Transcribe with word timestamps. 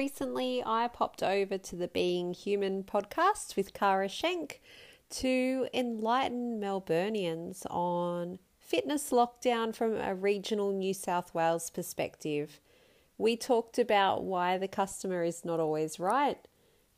Recently, 0.00 0.62
I 0.64 0.88
popped 0.88 1.22
over 1.22 1.58
to 1.58 1.76
the 1.76 1.86
Being 1.86 2.32
Human 2.32 2.84
podcast 2.84 3.54
with 3.54 3.74
Kara 3.74 4.08
Schenk 4.08 4.62
to 5.10 5.68
enlighten 5.74 6.58
Melburnians 6.58 7.66
on 7.70 8.38
fitness 8.58 9.10
lockdown 9.10 9.74
from 9.74 9.96
a 9.96 10.14
regional 10.14 10.72
New 10.72 10.94
South 10.94 11.34
Wales 11.34 11.68
perspective. 11.68 12.62
We 13.18 13.36
talked 13.36 13.78
about 13.78 14.24
why 14.24 14.56
the 14.56 14.68
customer 14.68 15.22
is 15.22 15.44
not 15.44 15.60
always 15.60 16.00
right 16.00 16.38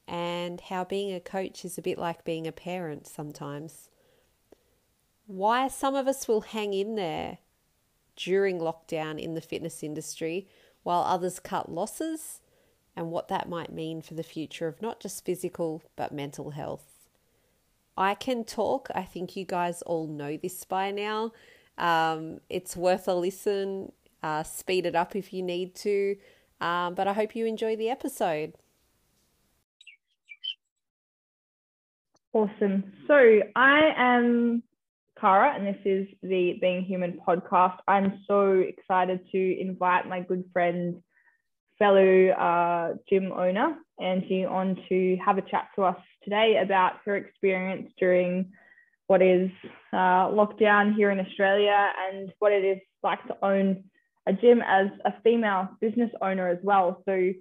and 0.07 0.61
how 0.61 0.85
being 0.85 1.13
a 1.13 1.19
coach 1.19 1.65
is 1.65 1.77
a 1.77 1.83
bit 1.83 1.99
like 1.99 2.25
being 2.25 2.47
a 2.47 2.53
parent 2.53 3.09
sometimes. 3.09 3.91
Why 5.27 5.67
some 5.67 5.97
of 5.97 6.07
us 6.07 6.29
will 6.29 6.43
hang 6.43 6.73
in 6.73 6.95
there 6.95 7.39
during 8.15 8.61
lockdown 8.61 9.19
in 9.19 9.35
the 9.35 9.41
fitness 9.41 9.83
industry 9.83 10.47
while 10.85 11.03
others 11.03 11.41
cut 11.41 11.69
losses 11.69 12.39
and 12.97 13.11
what 13.11 13.29
that 13.29 13.49
might 13.49 13.73
mean 13.73 14.03
for 14.03 14.15
the 14.15 14.23
future 14.23 14.69
of 14.69 14.83
not 14.83 15.01
just 15.01 15.25
physical 15.25 15.83
but 15.97 16.13
mental 16.13 16.51
health. 16.51 16.85
I 17.97 18.15
can 18.15 18.45
talk. 18.45 18.89
I 18.95 19.03
think 19.03 19.37
you 19.37 19.45
guys 19.45 19.83
all 19.83 20.07
know 20.07 20.37
this 20.37 20.65
by 20.65 20.91
now. 20.91 21.33
Um, 21.79 22.41
it's 22.49 22.77
worth 22.77 23.09
a 23.09 23.15
listen. 23.15 23.93
Uh, 24.23 24.43
speed 24.43 24.87
it 24.87 24.95
up 24.95 25.17
if 25.17 25.33
you 25.33 25.43
need 25.43 25.75
to. 25.77 26.17
Um, 26.61 26.95
but 26.95 27.09
I 27.09 27.13
hope 27.13 27.35
you 27.35 27.45
enjoy 27.45 27.77
the 27.77 27.91
episode. 27.91 28.55
Awesome. 32.33 32.93
So 33.07 33.41
I 33.55 33.93
am 33.97 34.63
Kara, 35.21 35.55
and 35.55 35.67
this 35.67 35.81
is 35.85 36.09
the 36.23 36.57
Being 36.61 36.83
Human 36.83 37.21
podcast. 37.27 37.79
I'm 37.87 38.21
so 38.27 38.53
excited 38.53 39.21
to 39.33 39.61
invite 39.61 40.09
my 40.09 40.21
good 40.21 40.45
friend 40.53 41.03
fellow 41.83 42.29
uh, 42.29 42.95
gym 43.11 43.33
owner, 43.33 43.77
Angie, 44.01 44.45
on 44.45 44.79
to 44.89 45.17
have 45.17 45.37
a 45.37 45.43
chat 45.43 45.67
to 45.75 45.83
us 45.83 45.97
today 46.23 46.61
about 46.63 46.93
her 47.05 47.17
experience 47.17 47.91
during 47.99 48.53
what 49.09 49.21
is 49.21 49.51
uh, 49.93 50.31
lockdown 50.31 50.95
here 50.95 51.11
in 51.11 51.19
Australia 51.19 51.89
and 52.09 52.33
what 52.39 52.53
it 52.53 52.65
is 52.65 52.79
like 53.03 53.19
to 53.27 53.37
own 53.45 53.83
a 54.29 54.33
gym 54.33 54.63
as 54.65 54.87
a 55.05 55.13
female 55.25 55.71
business 55.81 56.11
owner 56.21 56.47
as 56.47 56.59
well. 56.63 57.03
So, 57.05 57.33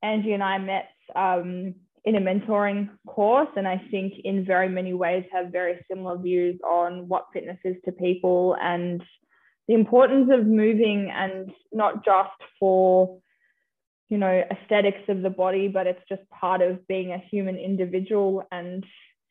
Angie 0.00 0.32
and 0.32 0.44
I 0.44 0.58
met 0.58 0.90
um, 1.16 1.74
in 2.04 2.14
a 2.14 2.20
mentoring 2.20 2.88
course, 3.08 3.50
and 3.56 3.66
I 3.66 3.82
think 3.90 4.12
in 4.22 4.44
very 4.44 4.68
many 4.68 4.94
ways 4.94 5.24
have 5.32 5.50
very 5.50 5.84
similar 5.90 6.18
views 6.18 6.60
on 6.64 7.08
what 7.08 7.26
fitness 7.32 7.58
is 7.64 7.74
to 7.84 7.90
people 7.90 8.56
and 8.62 9.02
the 9.66 9.74
importance 9.74 10.30
of 10.32 10.46
moving 10.46 11.10
and 11.12 11.50
not 11.72 12.04
just 12.04 12.30
for 12.60 13.21
you 14.12 14.18
know 14.18 14.44
aesthetics 14.50 15.00
of 15.08 15.22
the 15.22 15.30
body 15.30 15.68
but 15.68 15.86
it's 15.86 16.06
just 16.06 16.20
part 16.28 16.60
of 16.60 16.86
being 16.86 17.12
a 17.12 17.24
human 17.30 17.56
individual 17.56 18.46
and 18.52 18.84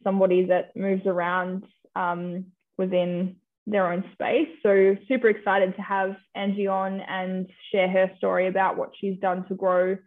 somebody 0.04 0.46
that 0.46 0.76
moves 0.76 1.06
around 1.06 1.64
um, 1.96 2.46
within 2.80 3.36
their 3.68 3.92
own 3.92 4.04
space. 4.14 4.48
So 4.64 4.96
super 5.08 5.30
excited 5.30 5.76
to 5.76 5.84
have 5.84 6.16
angie 6.34 6.66
on 6.66 7.00
and 7.02 7.48
share 7.72 7.88
her 7.88 8.10
story 8.18 8.48
about 8.48 8.76
what 8.76 8.90
she's 9.00 9.20
done 9.20 9.46
to 9.50 9.54
grow 9.54 9.98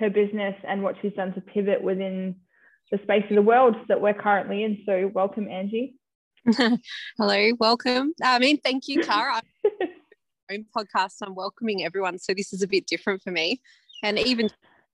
her 0.00 0.10
business 0.10 0.56
and 0.66 0.82
what 0.82 0.96
she's 1.00 1.12
done 1.12 1.32
to 1.34 1.40
pivot 1.40 1.80
within 1.80 2.34
the 2.90 2.98
space 3.04 3.22
of 3.30 3.36
the 3.36 3.42
world 3.42 3.76
that 3.86 4.00
we're 4.00 4.12
currently 4.12 4.64
in. 4.64 4.82
So 4.84 5.08
welcome 5.14 5.46
angie. 5.48 5.94
Hello 7.16 7.50
welcome. 7.60 8.12
I 8.20 8.40
mean 8.40 8.58
thank 8.58 8.88
you 8.88 9.02
Kara. 9.02 9.40
own 10.50 10.64
podcast 10.76 11.16
i'm 11.22 11.34
welcoming 11.34 11.84
everyone 11.84 12.18
so 12.18 12.32
this 12.34 12.52
is 12.52 12.62
a 12.62 12.68
bit 12.68 12.86
different 12.86 13.22
for 13.22 13.30
me 13.30 13.60
and 14.02 14.18
even 14.18 14.50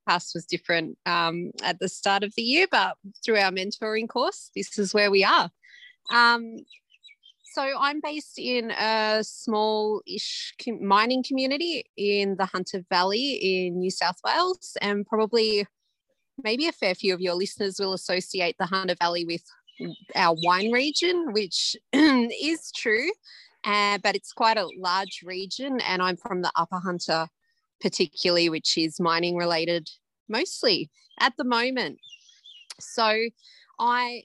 past 0.09 0.33
was 0.35 0.47
different 0.47 0.99
um, 1.07 1.51
at 1.63 1.79
the 1.79 1.89
start 1.89 2.23
of 2.23 2.35
the 2.37 2.43
year, 2.43 2.67
but 2.71 2.97
through 3.25 3.39
our 3.39 3.51
mentoring 3.51 4.09
course, 4.09 4.51
this 4.55 4.79
is 4.79 4.95
where 4.95 5.11
we 5.11 5.25
are. 5.25 5.51
Um, 6.13 6.57
so 7.53 7.63
I'm 7.79 8.01
based 8.03 8.39
in 8.39 8.71
a 8.71 9.23
small-ish 9.23 10.55
mining 10.81 11.23
community 11.23 11.85
in 11.97 12.37
the 12.37 12.47
Hunter 12.47 12.83
Valley 12.89 13.67
in 13.67 13.79
New 13.79 13.91
South 13.91 14.17
Wales, 14.25 14.77
and 14.81 15.07
probably 15.07 15.67
maybe 16.43 16.67
a 16.67 16.73
fair 16.73 16.95
few 16.95 17.13
of 17.13 17.21
your 17.21 17.35
listeners 17.35 17.77
will 17.79 17.93
associate 17.93 18.57
the 18.59 18.67
Hunter 18.67 18.97
Valley 18.99 19.27
with 19.27 19.45
our 20.15 20.35
wine 20.43 20.73
region, 20.73 21.33
which 21.33 21.77
is 21.93 22.73
true, 22.75 23.11
uh, 23.65 23.99
but 24.03 24.17
it's 24.17 24.33
quite 24.33 24.57
a 24.57 24.69
large 24.79 25.21
region, 25.23 25.79
and 25.83 26.01
I'm 26.01 26.17
from 26.17 26.41
the 26.41 26.53
Upper 26.57 26.79
Hunter 26.79 27.29
particularly, 27.83 28.49
which 28.49 28.79
is 28.79 29.01
mining 29.01 29.37
related 29.37 29.91
mostly 30.29 30.91
at 31.21 31.35
the 31.37 31.45
moment. 31.45 31.99
So 32.81 33.29
I 33.79 34.23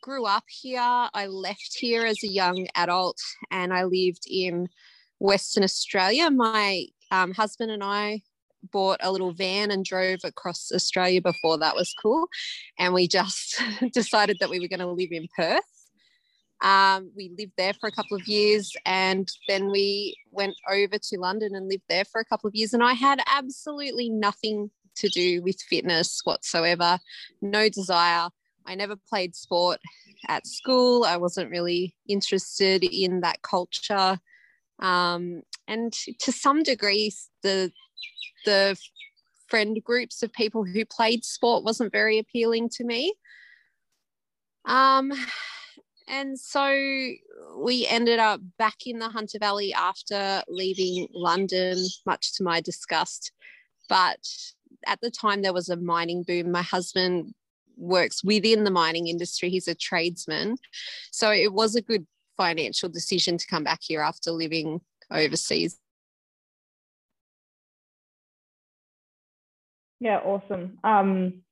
grew 0.00 0.24
up 0.24 0.44
here. 0.48 0.80
I 0.80 1.26
left 1.26 1.76
here 1.78 2.04
as 2.04 2.22
a 2.22 2.28
young 2.28 2.66
adult 2.74 3.18
and 3.50 3.72
I 3.72 3.84
lived 3.84 4.24
in 4.26 4.68
Western 5.18 5.62
Australia. 5.62 6.30
My 6.30 6.86
um, 7.10 7.32
husband 7.32 7.70
and 7.70 7.84
I 7.84 8.22
bought 8.72 8.98
a 9.02 9.10
little 9.10 9.32
van 9.32 9.70
and 9.70 9.84
drove 9.84 10.20
across 10.24 10.70
Australia 10.72 11.20
before 11.20 11.58
that 11.58 11.74
was 11.74 11.94
cool. 12.00 12.28
And 12.78 12.94
we 12.94 13.08
just 13.08 13.60
decided 13.92 14.38
that 14.40 14.50
we 14.50 14.60
were 14.60 14.68
going 14.68 14.80
to 14.80 14.86
live 14.86 15.12
in 15.12 15.26
Perth. 15.36 15.71
Um, 16.62 17.10
we 17.16 17.34
lived 17.36 17.52
there 17.58 17.74
for 17.74 17.88
a 17.88 17.92
couple 17.92 18.16
of 18.16 18.26
years 18.28 18.72
and 18.86 19.28
then 19.48 19.70
we 19.70 20.16
went 20.30 20.54
over 20.70 20.96
to 20.96 21.18
London 21.18 21.56
and 21.56 21.68
lived 21.68 21.82
there 21.88 22.04
for 22.04 22.20
a 22.20 22.24
couple 22.24 22.46
of 22.46 22.54
years. 22.54 22.72
And 22.72 22.84
I 22.84 22.92
had 22.92 23.20
absolutely 23.26 24.08
nothing 24.08 24.70
to 24.96 25.08
do 25.08 25.42
with 25.42 25.60
fitness 25.60 26.20
whatsoever, 26.24 26.98
no 27.40 27.68
desire. 27.68 28.28
I 28.64 28.76
never 28.76 28.96
played 29.08 29.34
sport 29.34 29.80
at 30.28 30.46
school. 30.46 31.04
I 31.04 31.16
wasn't 31.16 31.50
really 31.50 31.96
interested 32.08 32.84
in 32.84 33.20
that 33.22 33.42
culture. 33.42 34.18
Um, 34.80 35.42
and 35.66 35.92
to 35.92 36.30
some 36.30 36.62
degree, 36.62 37.12
the, 37.42 37.72
the 38.44 38.78
friend 39.48 39.82
groups 39.82 40.22
of 40.22 40.32
people 40.32 40.64
who 40.64 40.84
played 40.84 41.24
sport 41.24 41.64
wasn't 41.64 41.92
very 41.92 42.18
appealing 42.18 42.68
to 42.70 42.84
me. 42.84 43.14
Um, 44.64 45.12
and 46.12 46.38
so 46.38 46.68
we 47.56 47.86
ended 47.88 48.18
up 48.18 48.42
back 48.58 48.86
in 48.86 48.98
the 48.98 49.08
Hunter 49.08 49.38
Valley 49.38 49.72
after 49.72 50.42
leaving 50.46 51.08
London, 51.14 51.78
much 52.04 52.34
to 52.34 52.42
my 52.42 52.60
disgust. 52.60 53.32
But 53.88 54.22
at 54.86 55.00
the 55.00 55.10
time, 55.10 55.40
there 55.40 55.54
was 55.54 55.70
a 55.70 55.76
mining 55.76 56.22
boom. 56.22 56.52
My 56.52 56.60
husband 56.60 57.32
works 57.78 58.22
within 58.22 58.64
the 58.64 58.70
mining 58.70 59.08
industry, 59.08 59.48
he's 59.48 59.68
a 59.68 59.74
tradesman. 59.74 60.58
So 61.12 61.32
it 61.32 61.54
was 61.54 61.76
a 61.76 61.82
good 61.82 62.06
financial 62.36 62.90
decision 62.90 63.38
to 63.38 63.46
come 63.46 63.64
back 63.64 63.80
here 63.80 64.02
after 64.02 64.32
living 64.32 64.82
overseas. 65.10 65.78
Yeah, 69.98 70.18
awesome. 70.18 70.78
Um, 70.84 71.42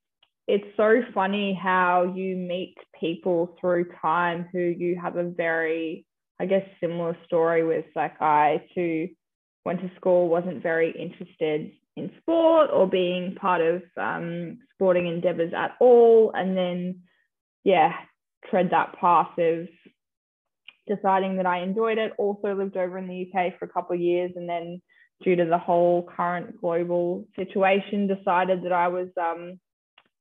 it's 0.51 0.77
so 0.77 1.01
funny 1.15 1.55
how 1.55 2.13
you 2.17 2.35
meet 2.35 2.75
people 2.99 3.57
through 3.61 3.87
time 4.03 4.49
who 4.53 4.59
you 4.59 4.99
have 5.01 5.17
a 5.17 5.23
very, 5.23 6.05
I 6.41 6.47
guess, 6.47 6.65
similar 6.81 7.17
story 7.25 7.65
with. 7.65 7.85
Like 7.95 8.21
I 8.21 8.65
too 8.75 9.11
went 9.65 9.81
to 9.81 9.91
school, 9.97 10.29
wasn't 10.29 10.61
very 10.61 10.91
interested 10.91 11.71
in 11.97 12.11
sport 12.21 12.71
or 12.73 12.89
being 12.89 13.37
part 13.37 13.61
of 13.61 13.83
um, 13.97 14.59
sporting 14.75 15.07
endeavors 15.07 15.53
at 15.57 15.77
all. 15.79 16.33
And 16.35 16.57
then, 16.57 17.03
yeah, 17.63 17.93
tread 18.51 18.71
that 18.73 18.97
path 19.01 19.39
of 19.39 19.69
deciding 20.89 21.37
that 21.37 21.47
I 21.47 21.63
enjoyed 21.63 21.99
it. 21.99 22.13
Also 22.19 22.55
lived 22.55 22.77
over 22.77 22.99
in 22.99 23.07
the 23.07 23.31
UK 23.33 23.57
for 23.57 23.67
a 23.67 23.69
couple 23.69 23.95
of 23.95 24.01
years 24.01 24.33
and 24.35 24.49
then 24.49 24.83
due 25.23 25.37
to 25.37 25.45
the 25.45 25.59
whole 25.59 26.09
current 26.17 26.61
global 26.61 27.25
situation 27.37 28.09
decided 28.09 28.65
that 28.65 28.73
I 28.73 28.89
was 28.89 29.09
um, 29.17 29.61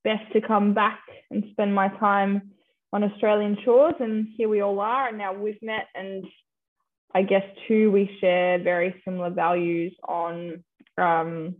best 0.04 0.32
to 0.34 0.42
come 0.42 0.74
back 0.74 1.02
and 1.32 1.44
spend 1.52 1.74
my 1.74 1.90
time 2.00 2.52
on 2.92 3.04
Australian 3.04 3.58
shores. 3.64 3.96
And 4.00 4.28
here 4.36 4.50
we 4.50 4.62
all 4.62 4.80
are. 4.80 5.10
And 5.10 5.18
now 5.18 5.34
we've 5.34 5.62
met. 5.62 5.88
And 5.96 6.26
I 7.14 7.24
guess, 7.24 7.44
too, 7.68 7.92
we 7.92 8.18
share 8.20 8.62
very 8.62 9.02
similar 9.06 9.30
values 9.30 9.94
on 10.08 10.64
um, 10.98 11.56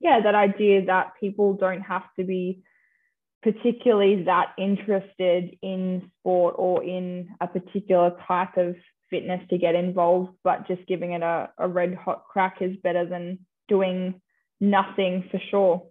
yeah, 0.00 0.20
that 0.22 0.34
idea 0.34 0.84
that 0.86 1.12
people 1.18 1.54
don't 1.54 1.80
have 1.80 2.04
to 2.18 2.24
be 2.24 2.62
particularly 3.42 4.24
that 4.24 4.52
interested 4.58 5.56
in 5.62 6.10
sport 6.18 6.54
or 6.58 6.82
in 6.82 7.28
a 7.40 7.46
particular 7.46 8.12
type 8.26 8.56
of 8.56 8.74
fitness 9.08 9.40
to 9.50 9.58
get 9.58 9.74
involved, 9.74 10.32
but 10.42 10.66
just 10.66 10.86
giving 10.88 11.12
it 11.12 11.22
a, 11.22 11.48
a 11.58 11.68
red 11.68 11.94
hot 11.94 12.24
crack 12.28 12.56
is 12.60 12.76
better 12.82 13.06
than 13.06 13.38
doing 13.68 14.20
nothing 14.60 15.28
for 15.30 15.40
sure. 15.50 15.82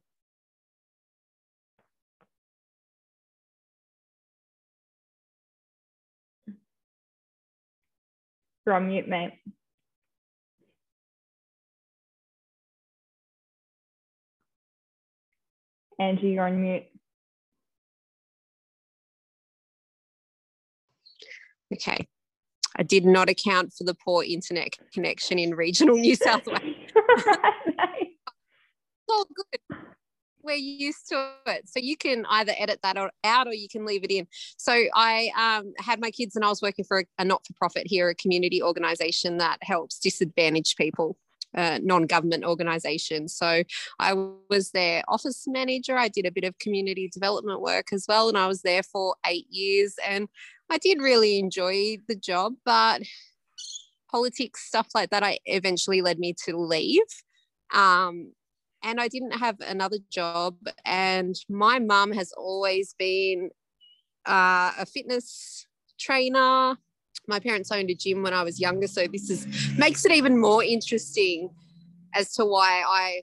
You're 8.65 8.75
on 8.75 8.88
mute, 8.88 9.07
mate. 9.07 9.33
Angie, 16.00 16.29
you're 16.29 16.47
on 16.47 16.62
mute. 16.62 16.85
Okay. 21.73 22.07
I 22.77 22.83
did 22.83 23.06
not 23.06 23.29
account 23.29 23.73
for 23.73 23.85
the 23.85 23.94
poor 23.94 24.23
internet 24.23 24.73
connection 24.94 25.39
in 25.39 25.56
regional 25.56 25.95
New 25.95 26.15
South 26.15 26.45
Wales. 26.45 26.59
it's 26.63 28.15
all 29.07 29.25
good. 29.33 29.77
We're 30.45 30.56
used 30.56 31.09
to 31.09 31.31
it. 31.47 31.68
So 31.68 31.80
you 31.80 31.97
can 31.97 32.25
either 32.30 32.53
edit 32.57 32.80
that 32.83 32.97
out 33.24 33.47
or 33.47 33.53
you 33.53 33.68
can 33.68 33.86
leave 33.86 34.03
it 34.03 34.12
in. 34.12 34.27
So 34.57 34.86
I 34.94 35.31
um, 35.38 35.74
had 35.80 36.00
my 36.00 36.12
kids 36.12 36.36
and 36.36 36.45
I 36.45 36.50
was 36.50 36.62
working 36.62 36.86
for 36.86 37.00
a, 37.00 37.06
a 37.18 37.25
not 37.25 37.45
for 37.45 37.53
profit 37.53 37.88
here, 37.88 38.09
a 38.09 38.15
community 38.15 38.62
organization 38.62 39.38
that 39.38 39.57
helps 39.62 40.00
disadvantaged 40.00 40.77
people 40.77 41.18
uh, 41.56 41.80
non-government 41.81 42.44
organisation. 42.44 43.27
So 43.27 43.63
I 44.00 44.13
was 44.50 44.71
their 44.71 45.03
office 45.07 45.45
manager. 45.47 45.97
I 45.97 46.09
did 46.09 46.25
a 46.25 46.31
bit 46.31 46.44
of 46.44 46.59
community 46.59 47.09
development 47.12 47.62
work 47.62 47.88
as 47.94 48.06
well, 48.07 48.30
and 48.30 48.38
I 48.38 48.48
was 48.48 48.62
there 48.62 48.83
for 48.83 49.15
eight 49.25 49.48
years. 49.50 49.95
And 50.06 50.27
I 50.69 50.77
did 50.77 51.00
really 51.01 51.39
enjoy 51.39 51.98
the 52.07 52.15
job, 52.15 52.53
but 52.65 53.03
politics 54.12 54.65
stuff 54.68 54.88
like 54.94 55.09
that, 55.09 55.24
I 55.24 55.39
eventually 55.45 56.01
led 56.01 56.19
me 56.19 56.36
to 56.45 56.57
leave. 56.57 57.01
Um, 57.74 58.33
and 58.86 59.02
I 59.02 59.08
didn't 59.08 59.32
have 59.32 59.60
another 59.60 59.98
job. 60.10 60.56
And 60.86 61.36
my 61.50 61.80
mum 61.80 62.14
has 62.14 62.32
always 62.38 62.96
been 62.98 63.50
uh, 64.26 64.72
a 64.80 64.86
fitness 64.86 65.66
trainer, 66.00 66.78
my 67.28 67.40
parents 67.40 67.72
owned 67.72 67.90
a 67.90 67.96
gym 67.96 68.22
when 68.22 68.34
I 68.34 68.44
was 68.44 68.60
younger, 68.60 68.88
so 68.88 69.08
this 69.08 69.30
is 69.30 69.48
makes 69.78 70.06
it 70.06 70.12
even 70.12 70.40
more 70.40 70.64
interesting 70.64 71.50
as 72.14 72.32
to 72.34 72.46
why 72.46 72.84
I 72.88 73.22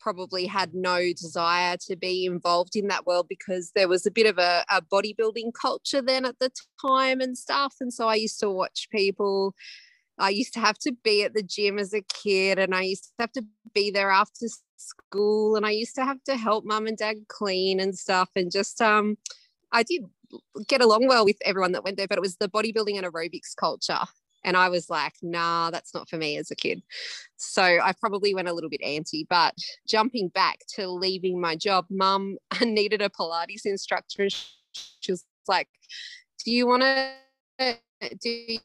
probably 0.00 0.46
had 0.46 0.74
no 0.74 0.98
desire 1.12 1.76
to 1.76 1.94
be 1.94 2.24
involved 2.24 2.74
in 2.74 2.88
that 2.88 3.06
world 3.06 3.26
because 3.28 3.70
there 3.74 3.88
was 3.88 4.06
a 4.06 4.10
bit 4.10 4.26
of 4.26 4.38
a, 4.38 4.64
a 4.70 4.80
bodybuilding 4.82 5.52
culture 5.60 6.00
then 6.00 6.24
at 6.24 6.38
the 6.40 6.50
time 6.80 7.20
and 7.20 7.36
stuff. 7.36 7.74
And 7.80 7.92
so 7.92 8.08
I 8.08 8.14
used 8.14 8.40
to 8.40 8.50
watch 8.50 8.88
people. 8.90 9.54
I 10.18 10.30
used 10.30 10.54
to 10.54 10.60
have 10.60 10.78
to 10.78 10.92
be 11.04 11.22
at 11.22 11.34
the 11.34 11.42
gym 11.42 11.78
as 11.78 11.92
a 11.92 12.02
kid 12.02 12.58
and 12.58 12.74
I 12.74 12.82
used 12.82 13.04
to 13.04 13.10
have 13.20 13.32
to 13.32 13.44
be 13.74 13.90
there 13.90 14.10
after 14.10 14.46
school 14.80 15.56
and 15.56 15.66
I 15.66 15.70
used 15.70 15.94
to 15.96 16.04
have 16.04 16.22
to 16.24 16.36
help 16.36 16.64
mum 16.64 16.86
and 16.86 16.96
dad 16.96 17.16
clean 17.28 17.80
and 17.80 17.96
stuff 17.96 18.30
and 18.34 18.50
just 18.50 18.80
um 18.80 19.16
I 19.72 19.82
did 19.82 20.04
get 20.66 20.80
along 20.80 21.06
well 21.06 21.24
with 21.24 21.36
everyone 21.44 21.72
that 21.72 21.84
went 21.84 21.96
there, 21.96 22.08
but 22.08 22.18
it 22.18 22.22
was 22.22 22.36
the 22.36 22.48
bodybuilding 22.48 22.96
and 22.96 23.06
aerobics 23.06 23.54
culture. 23.56 24.00
And 24.42 24.56
I 24.56 24.68
was 24.68 24.88
like, 24.88 25.14
nah, 25.22 25.70
that's 25.70 25.92
not 25.92 26.08
for 26.08 26.16
me 26.16 26.38
as 26.38 26.50
a 26.50 26.56
kid. 26.56 26.82
So 27.36 27.62
I 27.62 27.92
probably 28.00 28.34
went 28.34 28.48
a 28.48 28.54
little 28.54 28.70
bit 28.70 28.82
anti. 28.82 29.26
But 29.28 29.54
jumping 29.86 30.28
back 30.28 30.60
to 30.76 30.88
leaving 30.88 31.40
my 31.40 31.56
job, 31.56 31.86
mum 31.90 32.38
needed 32.62 33.02
a 33.02 33.10
Pilates 33.10 33.66
instructor. 33.66 34.22
and 34.22 34.34
She 34.72 35.12
was 35.12 35.24
like, 35.46 35.68
do 36.44 36.52
you 36.52 36.66
want 36.66 36.82
to 36.82 37.76
do 38.18 38.58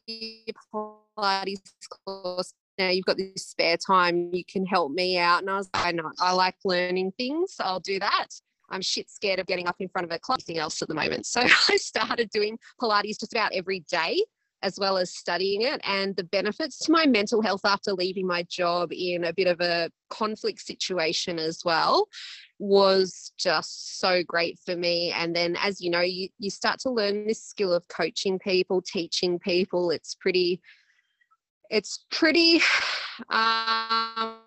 Pilates 0.74 1.72
course? 2.06 2.54
Now 2.78 2.90
you've 2.90 3.06
got 3.06 3.16
this 3.16 3.46
spare 3.46 3.76
time, 3.76 4.30
you 4.32 4.44
can 4.44 4.66
help 4.66 4.92
me 4.92 5.18
out. 5.18 5.40
And 5.40 5.50
I 5.50 5.56
was 5.56 5.70
like, 5.74 5.94
I 5.94 6.10
I 6.20 6.32
like 6.32 6.56
learning 6.64 7.12
things. 7.16 7.54
So 7.54 7.64
I'll 7.64 7.80
do 7.80 7.98
that. 8.00 8.28
I'm 8.68 8.82
shit 8.82 9.10
scared 9.10 9.38
of 9.38 9.46
getting 9.46 9.68
up 9.68 9.76
in 9.78 9.88
front 9.88 10.06
of 10.06 10.14
a 10.14 10.18
club, 10.18 10.38
anything 10.40 10.60
else 10.60 10.82
at 10.82 10.88
the 10.88 10.94
moment. 10.94 11.26
So 11.26 11.40
I 11.68 11.76
started 11.76 12.30
doing 12.30 12.58
Pilates 12.80 13.20
just 13.20 13.32
about 13.32 13.52
every 13.52 13.80
day 13.90 14.20
as 14.62 14.78
well 14.78 14.96
as 14.96 15.14
studying 15.14 15.62
it 15.62 15.80
and 15.84 16.16
the 16.16 16.24
benefits 16.24 16.78
to 16.78 16.90
my 16.90 17.06
mental 17.06 17.42
health 17.42 17.64
after 17.64 17.92
leaving 17.92 18.26
my 18.26 18.42
job 18.44 18.90
in 18.92 19.24
a 19.24 19.32
bit 19.32 19.46
of 19.46 19.60
a 19.60 19.90
conflict 20.08 20.60
situation 20.60 21.38
as 21.38 21.62
well 21.64 22.08
was 22.58 23.32
just 23.38 24.00
so 24.00 24.22
great 24.22 24.58
for 24.64 24.74
me 24.74 25.12
and 25.12 25.36
then 25.36 25.56
as 25.62 25.80
you 25.80 25.90
know 25.90 26.00
you, 26.00 26.28
you 26.38 26.50
start 26.50 26.80
to 26.80 26.90
learn 26.90 27.26
this 27.26 27.42
skill 27.44 27.72
of 27.72 27.86
coaching 27.88 28.38
people 28.38 28.80
teaching 28.80 29.38
people 29.38 29.90
it's 29.90 30.14
pretty 30.14 30.60
it's 31.70 32.04
pretty 32.10 32.60
um, 33.30 34.38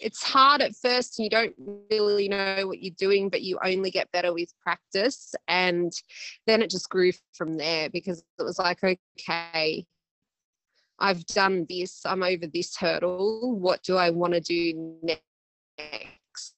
it's 0.00 0.22
hard 0.22 0.60
at 0.60 0.74
first 0.76 1.18
and 1.18 1.24
you 1.24 1.30
don't 1.30 1.54
really 1.90 2.28
know 2.28 2.66
what 2.66 2.82
you're 2.82 2.94
doing 2.98 3.28
but 3.28 3.42
you 3.42 3.58
only 3.64 3.90
get 3.90 4.10
better 4.12 4.32
with 4.32 4.52
practice 4.62 5.34
and 5.48 5.92
then 6.46 6.62
it 6.62 6.70
just 6.70 6.88
grew 6.88 7.12
from 7.34 7.56
there 7.56 7.90
because 7.90 8.22
it 8.38 8.42
was 8.42 8.58
like 8.58 8.78
okay 8.82 9.84
i've 11.00 11.24
done 11.26 11.66
this 11.68 12.02
i'm 12.04 12.22
over 12.22 12.46
this 12.46 12.76
hurdle 12.76 13.58
what 13.58 13.82
do 13.82 13.96
i 13.96 14.10
want 14.10 14.32
to 14.32 14.40
do 14.40 14.96
next? 15.02 16.54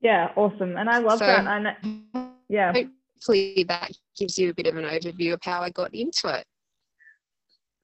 Yeah 0.00 0.30
awesome 0.36 0.76
and 0.76 0.88
i 0.88 0.98
love 0.98 1.18
so, 1.18 1.26
that 1.26 1.46
and 1.46 2.04
yeah. 2.48 2.72
hopefully 2.72 3.64
that 3.68 3.90
gives 4.16 4.38
you 4.38 4.50
a 4.50 4.54
bit 4.54 4.66
of 4.66 4.76
an 4.76 4.84
overview 4.84 5.32
of 5.34 5.40
how 5.42 5.60
i 5.60 5.70
got 5.70 5.94
into 5.94 6.28
it 6.28 6.46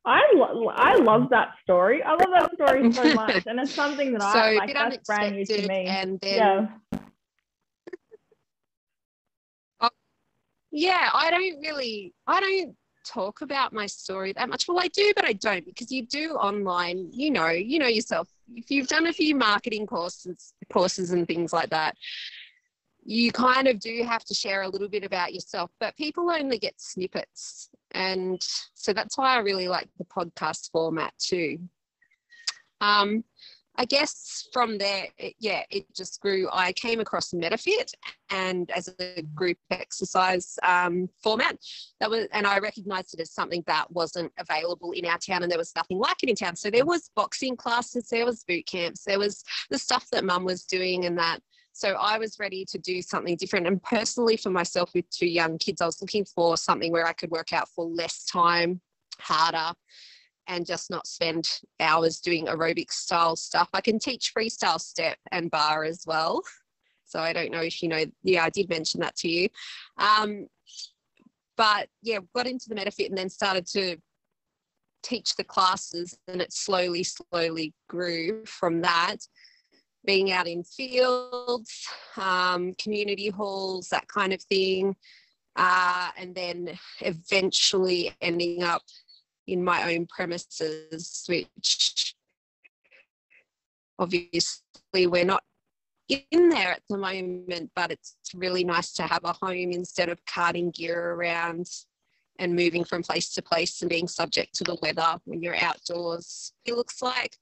I 0.06 0.20
lo- 0.34 0.68
I 0.68 0.96
love 0.96 1.30
that 1.30 1.54
story. 1.62 2.02
I 2.02 2.10
love 2.10 2.30
that 2.30 2.54
story 2.54 2.92
so 2.92 3.04
much, 3.14 3.46
and 3.46 3.58
it's 3.58 3.72
something 3.72 4.12
that 4.12 4.22
so 4.22 4.38
I 4.38 4.54
like. 4.54 4.72
That's 4.74 4.98
brand 5.06 5.36
new 5.36 5.46
to 5.46 5.68
me. 5.68 5.86
And 5.86 6.20
then, 6.20 6.36
yeah. 6.92 7.00
Oh, 9.80 9.90
yeah, 10.70 11.10
I 11.12 11.30
don't 11.30 11.60
really, 11.60 12.12
I 12.26 12.40
don't 12.40 12.76
talk 13.06 13.40
about 13.40 13.72
my 13.72 13.86
story 13.86 14.32
that 14.34 14.48
much. 14.48 14.68
Well, 14.68 14.78
I 14.80 14.88
do, 14.88 15.12
but 15.16 15.24
I 15.24 15.32
don't 15.34 15.64
because 15.64 15.90
you 15.90 16.06
do 16.06 16.32
online. 16.32 17.08
You 17.10 17.30
know, 17.30 17.48
you 17.48 17.78
know 17.78 17.86
yourself. 17.86 18.28
If 18.54 18.70
you've 18.70 18.88
done 18.88 19.06
a 19.06 19.12
few 19.12 19.34
marketing 19.34 19.86
courses, 19.86 20.52
courses 20.70 21.12
and 21.12 21.26
things 21.26 21.52
like 21.52 21.70
that, 21.70 21.96
you 23.04 23.32
kind 23.32 23.68
of 23.68 23.80
do 23.80 24.02
have 24.04 24.24
to 24.24 24.34
share 24.34 24.62
a 24.62 24.68
little 24.68 24.88
bit 24.88 25.04
about 25.04 25.32
yourself. 25.32 25.70
But 25.80 25.96
people 25.96 26.30
only 26.30 26.58
get 26.58 26.78
snippets 26.78 27.70
and 27.94 28.40
so 28.74 28.92
that's 28.92 29.16
why 29.16 29.34
I 29.34 29.38
really 29.38 29.68
like 29.68 29.88
the 29.98 30.04
podcast 30.04 30.70
format 30.70 31.14
too. 31.18 31.58
Um, 32.80 33.24
I 33.76 33.84
guess 33.86 34.48
from 34.52 34.78
there, 34.78 35.06
it, 35.18 35.34
yeah, 35.40 35.62
it 35.68 35.92
just 35.94 36.20
grew. 36.20 36.48
I 36.52 36.72
came 36.74 37.00
across 37.00 37.32
MetaFit 37.32 37.92
and 38.30 38.70
as 38.70 38.88
a 39.00 39.22
group 39.34 39.58
exercise 39.70 40.56
um, 40.62 41.08
format, 41.22 41.56
that 41.98 42.08
was, 42.08 42.28
and 42.32 42.46
I 42.46 42.58
recognised 42.58 43.14
it 43.14 43.20
as 43.20 43.32
something 43.32 43.64
that 43.66 43.90
wasn't 43.90 44.32
available 44.38 44.92
in 44.92 45.06
our 45.06 45.18
town, 45.18 45.42
and 45.42 45.50
there 45.50 45.58
was 45.58 45.74
nothing 45.74 45.98
like 45.98 46.22
it 46.22 46.28
in 46.28 46.36
town. 46.36 46.54
So 46.54 46.70
there 46.70 46.86
was 46.86 47.10
boxing 47.16 47.56
classes, 47.56 48.08
there 48.08 48.24
was 48.24 48.44
boot 48.44 48.66
camps, 48.66 49.02
there 49.04 49.18
was 49.18 49.42
the 49.70 49.78
stuff 49.78 50.08
that 50.12 50.24
Mum 50.24 50.44
was 50.44 50.64
doing, 50.64 51.06
and 51.06 51.18
that 51.18 51.40
so 51.74 51.96
I 52.00 52.18
was 52.18 52.38
ready 52.38 52.64
to 52.66 52.78
do 52.78 53.02
something 53.02 53.34
different. 53.34 53.66
And 53.66 53.82
personally, 53.82 54.36
for 54.36 54.50
myself 54.50 54.92
with 54.94 55.10
two 55.10 55.26
young 55.26 55.58
kids, 55.58 55.80
I 55.80 55.86
was 55.86 56.00
looking 56.00 56.24
for 56.24 56.56
something 56.56 56.92
where 56.92 57.04
I 57.04 57.12
could 57.12 57.32
work 57.32 57.52
out 57.52 57.68
for 57.68 57.84
less 57.84 58.24
time, 58.26 58.80
harder, 59.18 59.74
and 60.46 60.64
just 60.64 60.88
not 60.88 61.08
spend 61.08 61.48
hours 61.80 62.20
doing 62.20 62.46
aerobic 62.46 62.92
style 62.92 63.34
stuff. 63.34 63.68
I 63.74 63.80
can 63.80 63.98
teach 63.98 64.32
freestyle 64.32 64.80
step 64.80 65.18
and 65.32 65.50
bar 65.50 65.82
as 65.82 66.04
well. 66.06 66.42
So 67.06 67.18
I 67.18 67.32
don't 67.32 67.50
know 67.50 67.60
if 67.60 67.82
you 67.82 67.88
know, 67.88 68.04
yeah, 68.22 68.44
I 68.44 68.50
did 68.50 68.68
mention 68.68 69.00
that 69.00 69.16
to 69.16 69.28
you. 69.28 69.48
Um, 69.98 70.46
but 71.56 71.88
yeah, 72.02 72.20
got 72.36 72.46
into 72.46 72.68
the 72.68 72.76
MetaFit 72.76 73.08
and 73.08 73.18
then 73.18 73.28
started 73.28 73.66
to 73.72 73.96
teach 75.02 75.34
the 75.34 75.44
classes 75.44 76.16
and 76.28 76.40
it 76.40 76.52
slowly, 76.52 77.02
slowly 77.02 77.74
grew 77.88 78.44
from 78.46 78.80
that 78.82 79.16
being 80.04 80.32
out 80.32 80.46
in 80.46 80.62
fields, 80.64 81.86
um, 82.16 82.74
community 82.74 83.28
halls, 83.28 83.88
that 83.88 84.06
kind 84.08 84.32
of 84.32 84.42
thing. 84.42 84.94
Uh, 85.56 86.08
and 86.18 86.34
then 86.34 86.78
eventually 87.00 88.14
ending 88.20 88.62
up 88.62 88.82
in 89.46 89.62
my 89.62 89.94
own 89.94 90.06
premises, 90.06 91.24
which 91.28 92.14
obviously 93.98 95.06
we're 95.06 95.24
not 95.24 95.42
in 96.08 96.48
there 96.48 96.72
at 96.72 96.82
the 96.90 96.98
moment, 96.98 97.70
but 97.74 97.90
it's 97.90 98.16
really 98.34 98.64
nice 98.64 98.92
to 98.92 99.02
have 99.02 99.24
a 99.24 99.32
home 99.32 99.70
instead 99.70 100.08
of 100.08 100.24
carting 100.26 100.70
gear 100.70 101.12
around 101.12 101.66
and 102.38 102.54
moving 102.54 102.84
from 102.84 103.02
place 103.02 103.32
to 103.32 103.42
place 103.42 103.80
and 103.80 103.88
being 103.88 104.08
subject 104.08 104.54
to 104.54 104.64
the 104.64 104.76
weather 104.82 105.18
when 105.24 105.42
you're 105.42 105.56
outdoors. 105.56 106.52
It 106.64 106.74
looks 106.74 107.00
like 107.00 107.36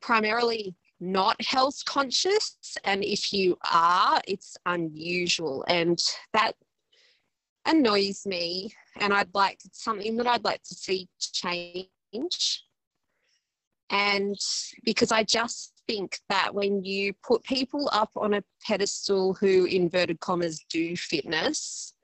primarily 0.00 0.74
not 1.02 1.42
health 1.44 1.84
conscious. 1.84 2.56
And 2.84 3.02
if 3.02 3.32
you 3.32 3.58
are, 3.70 4.20
it's 4.26 4.56
unusual. 4.66 5.64
And 5.66 6.00
that 6.32 6.54
annoys 7.66 8.24
me. 8.24 8.72
And 9.00 9.12
I'd 9.12 9.34
like 9.34 9.58
something 9.72 10.16
that 10.16 10.28
I'd 10.28 10.44
like 10.44 10.62
to 10.62 10.74
see 10.74 11.08
change. 11.18 12.64
And 13.90 14.38
because 14.84 15.10
I 15.10 15.24
just 15.24 15.72
think 15.88 16.20
that 16.28 16.54
when 16.54 16.84
you 16.84 17.12
put 17.24 17.42
people 17.42 17.90
up 17.92 18.10
on 18.16 18.34
a 18.34 18.44
pedestal 18.64 19.34
who, 19.34 19.64
inverted 19.64 20.20
commas, 20.20 20.64
do 20.70 20.96
fitness, 20.96 21.94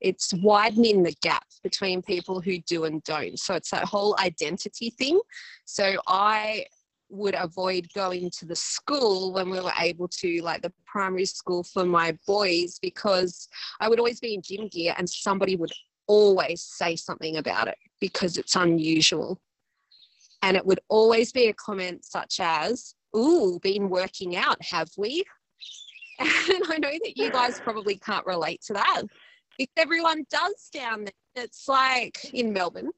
it's 0.00 0.32
widening 0.34 1.02
the 1.02 1.14
gap 1.22 1.46
between 1.62 2.02
people 2.02 2.40
who 2.40 2.58
do 2.60 2.84
and 2.84 3.02
don't. 3.02 3.38
So 3.38 3.54
it's 3.54 3.70
that 3.70 3.84
whole 3.84 4.16
identity 4.20 4.90
thing. 4.90 5.20
So 5.64 5.96
I 6.06 6.66
would 7.08 7.34
avoid 7.34 7.86
going 7.94 8.30
to 8.30 8.44
the 8.44 8.56
school 8.56 9.32
when 9.32 9.50
we 9.50 9.60
were 9.60 9.72
able 9.80 10.08
to, 10.08 10.42
like 10.42 10.62
the 10.62 10.72
primary 10.86 11.24
school 11.26 11.62
for 11.62 11.84
my 11.84 12.16
boys, 12.26 12.78
because 12.80 13.48
I 13.80 13.88
would 13.88 13.98
always 13.98 14.20
be 14.20 14.34
in 14.34 14.42
gym 14.42 14.68
gear 14.68 14.94
and 14.96 15.08
somebody 15.08 15.56
would 15.56 15.72
always 16.06 16.62
say 16.62 16.96
something 16.96 17.36
about 17.36 17.68
it 17.68 17.78
because 18.00 18.36
it's 18.36 18.56
unusual. 18.56 19.40
And 20.42 20.56
it 20.56 20.66
would 20.66 20.80
always 20.88 21.32
be 21.32 21.46
a 21.46 21.54
comment 21.54 22.04
such 22.04 22.38
as, 22.40 22.94
Ooh, 23.16 23.58
been 23.62 23.88
working 23.88 24.36
out, 24.36 24.62
have 24.62 24.90
we? 24.96 25.24
And 26.18 26.62
I 26.68 26.78
know 26.78 26.92
that 26.92 27.16
you 27.16 27.30
guys 27.30 27.58
probably 27.60 27.96
can't 27.96 28.26
relate 28.26 28.60
to 28.66 28.74
that. 28.74 29.02
If 29.58 29.68
everyone 29.76 30.24
does 30.30 30.68
down 30.72 31.04
there, 31.04 31.44
it's 31.44 31.66
like 31.66 32.32
in 32.32 32.52
Melbourne. 32.52 32.90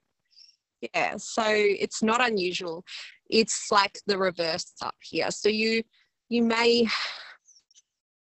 Yeah, 0.95 1.17
so 1.17 1.45
it's 1.47 2.03
not 2.03 2.25
unusual. 2.25 2.85
It's 3.29 3.71
like 3.71 3.99
the 4.07 4.19
reverse 4.19 4.73
up 4.83 4.97
here. 5.03 5.31
So 5.31 5.49
you 5.49 5.83
you 6.29 6.43
may 6.43 6.89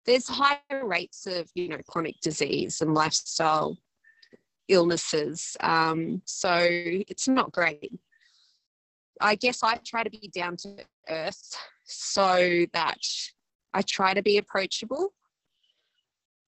there's 0.04 0.28
higher 0.28 0.84
rates 0.84 1.26
of 1.26 1.50
you 1.54 1.68
know 1.68 1.80
chronic 1.88 2.20
disease 2.22 2.80
and 2.80 2.94
lifestyle 2.94 3.76
illnesses. 4.68 5.56
Um, 5.60 6.22
so 6.24 6.58
it's 6.60 7.28
not 7.28 7.52
great. 7.52 7.92
I 9.20 9.34
guess 9.34 9.62
I 9.62 9.76
try 9.84 10.02
to 10.02 10.10
be 10.10 10.30
down 10.34 10.56
to 10.58 10.76
earth 11.08 11.56
so 11.84 12.66
that 12.72 12.98
I 13.72 13.82
try 13.82 14.14
to 14.14 14.22
be 14.22 14.38
approachable, 14.38 15.12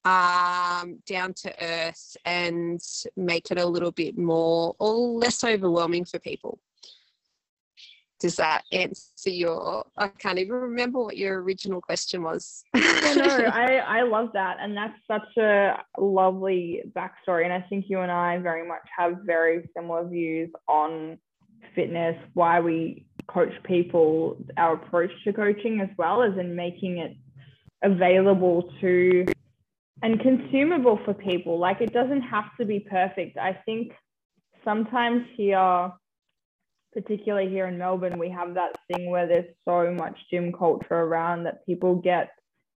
um, 0.05 0.99
down 1.07 1.33
to 1.43 1.55
earth, 1.63 2.17
and 2.25 2.81
make 3.17 3.51
it 3.51 3.59
a 3.59 3.67
little 3.67 3.93
bit 3.93 4.19
more 4.19 4.75
or 4.79 4.95
less 5.19 5.45
overwhelming 5.45 6.05
for 6.05 6.19
people. 6.19 6.59
Does 8.21 8.37
that 8.37 8.63
answer 8.73 9.31
your? 9.31 9.85
I 9.97 10.09
can't 10.09 10.39
even 10.39 10.55
remember 10.55 11.01
what 11.05 11.17
your 11.17 11.43
original 11.43 11.81
question 11.81 12.23
was. 12.23 12.65
yeah, 12.75 13.15
no, 13.17 13.25
I, 13.53 13.77
I 13.77 14.03
love 14.03 14.31
that. 14.35 14.57
And 14.61 14.77
that's 14.77 14.99
such 15.07 15.37
a 15.37 15.77
lovely 15.99 16.83
backstory. 16.97 17.45
And 17.45 17.53
I 17.53 17.65
think 17.69 17.87
you 17.89 18.01
and 18.01 18.11
I 18.11 18.39
very 18.39 18.67
much 18.67 18.83
have 18.97 19.19
very 19.25 19.69
similar 19.77 20.07
views 20.09 20.51
on 20.67 21.19
fitness, 21.75 22.17
why 22.35 22.61
we 22.61 23.07
coach 23.29 23.53
people, 23.63 24.37
our 24.57 24.75
approach 24.75 25.11
to 25.25 25.33
coaching 25.33 25.81
as 25.81 25.89
well 25.97 26.23
as 26.23 26.37
in 26.39 26.57
making 26.57 26.99
it 26.99 27.17
available 27.83 28.73
to 28.81 29.27
and 30.03 30.21
consumable 30.21 30.99
for 31.05 31.15
people. 31.15 31.59
Like 31.59 31.81
it 31.81 31.93
doesn't 31.93 32.23
have 32.23 32.57
to 32.59 32.65
be 32.65 32.81
perfect. 32.81 33.37
I 33.37 33.59
think 33.65 33.93
sometimes 34.65 35.25
here, 35.37 35.93
particularly 37.01 37.49
here 37.49 37.67
in 37.67 37.79
Melbourne, 37.79 38.19
we 38.19 38.31
have 38.31 38.55
that 38.55 38.77
thing 38.91 39.11
where 39.11 39.27
there's 39.27 39.55
so 39.65 39.93
much 39.93 40.19
gym 40.31 40.53
culture 40.53 40.95
around 40.95 41.45
that 41.45 41.65
people 41.65 41.95
get 41.97 42.31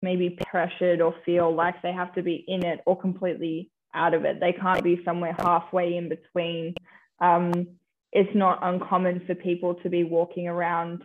maybe 0.04 0.38
pressured 0.48 1.01
or 1.01 1.16
feel 1.25 1.54
like 1.54 1.82
they 1.82 1.92
have 1.92 2.13
to 2.16 2.22
be 2.22 2.44
in 2.48 2.66
it 2.66 2.82
or 2.86 3.00
completely 3.00 3.72
out 3.94 4.13
of 4.13 4.25
it. 4.25 4.40
They 4.40 4.54
can't 4.54 4.84
be 4.84 5.01
somewhere 5.04 5.36
halfway 5.38 5.96
in 5.96 6.10
between. 6.10 6.75
Um, 7.20 7.68
it's 8.12 8.36
not 8.36 8.60
uncommon 8.62 9.24
for 9.25 9.36
people 9.36 9.75
to 9.75 9.90
be 9.90 10.04
walking 10.04 10.48
around 10.48 11.01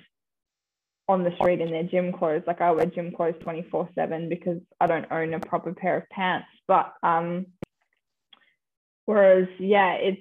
on 1.09 1.23
the 1.23 1.35
street 1.37 1.61
in 1.61 1.71
their 1.71 1.85
gym 1.85 2.13
clothes. 2.13 2.43
Like 2.47 2.61
I 2.61 2.71
wear 2.73 2.87
gym 2.87 3.13
clothes 3.13 3.35
24 3.43 3.91
7 3.95 4.29
because 4.29 4.61
I 4.81 4.87
don't 4.87 5.11
own 5.11 5.33
a 5.35 5.41
proper 5.41 5.73
pair 5.73 5.99
of 5.99 6.09
pants. 6.11 6.49
But 6.69 6.93
um, 7.03 7.47
whereas, 9.05 9.49
yeah, 9.59 9.95
it's 9.95 10.21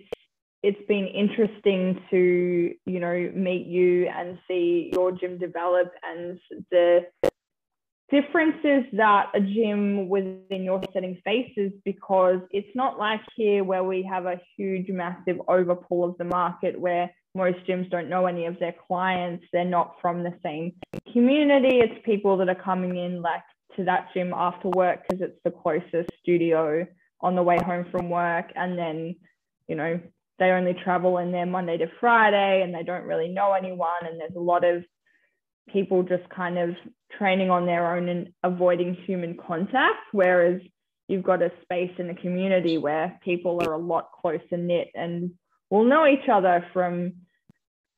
it's 0.65 0.87
been 0.87 1.05
interesting 1.07 2.01
to 2.09 2.73
you 2.85 2.99
know 2.99 3.31
meet 3.35 3.67
you 3.67 4.07
and 4.07 4.39
see 4.47 4.89
your 4.93 5.11
gym 5.11 5.37
develop 5.37 5.91
and 6.03 6.39
the 6.71 7.05
differences 8.09 8.83
that 8.93 9.31
a 9.33 9.39
gym 9.39 10.09
within 10.09 10.63
your 10.63 10.81
setting 10.93 11.19
faces 11.23 11.71
because 11.83 12.39
it's 12.51 12.75
not 12.75 12.97
like 12.97 13.21
here 13.35 13.63
where 13.63 13.83
we 13.83 14.03
have 14.03 14.25
a 14.25 14.39
huge, 14.55 14.89
massive 14.89 15.37
overpull 15.47 16.09
of 16.09 16.17
the 16.17 16.23
market 16.23 16.79
where 16.79 17.09
most 17.33 17.57
gyms 17.67 17.89
don't 17.89 18.09
know 18.09 18.27
any 18.27 18.45
of 18.45 18.57
their 18.59 18.75
clients. 18.87 19.43
They're 19.51 19.65
not 19.65 19.95
from 20.01 20.23
the 20.23 20.33
same 20.43 20.73
community. 21.11 21.79
It's 21.79 22.05
people 22.05 22.37
that 22.37 22.49
are 22.49 22.55
coming 22.55 22.95
in 22.95 23.21
like 23.21 23.41
to 23.75 23.83
that 23.85 24.09
gym 24.13 24.33
after 24.33 24.69
work 24.69 25.01
because 25.07 25.21
it's 25.21 25.39
the 25.43 25.51
closest 25.51 26.09
studio 26.21 26.85
on 27.21 27.35
the 27.35 27.43
way 27.43 27.57
home 27.65 27.85
from 27.91 28.09
work. 28.09 28.51
And 28.55 28.77
then, 28.77 29.15
you 29.67 29.75
know, 29.75 29.99
they 30.39 30.51
only 30.51 30.73
travel 30.73 31.17
in 31.17 31.31
there 31.31 31.45
Monday 31.45 31.77
to 31.77 31.87
Friday 31.99 32.61
and 32.63 32.73
they 32.73 32.83
don't 32.83 33.05
really 33.05 33.29
know 33.29 33.53
anyone. 33.53 34.05
And 34.05 34.19
there's 34.19 34.35
a 34.35 34.39
lot 34.39 34.63
of 34.63 34.83
people 35.71 36.03
just 36.03 36.27
kind 36.29 36.57
of 36.57 36.75
training 37.17 37.49
on 37.49 37.65
their 37.65 37.95
own 37.95 38.09
and 38.09 38.29
avoiding 38.43 38.93
human 39.05 39.37
contact, 39.37 39.97
whereas 40.11 40.61
you've 41.07 41.23
got 41.23 41.41
a 41.41 41.51
space 41.61 41.91
in 41.97 42.07
the 42.07 42.13
community 42.15 42.77
where 42.77 43.19
people 43.23 43.59
are 43.65 43.73
a 43.73 43.77
lot 43.77 44.09
closer 44.21 44.57
knit 44.57 44.89
and 44.95 45.31
will 45.69 45.83
know 45.83 46.05
each 46.07 46.29
other 46.31 46.65
from 46.73 47.13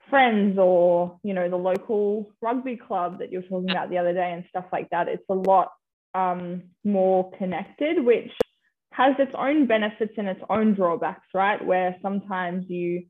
friends 0.09 0.57
or 0.57 1.19
you 1.23 1.33
know 1.33 1.49
the 1.49 1.57
local 1.57 2.31
rugby 2.41 2.77
club 2.77 3.19
that 3.19 3.31
you 3.31 3.39
were 3.39 3.47
talking 3.47 3.69
about 3.69 3.89
the 3.89 3.97
other 3.97 4.13
day 4.13 4.31
and 4.31 4.45
stuff 4.49 4.63
like 4.71 4.89
that 4.89 5.09
it's 5.09 5.23
a 5.29 5.33
lot 5.33 5.71
um, 6.15 6.63
more 6.85 7.29
connected 7.37 8.03
which 8.03 8.31
has 8.97 9.13
its 9.19 9.31
own 9.37 9.67
benefits 9.67 10.13
and 10.17 10.27
its 10.27 10.41
own 10.49 10.73
drawbacks 10.73 11.27
right 11.31 11.63
where 11.63 11.95
sometimes 12.01 12.65
you 12.67 13.03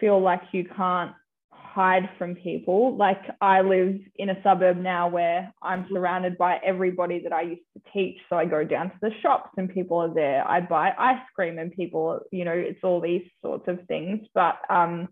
feel 0.00 0.18
like 0.18 0.40
you 0.52 0.64
can't 0.64 1.12
hide 1.50 2.08
from 2.16 2.34
people. 2.34 2.96
Like 2.96 3.20
I 3.42 3.60
live 3.60 3.96
in 4.16 4.30
a 4.30 4.42
suburb 4.42 4.78
now 4.78 5.08
where 5.08 5.52
I'm 5.62 5.86
surrounded 5.92 6.38
by 6.38 6.58
everybody 6.64 7.20
that 7.22 7.34
I 7.34 7.42
used 7.42 7.60
to 7.74 7.82
teach. 7.92 8.16
So 8.30 8.36
I 8.36 8.46
go 8.46 8.64
down 8.64 8.88
to 8.90 8.96
the 9.02 9.10
shops 9.20 9.50
and 9.58 9.68
people 9.68 9.98
are 9.98 10.12
there. 10.12 10.42
I 10.48 10.62
buy 10.62 10.92
ice 10.98 11.22
cream 11.34 11.58
and 11.58 11.70
people, 11.70 12.20
you 12.32 12.46
know, 12.46 12.54
it's 12.54 12.82
all 12.82 13.02
these 13.02 13.26
sorts 13.42 13.68
of 13.68 13.78
things. 13.88 14.26
But 14.34 14.56
um, 14.70 15.08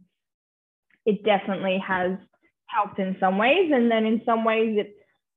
it 1.04 1.22
definitely 1.22 1.82
has 1.86 2.12
helped 2.66 2.98
in 2.98 3.16
some 3.20 3.36
ways. 3.36 3.70
And 3.74 3.90
then 3.90 4.06
in 4.06 4.22
some 4.24 4.42
ways 4.42 4.78
it 4.78 4.96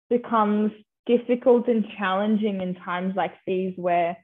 becomes 0.10 0.72
difficult 1.06 1.68
and 1.68 1.86
challenging 1.98 2.62
in 2.62 2.76
times 2.76 3.16
like 3.18 3.34
these 3.46 3.74
where 3.76 4.16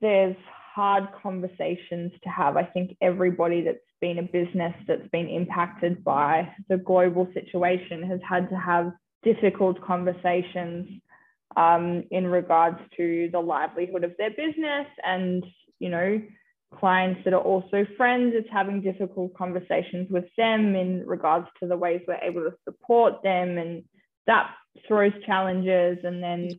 there's 0.00 0.36
hard 0.74 1.08
conversations 1.22 2.12
to 2.22 2.28
have. 2.28 2.56
I 2.56 2.64
think 2.64 2.96
everybody 3.00 3.62
that's 3.62 3.78
been 4.00 4.18
a 4.18 4.22
business 4.22 4.74
that's 4.86 5.08
been 5.08 5.28
impacted 5.28 6.04
by 6.04 6.52
the 6.68 6.76
global 6.76 7.28
situation 7.34 8.02
has 8.04 8.20
had 8.28 8.48
to 8.50 8.56
have 8.56 8.92
difficult 9.24 9.80
conversations 9.82 11.00
um, 11.56 12.04
in 12.10 12.26
regards 12.26 12.78
to 12.96 13.28
the 13.32 13.40
livelihood 13.40 14.04
of 14.04 14.12
their 14.18 14.30
business 14.30 14.86
and, 15.04 15.44
you 15.80 15.88
know, 15.88 16.20
clients 16.78 17.20
that 17.24 17.32
are 17.32 17.40
also 17.40 17.86
friends. 17.96 18.34
It's 18.36 18.48
having 18.52 18.82
difficult 18.82 19.34
conversations 19.34 20.08
with 20.10 20.26
them 20.36 20.76
in 20.76 21.04
regards 21.06 21.48
to 21.60 21.66
the 21.66 21.76
ways 21.76 22.02
we're 22.06 22.16
able 22.16 22.42
to 22.42 22.54
support 22.64 23.22
them. 23.22 23.58
And 23.58 23.82
that 24.26 24.50
throws 24.86 25.12
challenges. 25.26 25.98
And 26.04 26.22
then 26.22 26.50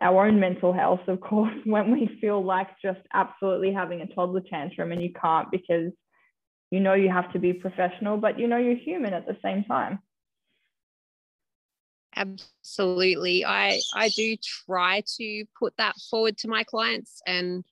our 0.00 0.26
own 0.26 0.40
mental 0.40 0.72
health, 0.72 1.00
of 1.08 1.20
course, 1.20 1.54
when 1.64 1.90
we 1.90 2.18
feel 2.20 2.44
like 2.44 2.68
just 2.82 3.00
absolutely 3.12 3.72
having 3.72 4.00
a 4.00 4.06
toddler 4.06 4.42
tantrum 4.48 4.92
and 4.92 5.02
you 5.02 5.12
can't 5.12 5.50
because 5.50 5.92
you 6.70 6.80
know 6.80 6.94
you 6.94 7.08
have 7.08 7.32
to 7.32 7.38
be 7.38 7.52
professional, 7.52 8.16
but 8.16 8.38
you 8.38 8.48
know 8.48 8.56
you're 8.56 8.76
human 8.76 9.14
at 9.14 9.26
the 9.26 9.36
same 9.42 9.64
time. 9.64 10.00
Absolutely. 12.16 13.44
I 13.44 13.80
I 13.94 14.08
do 14.08 14.36
try 14.66 15.02
to 15.18 15.44
put 15.58 15.74
that 15.78 15.96
forward 16.10 16.38
to 16.38 16.48
my 16.48 16.64
clients 16.64 17.20
and 17.26 17.64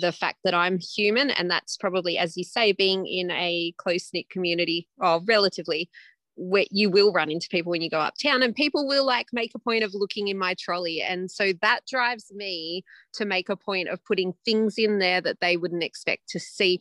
the 0.00 0.12
fact 0.12 0.38
that 0.44 0.54
I'm 0.54 0.78
human 0.78 1.30
and 1.30 1.50
that's 1.50 1.76
probably 1.76 2.16
as 2.16 2.36
you 2.36 2.44
say 2.44 2.72
being 2.72 3.06
in 3.06 3.30
a 3.30 3.74
close 3.76 4.08
knit 4.14 4.30
community 4.30 4.88
or 4.98 5.20
relatively 5.26 5.90
where 6.36 6.64
you 6.70 6.90
will 6.90 7.12
run 7.12 7.30
into 7.30 7.48
people 7.50 7.70
when 7.70 7.82
you 7.82 7.90
go 7.90 8.00
uptown 8.00 8.42
and 8.42 8.54
people 8.54 8.86
will 8.86 9.04
like 9.04 9.26
make 9.32 9.52
a 9.54 9.58
point 9.58 9.84
of 9.84 9.94
looking 9.94 10.28
in 10.28 10.38
my 10.38 10.54
trolley. 10.58 11.02
And 11.02 11.30
so 11.30 11.52
that 11.60 11.80
drives 11.86 12.32
me 12.34 12.84
to 13.14 13.24
make 13.24 13.48
a 13.48 13.56
point 13.56 13.88
of 13.88 14.04
putting 14.04 14.32
things 14.44 14.76
in 14.78 14.98
there 14.98 15.20
that 15.20 15.40
they 15.40 15.56
wouldn't 15.56 15.82
expect 15.82 16.28
to 16.30 16.40
see 16.40 16.80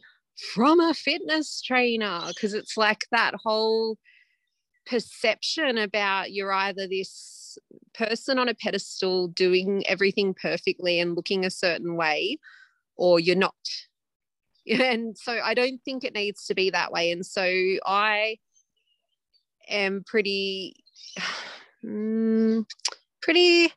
from 0.54 0.80
a 0.80 0.94
fitness 0.94 1.62
trainer 1.62 2.22
because 2.28 2.54
it's 2.54 2.78
like 2.78 3.06
that 3.12 3.34
whole 3.44 3.98
perception 4.86 5.78
about 5.78 6.32
you're 6.32 6.54
either 6.54 6.88
this 6.88 7.58
person 7.94 8.40
on 8.40 8.50
a 8.50 8.54
pedestal 8.54 9.28
doing 9.28 9.84
everything 9.88 10.34
perfectly 10.34 11.00
and 11.00 11.16
looking 11.16 11.46
a 11.46 11.52
certain 11.52 11.96
way 11.96 12.38
or 12.96 13.20
you're 13.20 13.36
not. 13.36 13.56
And 14.68 15.18
so 15.18 15.40
i 15.44 15.56
don't 15.56 15.80
think 15.84 16.04
it 16.04 16.14
needs 16.14 16.46
to 16.46 16.54
be 16.54 16.70
that 16.70 16.92
way. 16.92 17.12
And 17.12 17.26
so 17.26 17.42
i 17.86 18.38
am 19.70 20.04
pretty 20.06 20.76
mm, 21.86 22.66
pretty 23.22 23.72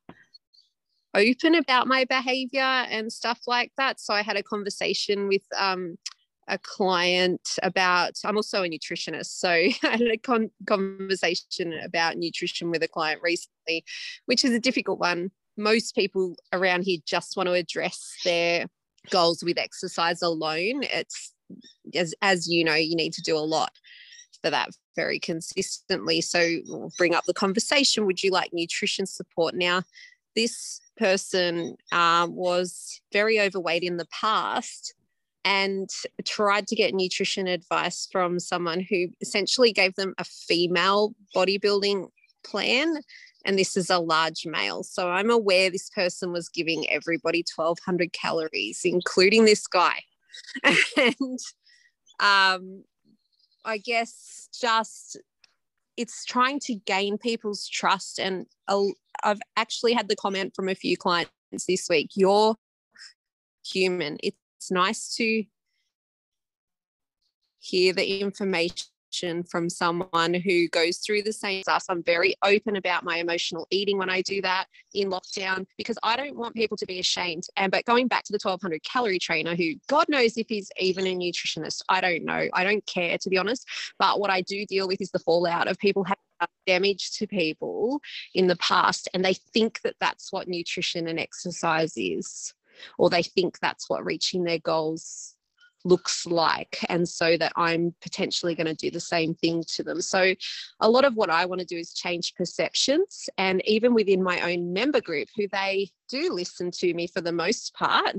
open 1.14 1.54
about 1.54 1.86
my 1.86 2.04
behavior 2.04 2.60
and 2.60 3.12
stuff 3.12 3.40
like 3.46 3.72
that. 3.76 4.00
So 4.00 4.14
i 4.14 4.22
had 4.22 4.36
a 4.36 4.42
conversation 4.42 5.28
with 5.28 5.42
um, 5.58 5.96
a 6.46 6.58
client 6.58 7.56
about 7.62 8.12
i'm 8.26 8.36
also 8.36 8.62
a 8.64 8.68
nutritionist 8.68 9.38
so 9.38 9.48
i 9.48 9.72
had 9.82 10.02
a 10.02 10.18
con- 10.18 10.50
conversation 10.66 11.72
about 11.82 12.18
nutrition 12.18 12.70
with 12.70 12.82
a 12.82 12.88
client 12.88 13.18
recently 13.22 13.82
which 14.26 14.44
is 14.44 14.52
a 14.52 14.60
difficult 14.60 14.98
one. 14.98 15.30
Most 15.56 15.94
people 15.94 16.34
around 16.52 16.82
here 16.82 16.98
just 17.06 17.36
want 17.36 17.48
to 17.48 17.52
address 17.52 18.16
their 18.24 18.66
goals 19.10 19.42
with 19.44 19.58
exercise 19.58 20.22
alone. 20.22 20.82
It's 20.82 21.32
as 21.94 22.14
as 22.22 22.48
you 22.48 22.64
know 22.64 22.74
you 22.74 22.96
need 22.96 23.12
to 23.12 23.22
do 23.22 23.36
a 23.36 23.38
lot 23.38 23.72
for 24.44 24.50
that 24.50 24.68
very 24.94 25.18
consistently 25.18 26.20
so 26.20 26.58
bring 26.98 27.14
up 27.14 27.24
the 27.24 27.32
conversation 27.32 28.04
would 28.04 28.22
you 28.22 28.30
like 28.30 28.50
nutrition 28.52 29.06
support 29.06 29.54
now 29.54 29.82
this 30.36 30.80
person 30.96 31.76
uh, 31.92 32.26
was 32.30 33.00
very 33.12 33.40
overweight 33.40 33.82
in 33.82 33.96
the 33.96 34.06
past 34.06 34.94
and 35.44 35.88
tried 36.24 36.66
to 36.66 36.76
get 36.76 36.94
nutrition 36.94 37.46
advice 37.46 38.08
from 38.10 38.38
someone 38.38 38.80
who 38.80 39.08
essentially 39.20 39.72
gave 39.72 39.94
them 39.94 40.14
a 40.18 40.24
female 40.24 41.14
bodybuilding 41.34 42.08
plan. 42.44 42.96
And 43.44 43.58
this 43.58 43.76
is 43.76 43.90
a 43.90 43.98
large 43.98 44.46
male. 44.46 44.82
So 44.82 45.10
I'm 45.10 45.30
aware 45.30 45.70
this 45.70 45.90
person 45.90 46.32
was 46.32 46.48
giving 46.48 46.88
everybody 46.90 47.44
1,200 47.54 48.12
calories, 48.12 48.80
including 48.84 49.44
this 49.44 49.66
guy. 49.66 50.00
and 50.96 51.38
um, 52.20 52.84
I 53.64 53.78
guess 53.78 54.48
just 54.60 55.18
it's 55.96 56.24
trying 56.24 56.60
to 56.60 56.74
gain 56.74 57.18
people's 57.18 57.68
trust. 57.68 58.18
And 58.18 58.46
I've 59.22 59.40
actually 59.56 59.92
had 59.92 60.08
the 60.08 60.16
comment 60.16 60.54
from 60.54 60.68
a 60.68 60.74
few 60.74 60.96
clients 60.96 61.30
this 61.68 61.86
week 61.88 62.10
you're 62.14 62.56
human. 63.64 64.18
It's 64.22 64.70
nice 64.70 65.14
to 65.16 65.44
hear 67.58 67.92
the 67.92 68.20
information 68.20 68.88
from 69.48 69.70
someone 69.70 70.34
who 70.34 70.68
goes 70.68 70.98
through 70.98 71.22
the 71.22 71.32
same 71.32 71.62
stuff. 71.62 71.84
I'm 71.88 72.02
very 72.02 72.34
open 72.42 72.76
about 72.76 73.04
my 73.04 73.16
emotional 73.18 73.66
eating 73.70 73.98
when 73.98 74.10
I 74.10 74.22
do 74.22 74.42
that 74.42 74.66
in 74.92 75.10
lockdown 75.10 75.66
because 75.76 75.98
I 76.02 76.16
don't 76.16 76.36
want 76.36 76.54
people 76.54 76.76
to 76.78 76.86
be 76.86 76.98
ashamed. 76.98 77.44
And 77.56 77.70
but 77.70 77.84
going 77.84 78.08
back 78.08 78.24
to 78.24 78.32
the 78.32 78.40
1200 78.42 78.82
calorie 78.82 79.18
trainer, 79.18 79.54
who 79.54 79.74
God 79.88 80.06
knows 80.08 80.36
if 80.36 80.48
he's 80.48 80.70
even 80.78 81.06
a 81.06 81.14
nutritionist, 81.14 81.82
I 81.88 82.00
don't 82.00 82.24
know. 82.24 82.48
I 82.52 82.64
don't 82.64 82.84
care 82.86 83.18
to 83.18 83.30
be 83.30 83.38
honest. 83.38 83.66
But 83.98 84.20
what 84.20 84.30
I 84.30 84.40
do 84.40 84.66
deal 84.66 84.88
with 84.88 85.00
is 85.00 85.10
the 85.10 85.18
fallout 85.18 85.68
of 85.68 85.78
people 85.78 86.04
having 86.04 86.18
damage 86.66 87.12
to 87.18 87.26
people 87.26 88.00
in 88.34 88.48
the 88.48 88.56
past, 88.56 89.08
and 89.14 89.24
they 89.24 89.34
think 89.34 89.80
that 89.82 89.94
that's 90.00 90.32
what 90.32 90.48
nutrition 90.48 91.06
and 91.06 91.20
exercise 91.20 91.92
is 91.96 92.52
or 92.98 93.10
they 93.10 93.22
think 93.22 93.58
that's 93.60 93.88
what 93.88 94.04
reaching 94.04 94.44
their 94.44 94.58
goals 94.58 95.33
looks 95.84 96.26
like 96.26 96.78
and 96.88 97.06
so 97.06 97.36
that 97.36 97.52
i'm 97.56 97.94
potentially 98.00 98.54
going 98.54 98.66
to 98.66 98.74
do 98.74 98.90
the 98.90 99.00
same 99.00 99.34
thing 99.34 99.62
to 99.68 99.82
them. 99.82 100.00
So 100.00 100.34
a 100.80 100.88
lot 100.88 101.04
of 101.04 101.14
what 101.14 101.30
i 101.30 101.44
want 101.44 101.60
to 101.60 101.66
do 101.66 101.76
is 101.76 101.92
change 101.92 102.34
perceptions 102.34 103.28
and 103.36 103.62
even 103.66 103.94
within 103.94 104.22
my 104.22 104.40
own 104.40 104.72
member 104.72 105.00
group 105.00 105.28
who 105.36 105.46
they 105.52 105.90
do 106.08 106.32
listen 106.32 106.70
to 106.70 106.94
me 106.94 107.06
for 107.06 107.20
the 107.20 107.32
most 107.32 107.74
part 107.74 108.16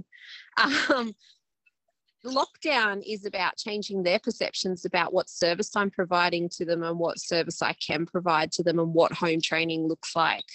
um, 0.58 1.14
lockdown 2.26 3.04
is 3.06 3.26
about 3.26 3.58
changing 3.58 4.04
their 4.04 4.20
perceptions 4.20 4.86
about 4.86 5.14
what 5.14 5.30
service 5.30 5.76
i'm 5.76 5.92
providing 5.92 6.50
to 6.50 6.66
them 6.66 6.84
and 6.84 6.98
what 6.98 7.20
service 7.20 7.62
i 7.62 7.74
can 7.74 8.06
provide 8.06 8.52
to 8.52 8.64
them 8.64 8.80
and 8.80 8.94
what 8.94 9.12
home 9.12 9.42
training 9.42 9.88
looks 9.88 10.16
like 10.16 10.46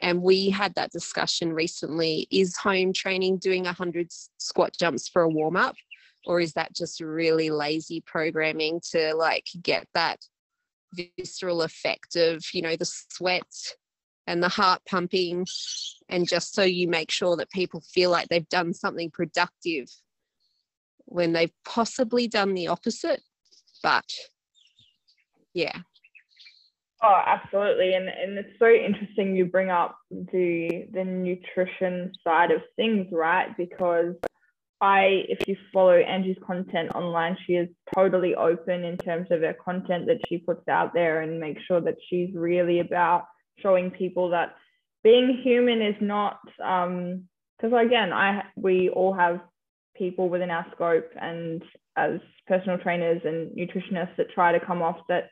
and 0.00 0.22
we 0.22 0.50
had 0.50 0.74
that 0.74 0.92
discussion 0.92 1.52
recently. 1.52 2.26
Is 2.30 2.56
home 2.56 2.92
training 2.92 3.38
doing 3.38 3.64
100 3.64 4.08
squat 4.38 4.74
jumps 4.78 5.08
for 5.08 5.22
a 5.22 5.28
warm 5.28 5.56
up? 5.56 5.76
Or 6.26 6.40
is 6.40 6.52
that 6.54 6.74
just 6.74 7.00
really 7.00 7.50
lazy 7.50 8.02
programming 8.04 8.80
to 8.92 9.14
like 9.14 9.46
get 9.62 9.86
that 9.94 10.18
visceral 11.18 11.62
effect 11.62 12.16
of, 12.16 12.44
you 12.52 12.62
know, 12.62 12.76
the 12.76 12.84
sweat 12.84 13.42
and 14.26 14.42
the 14.42 14.48
heart 14.48 14.82
pumping? 14.88 15.46
And 16.08 16.28
just 16.28 16.54
so 16.54 16.62
you 16.62 16.88
make 16.88 17.10
sure 17.10 17.36
that 17.36 17.50
people 17.50 17.80
feel 17.80 18.10
like 18.10 18.28
they've 18.28 18.48
done 18.48 18.74
something 18.74 19.10
productive 19.10 19.88
when 21.06 21.32
they've 21.32 21.52
possibly 21.64 22.28
done 22.28 22.54
the 22.54 22.68
opposite. 22.68 23.22
But 23.82 24.10
yeah, 25.54 25.78
Oh, 27.02 27.22
absolutely. 27.26 27.94
And 27.94 28.08
and 28.08 28.38
it's 28.38 28.58
so 28.58 28.68
interesting 28.68 29.36
you 29.36 29.46
bring 29.46 29.70
up 29.70 29.98
the 30.10 30.86
the 30.92 31.04
nutrition 31.04 32.12
side 32.24 32.50
of 32.50 32.60
things, 32.76 33.06
right? 33.12 33.56
Because 33.56 34.14
I, 34.80 35.24
if 35.28 35.40
you 35.48 35.56
follow 35.72 35.96
Angie's 35.96 36.36
content 36.46 36.90
online, 36.94 37.36
she 37.46 37.54
is 37.54 37.68
totally 37.94 38.34
open 38.36 38.84
in 38.84 38.98
terms 38.98 39.28
of 39.30 39.40
her 39.40 39.54
content 39.64 40.06
that 40.06 40.18
she 40.28 40.38
puts 40.38 40.68
out 40.68 40.94
there 40.94 41.22
and 41.22 41.40
make 41.40 41.58
sure 41.66 41.80
that 41.80 41.96
she's 42.08 42.30
really 42.34 42.80
about 42.80 43.26
showing 43.60 43.90
people 43.90 44.30
that 44.30 44.54
being 45.02 45.40
human 45.42 45.82
is 45.82 45.96
not 46.00 46.38
um 46.64 47.24
because 47.56 47.72
again 47.86 48.12
I 48.12 48.44
we 48.56 48.88
all 48.90 49.14
have 49.14 49.40
people 49.96 50.28
within 50.28 50.50
our 50.50 50.66
scope 50.74 51.10
and 51.20 51.62
as 51.96 52.20
personal 52.46 52.78
trainers 52.78 53.20
and 53.24 53.50
nutritionists 53.56 54.16
that 54.16 54.30
try 54.32 54.52
to 54.52 54.64
come 54.64 54.82
off 54.82 54.98
that 55.08 55.30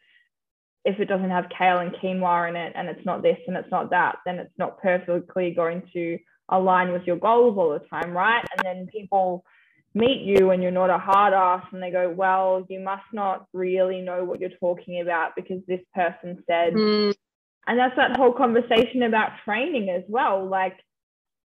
if 0.86 1.00
it 1.00 1.06
doesn't 1.06 1.30
have 1.30 1.46
kale 1.56 1.80
and 1.80 1.92
quinoa 1.92 2.48
in 2.48 2.56
it 2.56 2.72
and 2.76 2.88
it's 2.88 3.04
not 3.04 3.20
this 3.20 3.38
and 3.48 3.56
it's 3.56 3.70
not 3.72 3.90
that, 3.90 4.16
then 4.24 4.38
it's 4.38 4.56
not 4.56 4.80
perfectly 4.80 5.50
going 5.50 5.82
to 5.92 6.16
align 6.48 6.92
with 6.92 7.02
your 7.06 7.16
goals 7.16 7.58
all 7.58 7.70
the 7.70 7.84
time, 7.88 8.12
right? 8.12 8.44
And 8.56 8.64
then 8.64 8.86
people 8.86 9.44
meet 9.94 10.22
you 10.22 10.50
and 10.50 10.62
you're 10.62 10.70
not 10.70 10.88
a 10.88 10.98
hard 10.98 11.34
ass 11.34 11.64
and 11.72 11.82
they 11.82 11.90
go, 11.90 12.08
well, 12.08 12.64
you 12.68 12.78
must 12.78 13.02
not 13.12 13.46
really 13.52 14.00
know 14.00 14.22
what 14.22 14.40
you're 14.40 14.50
talking 14.60 15.00
about 15.00 15.32
because 15.34 15.60
this 15.66 15.80
person 15.92 16.44
said. 16.46 16.74
Mm. 16.74 17.14
And 17.66 17.78
that's 17.78 17.96
that 17.96 18.16
whole 18.16 18.32
conversation 18.32 19.02
about 19.02 19.32
training 19.44 19.90
as 19.90 20.04
well. 20.06 20.48
Like, 20.48 20.76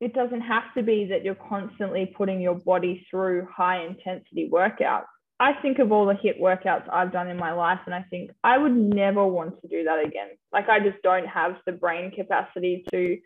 it 0.00 0.14
doesn't 0.14 0.42
have 0.42 0.72
to 0.76 0.82
be 0.84 1.06
that 1.06 1.24
you're 1.24 1.34
constantly 1.34 2.06
putting 2.06 2.40
your 2.40 2.54
body 2.54 3.04
through 3.10 3.48
high 3.50 3.84
intensity 3.84 4.48
workouts. 4.52 5.06
I 5.44 5.52
think 5.60 5.78
of 5.78 5.92
all 5.92 6.06
the 6.06 6.14
HIIT 6.14 6.40
workouts 6.40 6.90
I've 6.90 7.12
done 7.12 7.28
in 7.28 7.36
my 7.36 7.52
life, 7.52 7.80
and 7.84 7.94
I 7.94 8.02
think 8.08 8.30
I 8.42 8.56
would 8.56 8.74
never 8.74 9.26
want 9.26 9.60
to 9.60 9.68
do 9.68 9.84
that 9.84 10.02
again. 10.02 10.28
Like, 10.54 10.70
I 10.70 10.80
just 10.80 11.02
don't 11.02 11.26
have 11.26 11.56
the 11.66 11.72
brain 11.72 12.10
capacity 12.10 12.82
to 12.90 13.18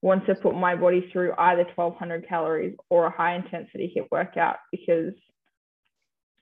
want 0.00 0.24
to 0.26 0.36
put 0.36 0.54
my 0.54 0.76
body 0.76 1.10
through 1.10 1.34
either 1.36 1.66
1200 1.74 2.28
calories 2.28 2.76
or 2.90 3.06
a 3.06 3.10
high 3.10 3.34
intensity 3.34 3.92
HIIT 3.96 4.06
workout 4.12 4.58
because 4.70 5.14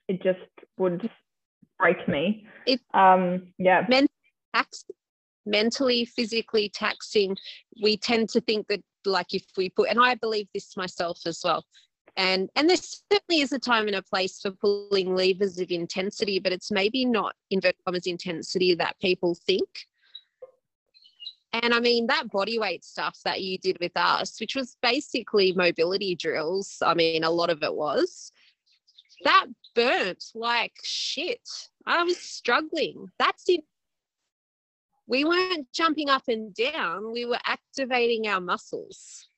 it 0.06 0.22
just 0.22 0.38
would 0.76 1.08
break 1.78 2.06
me. 2.06 2.46
It, 2.66 2.80
um, 2.92 3.54
yeah. 3.56 3.86
mentally, 5.46 6.04
physically 6.04 6.68
taxing. 6.68 7.38
We 7.82 7.96
tend 7.96 8.28
to 8.30 8.42
think 8.42 8.66
that, 8.68 8.82
like, 9.06 9.32
if 9.32 9.44
we 9.56 9.70
put, 9.70 9.88
and 9.88 9.98
I 9.98 10.14
believe 10.14 10.48
this 10.52 10.76
myself 10.76 11.20
as 11.24 11.40
well, 11.42 11.64
and 12.16 12.50
and 12.56 12.68
there 12.68 12.76
certainly 12.76 13.40
is 13.40 13.52
a 13.52 13.58
time 13.58 13.86
and 13.86 13.96
a 13.96 14.02
place 14.02 14.40
for 14.40 14.50
pulling 14.50 15.14
levers 15.14 15.58
of 15.58 15.70
intensity 15.70 16.38
but 16.38 16.52
it's 16.52 16.70
maybe 16.70 17.04
not 17.04 17.34
inverted 17.50 17.76
commas 17.84 18.06
intensity 18.06 18.74
that 18.74 18.98
people 19.00 19.34
think. 19.46 19.68
And 21.54 21.74
i 21.74 21.80
mean 21.80 22.06
that 22.06 22.30
body 22.30 22.58
weight 22.58 22.84
stuff 22.84 23.18
that 23.24 23.42
you 23.42 23.58
did 23.58 23.78
with 23.80 23.92
us 23.96 24.40
which 24.40 24.54
was 24.54 24.76
basically 24.82 25.52
mobility 25.52 26.14
drills 26.14 26.78
i 26.82 26.94
mean 26.94 27.24
a 27.24 27.30
lot 27.30 27.50
of 27.50 27.62
it 27.62 27.74
was 27.74 28.32
that 29.24 29.46
burnt 29.74 30.24
like 30.34 30.72
shit. 30.82 31.48
I 31.86 32.02
was 32.02 32.18
struggling. 32.18 33.08
That's 33.18 33.44
it. 33.48 33.64
We 35.06 35.24
weren't 35.24 35.72
jumping 35.72 36.08
up 36.08 36.24
and 36.28 36.54
down. 36.54 37.12
We 37.12 37.24
were 37.24 37.40
activating 37.44 38.28
our 38.28 38.40
muscles 38.40 39.28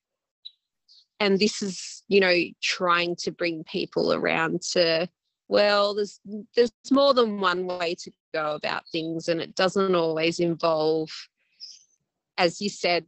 and 1.24 1.38
this 1.38 1.62
is 1.62 2.02
you 2.08 2.20
know 2.20 2.34
trying 2.62 3.16
to 3.16 3.30
bring 3.30 3.64
people 3.64 4.12
around 4.12 4.62
to 4.62 5.08
well 5.48 5.94
there's 5.94 6.20
there's 6.54 6.72
more 6.90 7.14
than 7.14 7.40
one 7.40 7.66
way 7.66 7.94
to 7.94 8.10
go 8.32 8.54
about 8.54 8.82
things 8.90 9.28
and 9.28 9.40
it 9.40 9.54
doesn't 9.54 9.94
always 9.94 10.40
involve 10.40 11.10
as 12.36 12.60
you 12.60 12.68
said 12.68 13.04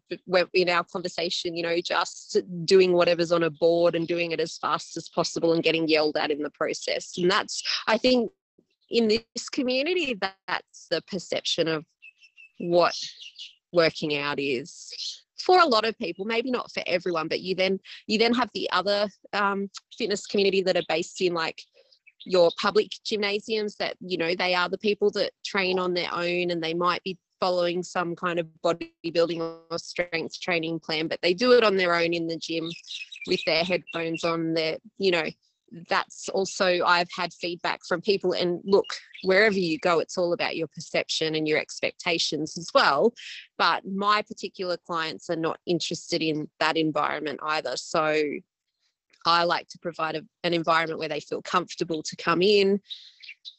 in 0.54 0.68
our 0.68 0.84
conversation 0.84 1.56
you 1.56 1.62
know 1.62 1.80
just 1.80 2.38
doing 2.64 2.92
whatever's 2.92 3.32
on 3.32 3.42
a 3.42 3.50
board 3.50 3.94
and 3.94 4.06
doing 4.06 4.30
it 4.30 4.40
as 4.40 4.56
fast 4.58 4.96
as 4.96 5.08
possible 5.08 5.52
and 5.52 5.64
getting 5.64 5.88
yelled 5.88 6.16
at 6.16 6.30
in 6.30 6.42
the 6.42 6.50
process. 6.50 7.18
And 7.18 7.30
that's 7.30 7.62
i 7.88 7.98
think 7.98 8.30
in 8.90 9.08
this 9.08 9.48
community, 9.48 10.18
that's 10.46 10.86
the 10.90 11.02
perception 11.02 11.68
of 11.68 11.84
what 12.58 12.94
working 13.72 14.16
out 14.16 14.38
is 14.38 15.24
for 15.46 15.60
a 15.60 15.66
lot 15.66 15.86
of 15.86 15.96
people 15.98 16.24
maybe 16.24 16.50
not 16.50 16.70
for 16.72 16.82
everyone 16.86 17.28
but 17.28 17.40
you 17.40 17.54
then 17.54 17.78
you 18.08 18.18
then 18.18 18.34
have 18.34 18.50
the 18.52 18.68
other 18.72 19.08
um, 19.32 19.70
fitness 19.96 20.26
community 20.26 20.60
that 20.60 20.76
are 20.76 20.82
based 20.88 21.20
in 21.22 21.32
like 21.32 21.62
your 22.24 22.50
public 22.60 22.90
gymnasiums 23.04 23.76
that 23.76 23.96
you 24.00 24.18
know 24.18 24.34
they 24.34 24.54
are 24.54 24.68
the 24.68 24.78
people 24.78 25.10
that 25.12 25.30
train 25.44 25.78
on 25.78 25.94
their 25.94 26.12
own 26.12 26.50
and 26.50 26.62
they 26.62 26.74
might 26.74 27.02
be 27.04 27.16
following 27.40 27.82
some 27.82 28.16
kind 28.16 28.38
of 28.38 28.46
bodybuilding 28.64 29.40
or 29.70 29.78
strength 29.78 30.40
training 30.40 30.80
plan 30.80 31.06
but 31.06 31.20
they 31.22 31.32
do 31.32 31.52
it 31.52 31.62
on 31.62 31.76
their 31.76 31.94
own 31.94 32.12
in 32.12 32.26
the 32.26 32.36
gym 32.36 32.68
with 33.28 33.40
their 33.44 33.62
headphones 33.62 34.24
on 34.24 34.54
their 34.54 34.76
you 34.98 35.10
know 35.10 35.24
that's 35.88 36.28
also 36.28 36.84
I've 36.84 37.08
had 37.14 37.32
feedback 37.32 37.80
from 37.86 38.00
people 38.00 38.32
and 38.32 38.60
look 38.64 38.86
wherever 39.24 39.58
you 39.58 39.78
go 39.78 39.98
it's 39.98 40.16
all 40.16 40.32
about 40.32 40.56
your 40.56 40.68
perception 40.68 41.34
and 41.34 41.48
your 41.48 41.58
expectations 41.58 42.56
as 42.56 42.70
well 42.74 43.12
but 43.58 43.84
my 43.84 44.22
particular 44.22 44.76
clients 44.76 45.28
are 45.28 45.36
not 45.36 45.58
interested 45.66 46.22
in 46.22 46.48
that 46.60 46.76
environment 46.76 47.40
either 47.42 47.76
so 47.76 48.22
I 49.28 49.42
like 49.42 49.66
to 49.70 49.78
provide 49.78 50.14
a, 50.14 50.22
an 50.44 50.54
environment 50.54 51.00
where 51.00 51.08
they 51.08 51.20
feel 51.20 51.42
comfortable 51.42 52.02
to 52.04 52.16
come 52.16 52.42
in 52.42 52.80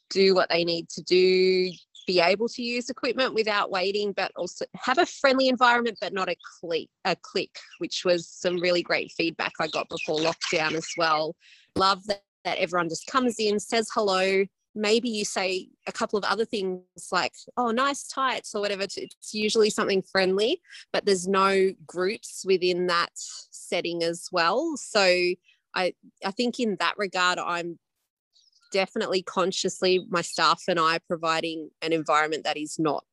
do 0.09 0.33
what 0.33 0.49
they 0.49 0.63
need 0.63 0.87
to 0.89 1.01
do 1.03 1.71
be 2.07 2.21
able 2.21 2.47
to 2.47 2.63
use 2.63 2.89
equipment 2.89 3.33
without 3.35 3.69
waiting, 3.69 4.13
but 4.13 4.31
also 4.35 4.65
have 4.75 4.97
a 4.97 5.05
friendly 5.05 5.49
environment, 5.49 5.97
but 6.01 6.13
not 6.13 6.29
a 6.29 6.37
clique, 6.59 6.89
a 7.03 7.15
clique, 7.17 7.59
which 7.79 8.03
was 8.05 8.27
some 8.27 8.59
really 8.59 8.81
great 8.81 9.11
feedback 9.11 9.51
I 9.59 9.67
got 9.67 9.89
before 9.89 10.17
lockdown 10.17 10.73
as 10.73 10.87
well. 10.97 11.35
Love 11.77 12.05
that, 12.07 12.23
that 12.43 12.57
everyone 12.57 12.89
just 12.89 13.07
comes 13.07 13.35
in, 13.39 13.59
says 13.59 13.89
hello. 13.93 14.45
Maybe 14.75 15.09
you 15.09 15.25
say 15.25 15.69
a 15.87 15.91
couple 15.91 16.17
of 16.17 16.25
other 16.25 16.45
things 16.45 16.81
like, 17.11 17.33
oh, 17.55 17.71
nice 17.71 18.07
tights 18.07 18.53
or 18.53 18.61
whatever. 18.61 18.83
It's 18.83 19.33
usually 19.33 19.69
something 19.69 20.03
friendly, 20.03 20.61
but 20.93 21.05
there's 21.05 21.27
no 21.27 21.71
groups 21.85 22.43
within 22.45 22.87
that 22.87 23.09
setting 23.13 24.03
as 24.03 24.27
well. 24.31 24.77
So 24.77 25.01
I, 25.01 25.93
I 26.23 26.31
think 26.31 26.59
in 26.59 26.77
that 26.79 26.95
regard, 26.97 27.39
I'm 27.39 27.79
definitely 28.71 29.23
consciously 29.23 30.05
my 30.09 30.21
staff 30.21 30.63
and 30.67 30.79
I 30.79 30.99
providing 30.99 31.69
an 31.81 31.93
environment 31.93 32.43
that 32.43 32.57
is 32.57 32.77
not 32.77 33.03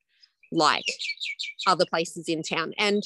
like 0.55 0.85
other 1.67 1.85
places 1.89 2.29
in 2.29 2.43
town. 2.43 2.73
And 2.79 3.03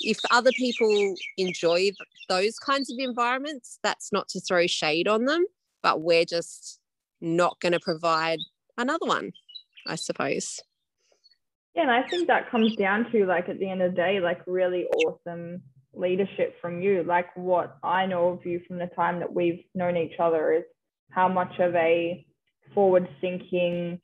if 0.00 0.18
other 0.30 0.50
people 0.56 1.14
enjoy 1.36 1.90
those 2.28 2.58
kinds 2.58 2.90
of 2.90 2.98
environments, 2.98 3.78
that's 3.82 4.12
not 4.12 4.28
to 4.28 4.40
throw 4.40 4.66
shade 4.66 5.08
on 5.08 5.24
them, 5.24 5.44
but 5.82 6.00
we're 6.00 6.24
just 6.24 6.80
not 7.20 7.60
going 7.60 7.72
to 7.72 7.80
provide 7.80 8.38
another 8.78 9.06
one, 9.06 9.32
I 9.86 9.96
suppose. 9.96 10.60
Yeah, 11.74 11.82
and 11.82 11.90
I 11.90 12.06
think 12.08 12.28
that 12.28 12.50
comes 12.50 12.76
down 12.76 13.10
to 13.12 13.24
like 13.24 13.48
at 13.48 13.58
the 13.58 13.68
end 13.68 13.82
of 13.82 13.92
the 13.92 13.96
day, 13.96 14.20
like 14.20 14.42
really 14.46 14.84
awesome 14.84 15.62
leadership 15.94 16.54
from 16.60 16.82
you. 16.82 17.02
Like 17.02 17.34
what 17.36 17.78
I 17.82 18.06
know 18.06 18.28
of 18.28 18.44
you 18.44 18.60
from 18.66 18.78
the 18.78 18.88
time 18.88 19.20
that 19.20 19.32
we've 19.32 19.62
known 19.74 19.96
each 19.96 20.18
other 20.18 20.52
is 20.52 20.64
how 21.10 21.28
much 21.28 21.58
of 21.58 21.74
a 21.74 22.26
forward 22.74 23.08
thinking 23.20 24.00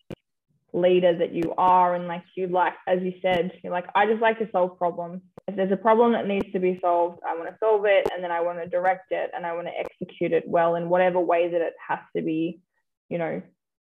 leader 0.72 1.16
that 1.16 1.34
you 1.34 1.54
are 1.56 1.94
and 1.94 2.06
like 2.06 2.24
you 2.36 2.46
like 2.46 2.74
as 2.86 2.98
you 3.02 3.12
said 3.22 3.50
you're 3.64 3.72
like 3.72 3.86
i 3.94 4.04
just 4.04 4.20
like 4.20 4.38
to 4.38 4.48
solve 4.52 4.76
problems. 4.76 5.22
If 5.46 5.56
there's 5.56 5.72
a 5.72 5.76
problem 5.76 6.12
that 6.12 6.28
needs 6.28 6.52
to 6.52 6.58
be 6.58 6.78
solved 6.82 7.20
i 7.26 7.34
want 7.34 7.48
to 7.48 7.56
solve 7.58 7.84
it 7.86 8.06
and 8.12 8.22
then 8.22 8.30
i 8.30 8.40
want 8.40 8.58
to 8.58 8.68
direct 8.68 9.10
it 9.10 9.30
and 9.34 9.46
i 9.46 9.54
want 9.54 9.66
to 9.66 9.72
execute 9.78 10.32
it 10.32 10.44
well 10.46 10.74
in 10.74 10.90
whatever 10.90 11.20
way 11.20 11.50
that 11.50 11.60
it 11.60 11.72
has 11.88 12.00
to 12.14 12.22
be 12.22 12.60
you 13.08 13.18
know 13.18 13.40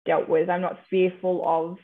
dealt 0.07 0.29
with. 0.29 0.49
I'm 0.49 0.63
not 0.63 0.79
fearful 0.89 1.43
of 1.47 1.79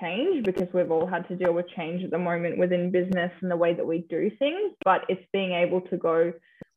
change 0.00 0.44
because 0.44 0.68
we've 0.72 0.90
all 0.90 1.06
had 1.06 1.28
to 1.28 1.36
deal 1.36 1.52
with 1.52 1.66
change 1.76 2.02
at 2.02 2.10
the 2.10 2.18
moment 2.18 2.58
within 2.58 2.90
business 2.90 3.30
and 3.40 3.50
the 3.50 3.56
way 3.56 3.74
that 3.74 3.86
we 3.86 4.06
do 4.08 4.30
things 4.38 4.72
but 4.82 5.02
it's 5.08 5.24
being 5.32 5.52
able 5.52 5.82
to 5.82 5.96
go 5.98 6.32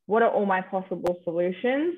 what 0.06 0.22
are 0.22 0.30
all 0.30 0.46
my 0.46 0.62
possible 0.62 1.18
solutions? 1.24 1.96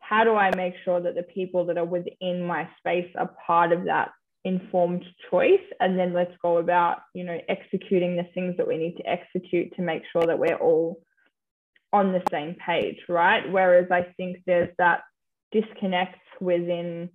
How 0.00 0.22
do 0.24 0.34
I 0.34 0.54
make 0.54 0.74
sure 0.84 1.00
that 1.00 1.14
the 1.14 1.22
people 1.22 1.64
that 1.66 1.78
are 1.78 1.84
within 1.84 2.44
my 2.46 2.68
space 2.78 3.10
are 3.16 3.30
part 3.46 3.72
of 3.72 3.84
that 3.84 4.10
informed 4.44 5.04
choice? 5.30 5.64
And 5.80 5.98
then 5.98 6.12
let's 6.12 6.34
go 6.42 6.58
about, 6.58 6.98
you 7.14 7.24
know, 7.24 7.38
executing 7.48 8.16
the 8.16 8.26
things 8.34 8.56
that 8.56 8.66
we 8.66 8.76
need 8.76 8.96
to 8.96 9.08
execute 9.08 9.74
to 9.76 9.82
make 9.82 10.02
sure 10.12 10.24
that 10.26 10.38
we're 10.38 10.56
all 10.56 11.00
on 11.92 12.12
the 12.12 12.22
same 12.30 12.54
page, 12.54 12.98
right? 13.08 13.50
Whereas 13.50 13.90
I 13.90 14.06
think 14.16 14.38
there's 14.46 14.70
that 14.78 15.02
disconnect 15.52 16.18
within, 16.40 17.10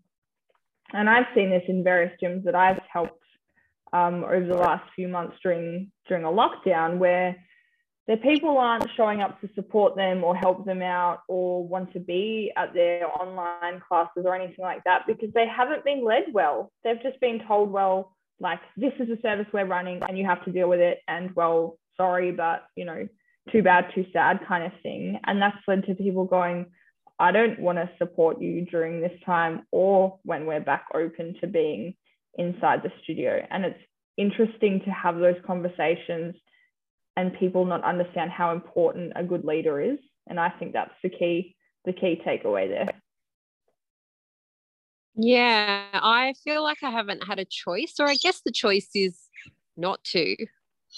and 0.94 1.10
I've 1.10 1.26
seen 1.34 1.50
this 1.50 1.64
in 1.68 1.84
various 1.84 2.14
gyms 2.22 2.44
that 2.44 2.56
I've 2.56 2.80
helped 2.92 3.24
um, 3.94 4.24
over 4.24 4.46
the 4.46 4.56
last 4.56 4.84
few 4.96 5.08
months 5.08 5.38
during 5.42 5.92
during 6.08 6.26
a 6.26 6.28
lockdown, 6.28 6.98
where 6.98 7.36
their 8.08 8.18
people 8.18 8.58
aren't 8.58 8.88
showing 8.96 9.22
up 9.22 9.40
to 9.42 9.50
support 9.54 9.98
them 9.98 10.24
or 10.24 10.36
help 10.36 10.66
them 10.66 10.82
out 10.82 11.24
or 11.28 11.68
want 11.68 11.92
to 11.92 12.00
be 12.00 12.52
at 12.56 12.74
their 12.74 13.06
online 13.22 13.82
classes 13.86 14.24
or 14.26 14.34
anything 14.34 14.64
like 14.64 14.82
that 14.86 15.02
because 15.06 15.30
they 15.34 15.46
haven't 15.46 15.84
been 15.84 16.06
led 16.06 16.24
well. 16.32 16.72
They've 16.86 17.02
just 17.04 17.20
been 17.20 17.42
told, 17.46 17.70
well, 17.70 18.16
like 18.40 18.60
this 18.78 18.94
is 19.00 19.10
a 19.10 19.22
service 19.22 19.48
we're 19.52 19.66
running 19.66 20.02
and 20.08 20.18
you 20.18 20.26
have 20.26 20.44
to 20.46 20.52
deal 20.52 20.70
with 20.70 20.80
it. 20.80 21.00
And 21.08 21.36
well, 21.36 21.78
sorry, 21.98 22.32
but 22.32 22.64
you 22.78 22.86
know, 22.86 23.10
too 23.52 23.62
bad, 23.62 23.92
too 23.94 24.06
sad 24.14 24.40
kind 24.48 24.64
of 24.64 24.72
thing. 24.82 25.20
And 25.26 25.42
that's 25.42 25.58
led 25.68 25.86
to 25.86 25.96
people 25.96 26.24
going, 26.24 26.68
I 27.20 27.34
don't 27.34 27.60
want 27.60 27.78
to 27.78 27.90
support 27.98 28.42
you 28.42 28.66
during 28.66 29.02
this 29.02 29.20
time 29.26 29.64
or 29.72 30.20
when 30.24 30.46
we're 30.46 30.62
back 30.62 30.86
open 30.94 31.36
to 31.42 31.48
being 31.48 31.96
inside 32.38 32.84
the 32.84 32.92
studio. 33.04 33.46
And 33.50 33.66
it's 33.66 33.80
interesting 34.16 34.82
to 34.86 34.92
have 34.92 35.18
those 35.18 35.36
conversations 35.46 36.36
and 37.18 37.38
people 37.38 37.66
not 37.66 37.84
understand 37.84 38.30
how 38.30 38.54
important 38.54 39.12
a 39.16 39.24
good 39.24 39.44
leader 39.44 39.82
is. 39.82 39.98
And 40.28 40.40
I 40.40 40.50
think 40.50 40.72
that's 40.72 40.94
the 41.02 41.10
key, 41.10 41.56
the 41.84 41.92
key 41.92 42.22
takeaway 42.26 42.70
there. 42.70 42.90
Yeah, 45.16 45.88
I 45.94 46.36
feel 46.44 46.62
like 46.62 46.84
I 46.84 46.92
haven't 46.92 47.24
had 47.24 47.40
a 47.40 47.46
choice, 47.46 47.96
or 48.00 48.08
I 48.08 48.16
guess 48.16 48.42
the 48.46 48.52
choice 48.52 48.90
is 48.94 49.20
not 49.76 50.04
to, 50.12 50.36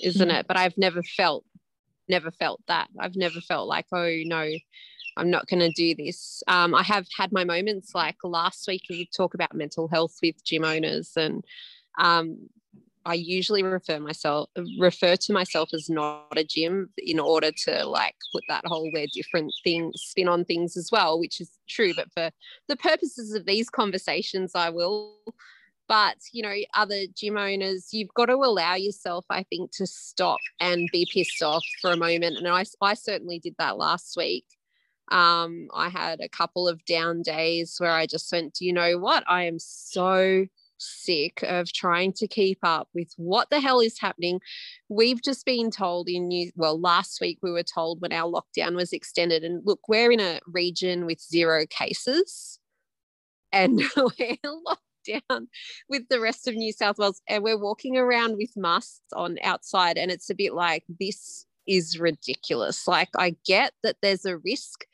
isn't 0.04 0.30
it? 0.30 0.46
But 0.46 0.58
I've 0.58 0.78
never 0.78 1.02
felt, 1.04 1.46
never 2.10 2.32
felt 2.32 2.60
that. 2.68 2.90
I've 3.00 3.16
never 3.16 3.40
felt 3.40 3.70
like, 3.70 3.86
oh 3.94 4.14
no, 4.26 4.46
I'm 5.16 5.30
not 5.30 5.48
going 5.48 5.62
to 5.62 5.72
do 5.72 5.96
this. 5.96 6.44
Um, 6.48 6.76
I 6.76 6.84
have 6.84 7.08
had 7.18 7.32
my 7.32 7.46
moments 7.46 7.96
like 7.96 8.18
last 8.26 8.68
week. 8.68 8.84
We 8.90 9.08
talk 9.16 9.36
about 9.36 9.56
mental 9.56 9.88
health 9.88 10.18
with 10.22 10.44
gym 10.44 10.66
owners, 10.66 11.14
and 11.16 11.46
um, 11.98 12.50
I 13.10 13.16
usually 13.16 13.64
refer 13.64 14.00
myself 14.00 14.52
refer 14.78 15.16
to 15.16 15.34
myself 15.34 15.70
as 15.74 15.90
not 15.90 16.38
a 16.38 16.44
gym 16.44 16.92
in 16.96 17.20
order 17.20 17.52
to 17.66 17.86
like 17.88 18.16
put 18.32 18.44
that 18.48 18.68
whole 18.68 18.92
we're 18.94 19.08
different 19.12 19.52
thing 19.64 19.92
spin 19.96 20.28
on 20.28 20.46
things 20.46 20.78
as 20.78 20.90
well, 20.92 21.20
which 21.20 21.42
is 21.42 21.50
true. 21.68 21.94
But 21.96 22.14
for 22.14 22.30
the 22.68 22.76
purposes 22.76 23.34
of 23.34 23.48
these 23.48 23.68
conversations, 23.68 24.52
I 24.54 24.70
will. 24.70 25.16
But 25.88 26.18
you 26.32 26.44
know, 26.44 26.54
other 26.76 27.08
gym 27.16 27.36
owners, 27.36 27.90
you've 27.92 28.14
got 28.14 28.28
to 28.28 28.36
allow 28.36 28.76
yourself, 28.76 29.26
I 29.32 29.42
think, 29.42 29.72
to 29.78 29.88
stop 29.88 30.40
and 30.60 30.88
be 30.92 31.10
pissed 31.12 31.42
off 31.42 31.64
for 31.82 31.92
a 31.92 31.98
moment. 31.98 32.38
And 32.38 32.48
I, 32.48 32.64
I 32.80 32.94
certainly 32.94 33.40
did 33.40 33.56
that 33.58 33.80
last 33.80 34.16
week. 34.16 34.46
Um, 35.12 35.70
I 35.74 35.90
had 35.90 36.22
a 36.22 36.30
couple 36.30 36.68
of 36.68 36.86
down 36.86 37.24
days 37.24 37.78
where 37.80 37.90
I 37.90 38.06
just 38.06 38.32
went, 38.32 38.54
do 38.54 38.66
you 38.66 38.74
know 38.74 39.00
what? 39.00 39.24
I 39.28 39.46
am 39.46 39.58
so 39.58 40.46
sick 40.80 41.44
of 41.44 41.72
trying 41.72 42.14
to 42.14 42.28
keep 42.28 42.60
up 42.64 42.90
with 42.94 43.14
what 43.18 43.50
the 43.50 43.60
hell 43.60 43.80
is 43.80 44.00
happening. 44.00 44.40
We've 44.90 45.22
just 45.22 45.46
been 45.46 45.72
told 45.72 46.10
in 46.10 46.28
New 46.28 46.52
well, 46.56 46.80
last 46.80 47.20
week 47.22 47.40
we 47.42 47.52
were 47.52 47.64
told 47.64 48.02
when 48.02 48.14
our 48.14 48.30
lockdown 48.30 48.76
was 48.76 48.94
extended, 48.94 49.44
and 49.44 49.62
look, 49.66 49.88
we're 49.88 50.12
in 50.12 50.20
a 50.20 50.40
region 50.48 51.06
with 51.06 51.22
zero 51.22 51.66
cases, 51.70 52.60
and 53.52 53.82
we're 53.98 54.38
locked 54.44 54.82
down 55.06 55.48
with 55.88 56.04
the 56.10 56.20
rest 56.20 56.48
of 56.48 56.56
New 56.56 56.74
South 56.74 56.98
Wales, 56.98 57.22
and 57.28 57.44
we're 57.44 57.60
walking 57.60 57.98
around 57.98 58.38
with 58.38 58.52
masks 58.56 59.02
on 59.14 59.38
outside, 59.44 59.98
and 59.98 60.12
it's 60.12 60.30
a 60.30 60.36
bit 60.36 60.54
like 60.54 60.84
this 61.00 61.46
is 61.68 62.00
ridiculous. 62.00 62.88
Like 62.88 63.10
I 63.18 63.36
get 63.46 63.74
that 63.84 63.98
there's 64.02 64.26
a 64.26 64.38
risk. 64.38 64.86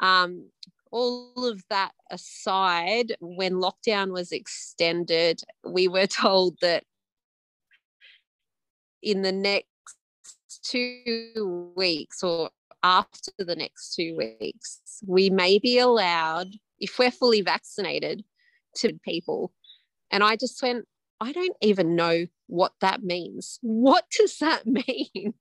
Um, 0.00 0.48
all 0.90 1.46
of 1.46 1.62
that 1.70 1.92
aside, 2.10 3.14
when 3.20 3.54
lockdown 3.54 4.12
was 4.12 4.32
extended, 4.32 5.42
we 5.64 5.88
were 5.88 6.06
told 6.24 6.56
that 6.60 6.84
in 9.02 9.22
the 9.22 9.32
next 9.32 9.66
two 10.62 11.72
weeks 11.76 12.22
or 12.22 12.50
after 12.82 13.32
the 13.38 13.56
next 13.56 13.94
two 13.94 14.16
weeks, 14.16 14.80
we 15.06 15.30
may 15.30 15.58
be 15.58 15.78
allowed, 15.78 16.48
if 16.78 16.98
we're 16.98 17.10
fully 17.10 17.40
vaccinated, 17.40 18.24
to 18.76 18.98
people. 19.04 19.52
And 20.10 20.22
I 20.22 20.36
just 20.36 20.62
went, 20.62 20.86
I 21.20 21.32
don't 21.32 21.56
even 21.60 21.96
know 21.96 22.26
what 22.46 22.72
that 22.80 23.02
means. 23.02 23.58
What 23.62 24.04
does 24.16 24.38
that 24.38 24.66
mean? 24.66 25.34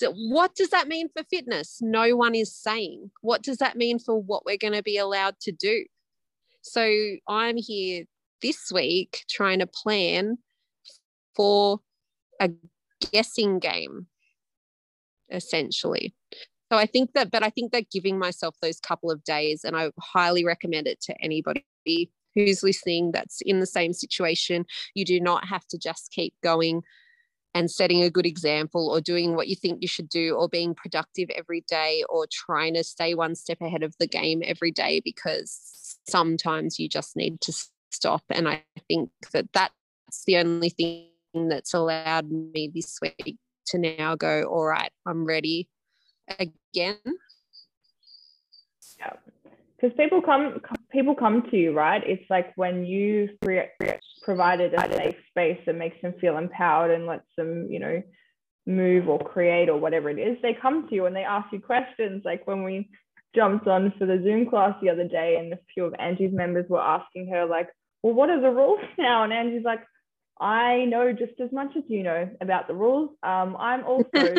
What 0.00 0.54
does 0.54 0.70
that 0.70 0.88
mean 0.88 1.08
for 1.16 1.24
fitness? 1.24 1.78
No 1.80 2.16
one 2.16 2.34
is 2.34 2.54
saying. 2.54 3.10
What 3.20 3.42
does 3.42 3.58
that 3.58 3.76
mean 3.76 3.98
for 3.98 4.20
what 4.20 4.44
we're 4.44 4.58
going 4.58 4.74
to 4.74 4.82
be 4.82 4.98
allowed 4.98 5.38
to 5.40 5.52
do? 5.52 5.84
So 6.62 6.88
I'm 7.28 7.56
here 7.56 8.04
this 8.40 8.70
week 8.72 9.24
trying 9.28 9.60
to 9.60 9.66
plan 9.66 10.38
for 11.34 11.80
a 12.40 12.50
guessing 13.12 13.58
game, 13.58 14.06
essentially. 15.30 16.14
So 16.70 16.78
I 16.78 16.86
think 16.86 17.12
that, 17.14 17.30
but 17.30 17.42
I 17.42 17.50
think 17.50 17.72
that 17.72 17.90
giving 17.90 18.18
myself 18.18 18.56
those 18.62 18.80
couple 18.80 19.10
of 19.10 19.24
days, 19.24 19.64
and 19.64 19.76
I 19.76 19.90
highly 20.00 20.44
recommend 20.44 20.86
it 20.86 21.00
to 21.02 21.14
anybody 21.22 21.64
who's 22.34 22.62
listening 22.62 23.12
that's 23.12 23.40
in 23.42 23.60
the 23.60 23.66
same 23.66 23.92
situation. 23.92 24.64
You 24.94 25.04
do 25.04 25.20
not 25.20 25.46
have 25.46 25.66
to 25.68 25.78
just 25.78 26.10
keep 26.10 26.34
going 26.42 26.82
and 27.54 27.70
setting 27.70 28.02
a 28.02 28.10
good 28.10 28.26
example 28.26 28.88
or 28.88 29.00
doing 29.00 29.36
what 29.36 29.48
you 29.48 29.56
think 29.56 29.82
you 29.82 29.88
should 29.88 30.08
do 30.08 30.34
or 30.34 30.48
being 30.48 30.74
productive 30.74 31.28
every 31.36 31.64
day 31.68 32.02
or 32.08 32.26
trying 32.30 32.74
to 32.74 32.84
stay 32.84 33.14
one 33.14 33.34
step 33.34 33.60
ahead 33.60 33.82
of 33.82 33.94
the 33.98 34.06
game 34.06 34.42
every 34.44 34.70
day 34.70 35.00
because 35.04 35.98
sometimes 36.08 36.78
you 36.78 36.88
just 36.88 37.16
need 37.16 37.40
to 37.40 37.52
stop 37.90 38.22
and 38.30 38.48
i 38.48 38.62
think 38.88 39.10
that 39.32 39.46
that's 39.52 40.24
the 40.26 40.36
only 40.36 40.70
thing 40.70 41.08
that's 41.48 41.74
allowed 41.74 42.30
me 42.30 42.70
this 42.74 42.98
week 43.02 43.36
to 43.66 43.78
now 43.78 44.16
go 44.16 44.44
all 44.44 44.64
right 44.64 44.90
i'm 45.06 45.24
ready 45.24 45.68
again 46.38 46.96
yeah 48.98 49.12
because 49.82 49.96
people 49.96 50.22
come 50.22 50.60
people 50.90 51.14
come 51.14 51.42
to 51.50 51.56
you 51.56 51.72
right? 51.72 52.02
It's 52.06 52.28
like 52.30 52.52
when 52.56 52.84
you 52.84 53.28
provided 54.22 54.74
a 54.74 54.92
safe 54.92 55.16
space 55.30 55.58
that 55.66 55.74
makes 55.74 56.00
them 56.00 56.14
feel 56.20 56.38
empowered 56.38 56.92
and 56.92 57.06
lets 57.06 57.26
them 57.36 57.66
you 57.70 57.80
know 57.80 58.02
move 58.66 59.08
or 59.08 59.18
create 59.18 59.68
or 59.68 59.76
whatever 59.76 60.08
it 60.08 60.20
is 60.20 60.38
they 60.40 60.54
come 60.54 60.88
to 60.88 60.94
you 60.94 61.06
and 61.06 61.16
they 61.16 61.24
ask 61.24 61.52
you 61.52 61.60
questions. 61.60 62.22
Like 62.24 62.46
when 62.46 62.62
we 62.62 62.90
jumped 63.34 63.66
on 63.66 63.92
for 63.98 64.06
the 64.06 64.20
zoom 64.22 64.48
class 64.48 64.74
the 64.80 64.90
other 64.90 65.08
day 65.08 65.36
and 65.40 65.52
a 65.52 65.58
few 65.72 65.84
of 65.84 65.94
angie's 65.98 66.32
members 66.32 66.66
were 66.68 66.80
asking 66.80 67.28
her 67.28 67.46
like 67.46 67.68
well 68.02 68.12
what 68.12 68.30
are 68.30 68.40
the 68.40 68.50
rules 68.50 68.80
now? 68.98 69.24
And 69.24 69.32
angie's 69.32 69.64
like 69.64 69.80
i 70.40 70.84
know 70.86 71.12
just 71.12 71.38
as 71.40 71.52
much 71.52 71.70
as 71.76 71.82
you 71.88 72.02
know 72.02 72.28
about 72.40 72.68
the 72.68 72.74
rules. 72.74 73.10
Um, 73.22 73.56
i'm 73.58 73.84
also 73.92 74.36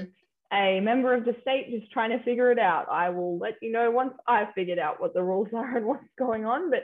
a 0.54 0.80
member 0.82 1.14
of 1.14 1.26
the 1.26 1.36
state 1.42 1.72
just 1.72 1.92
trying 1.92 2.12
to 2.12 2.24
figure 2.24 2.52
it 2.52 2.60
out. 2.60 2.88
I 2.90 3.10
will 3.10 3.38
let 3.38 3.56
you 3.62 3.72
know 3.72 3.90
once 3.90 4.14
I've 4.28 4.54
figured 4.54 4.80
out 4.80 5.02
what 5.02 5.14
the 5.14 5.24
rules 5.24 5.50
are 5.56 5.78
and 5.78 5.86
what's 5.86 6.04
going 6.18 6.46
on. 6.46 6.70
But 6.70 6.84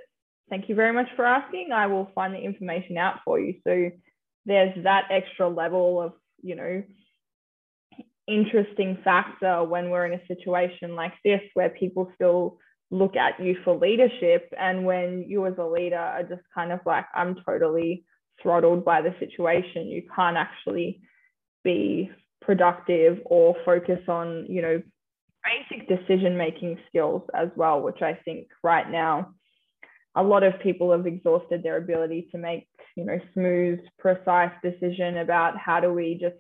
thank 0.50 0.70
you 0.70 0.76
very 0.76 0.94
much 0.94 1.08
for 1.16 1.26
asking. 1.26 1.70
I 1.74 1.88
will 1.88 2.12
find 2.16 2.34
the 2.34 2.40
information 2.40 2.98
out 2.98 3.20
for 3.24 3.40
you. 3.40 3.56
So 3.66 3.92
there's 4.46 4.84
that 4.84 5.06
extra 5.12 5.48
level 5.48 6.02
of, 6.02 6.14
you 6.42 6.56
know, 6.56 6.84
interesting 8.28 8.98
factor 9.04 9.64
when 9.64 9.90
we're 9.90 10.06
in 10.06 10.20
a 10.20 10.28
situation 10.28 10.96
like 10.96 11.14
this 11.24 11.42
where 11.54 11.70
people 11.70 12.12
still 12.16 12.60
look 12.92 13.16
at 13.16 13.40
you 13.44 13.58
for 13.64 13.76
leadership. 13.76 14.52
And 14.58 14.86
when 14.86 15.26
you 15.28 15.46
as 15.46 15.56
a 15.58 15.64
leader 15.64 15.98
are 15.98 16.24
just 16.24 16.42
kind 16.54 16.72
of 16.72 16.80
like, 16.86 17.06
I'm 17.14 17.36
totally 17.46 18.06
throttled 18.42 18.86
by 18.86 19.02
the 19.02 19.14
situation, 19.20 19.88
you 19.88 20.04
can't 20.16 20.38
actually 20.38 21.02
be 21.64 22.10
productive 22.42 23.20
or 23.26 23.56
focus 23.66 24.00
on, 24.08 24.46
you 24.48 24.62
know, 24.62 24.82
basic 25.44 25.88
decision 25.88 26.38
making 26.38 26.78
skills 26.88 27.24
as 27.34 27.50
well, 27.56 27.82
which 27.82 28.02
I 28.02 28.14
think 28.26 28.48
right 28.64 28.90
now 28.90 29.34
a 30.16 30.24
lot 30.24 30.44
of 30.44 30.60
people 30.62 30.92
have 30.92 31.08
exhausted 31.08 31.64
their 31.64 31.78
ability 31.78 32.28
to 32.32 32.38
make, 32.38 32.68
you 32.96 33.06
know, 33.06 33.20
smooth, 33.34 33.80
precise 33.98 34.52
decision 34.64 35.18
about 35.18 35.58
how 35.58 35.80
do 35.80 35.94
we 35.94 36.18
just 36.20 36.36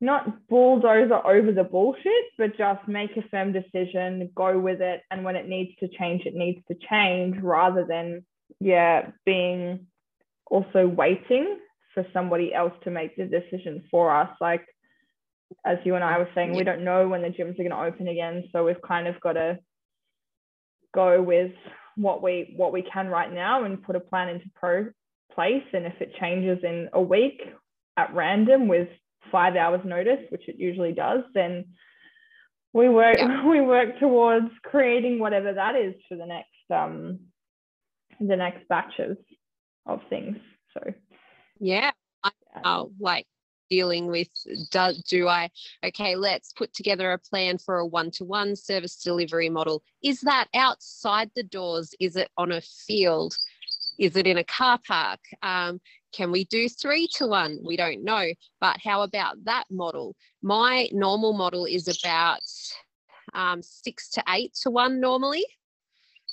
not 0.00 0.46
bulldozer 0.48 1.26
over 1.26 1.52
the 1.52 1.64
bullshit, 1.64 2.24
but 2.36 2.56
just 2.58 2.86
make 2.86 3.16
a 3.16 3.26
firm 3.30 3.52
decision, 3.52 4.28
go 4.34 4.58
with 4.58 4.80
it. 4.80 5.00
And 5.10 5.24
when 5.24 5.36
it 5.36 5.48
needs 5.48 5.70
to 5.80 5.88
change, 5.88 6.26
it 6.26 6.34
needs 6.34 6.60
to 6.68 6.76
change 6.90 7.36
rather 7.40 7.84
than, 7.84 8.26
yeah, 8.60 9.10
being 9.24 9.86
also 10.46 10.86
waiting 10.86 11.58
for 11.94 12.06
somebody 12.12 12.52
else 12.52 12.72
to 12.84 12.90
make 12.90 13.16
the 13.16 13.24
decision 13.24 13.84
for 13.90 14.14
us. 14.14 14.30
Like 14.40 14.66
as 15.64 15.78
you 15.84 15.94
and 15.94 16.04
I 16.04 16.18
were 16.18 16.28
saying, 16.34 16.52
yeah. 16.52 16.58
we 16.58 16.64
don't 16.64 16.84
know 16.84 17.08
when 17.08 17.22
the 17.22 17.28
gyms 17.28 17.58
are 17.58 17.68
going 17.68 17.70
to 17.70 17.80
open 17.80 18.08
again, 18.08 18.44
so 18.52 18.64
we've 18.64 18.82
kind 18.82 19.06
of 19.06 19.20
got 19.20 19.34
to 19.34 19.58
go 20.94 21.22
with 21.22 21.52
what 21.96 22.22
we 22.22 22.54
what 22.56 22.72
we 22.72 22.82
can 22.82 23.08
right 23.08 23.32
now 23.32 23.64
and 23.64 23.82
put 23.82 23.96
a 23.96 24.00
plan 24.00 24.28
into 24.28 24.46
pro 24.54 24.86
place. 25.32 25.64
And 25.72 25.86
if 25.86 26.00
it 26.00 26.14
changes 26.20 26.58
in 26.62 26.88
a 26.92 27.00
week 27.00 27.40
at 27.96 28.14
random 28.14 28.68
with 28.68 28.88
five 29.30 29.56
hours 29.56 29.80
notice, 29.84 30.20
which 30.30 30.48
it 30.48 30.56
usually 30.58 30.92
does, 30.92 31.20
then 31.34 31.64
we 32.72 32.88
work 32.88 33.16
yeah. 33.18 33.46
we 33.48 33.60
work 33.60 33.98
towards 33.98 34.48
creating 34.62 35.18
whatever 35.18 35.52
that 35.52 35.76
is 35.76 35.94
for 36.08 36.16
the 36.16 36.26
next 36.26 36.48
um 36.74 37.20
the 38.20 38.36
next 38.36 38.66
batches 38.68 39.16
of 39.86 40.00
things. 40.08 40.36
So 40.72 40.92
yeah, 41.58 41.92
know, 42.64 42.90
like 42.98 43.26
dealing 43.70 44.06
with 44.06 44.28
do, 44.70 44.92
do 45.08 45.26
I 45.26 45.50
okay 45.84 46.16
let's 46.16 46.52
put 46.52 46.72
together 46.74 47.12
a 47.12 47.18
plan 47.18 47.58
for 47.58 47.78
a 47.78 47.86
one-to-one 47.86 48.56
service 48.56 48.96
delivery 48.96 49.48
model. 49.48 49.82
Is 50.02 50.20
that 50.22 50.48
outside 50.54 51.30
the 51.34 51.42
doors? 51.42 51.94
Is 51.98 52.16
it 52.16 52.30
on 52.36 52.52
a 52.52 52.60
field? 52.60 53.34
Is 53.98 54.16
it 54.16 54.26
in 54.26 54.38
a 54.38 54.44
car 54.44 54.78
park? 54.86 55.20
Um, 55.42 55.80
can 56.12 56.30
we 56.30 56.44
do 56.44 56.68
three 56.68 57.08
to 57.16 57.26
one 57.26 57.58
we 57.64 57.76
don't 57.76 58.04
know 58.04 58.26
but 58.60 58.78
how 58.82 59.02
about 59.02 59.42
that 59.44 59.64
model? 59.70 60.14
My 60.42 60.88
normal 60.92 61.32
model 61.32 61.64
is 61.64 61.88
about 61.88 62.40
um, 63.32 63.62
six 63.62 64.10
to 64.10 64.22
eight 64.28 64.54
to 64.62 64.70
one 64.70 65.00
normally 65.00 65.44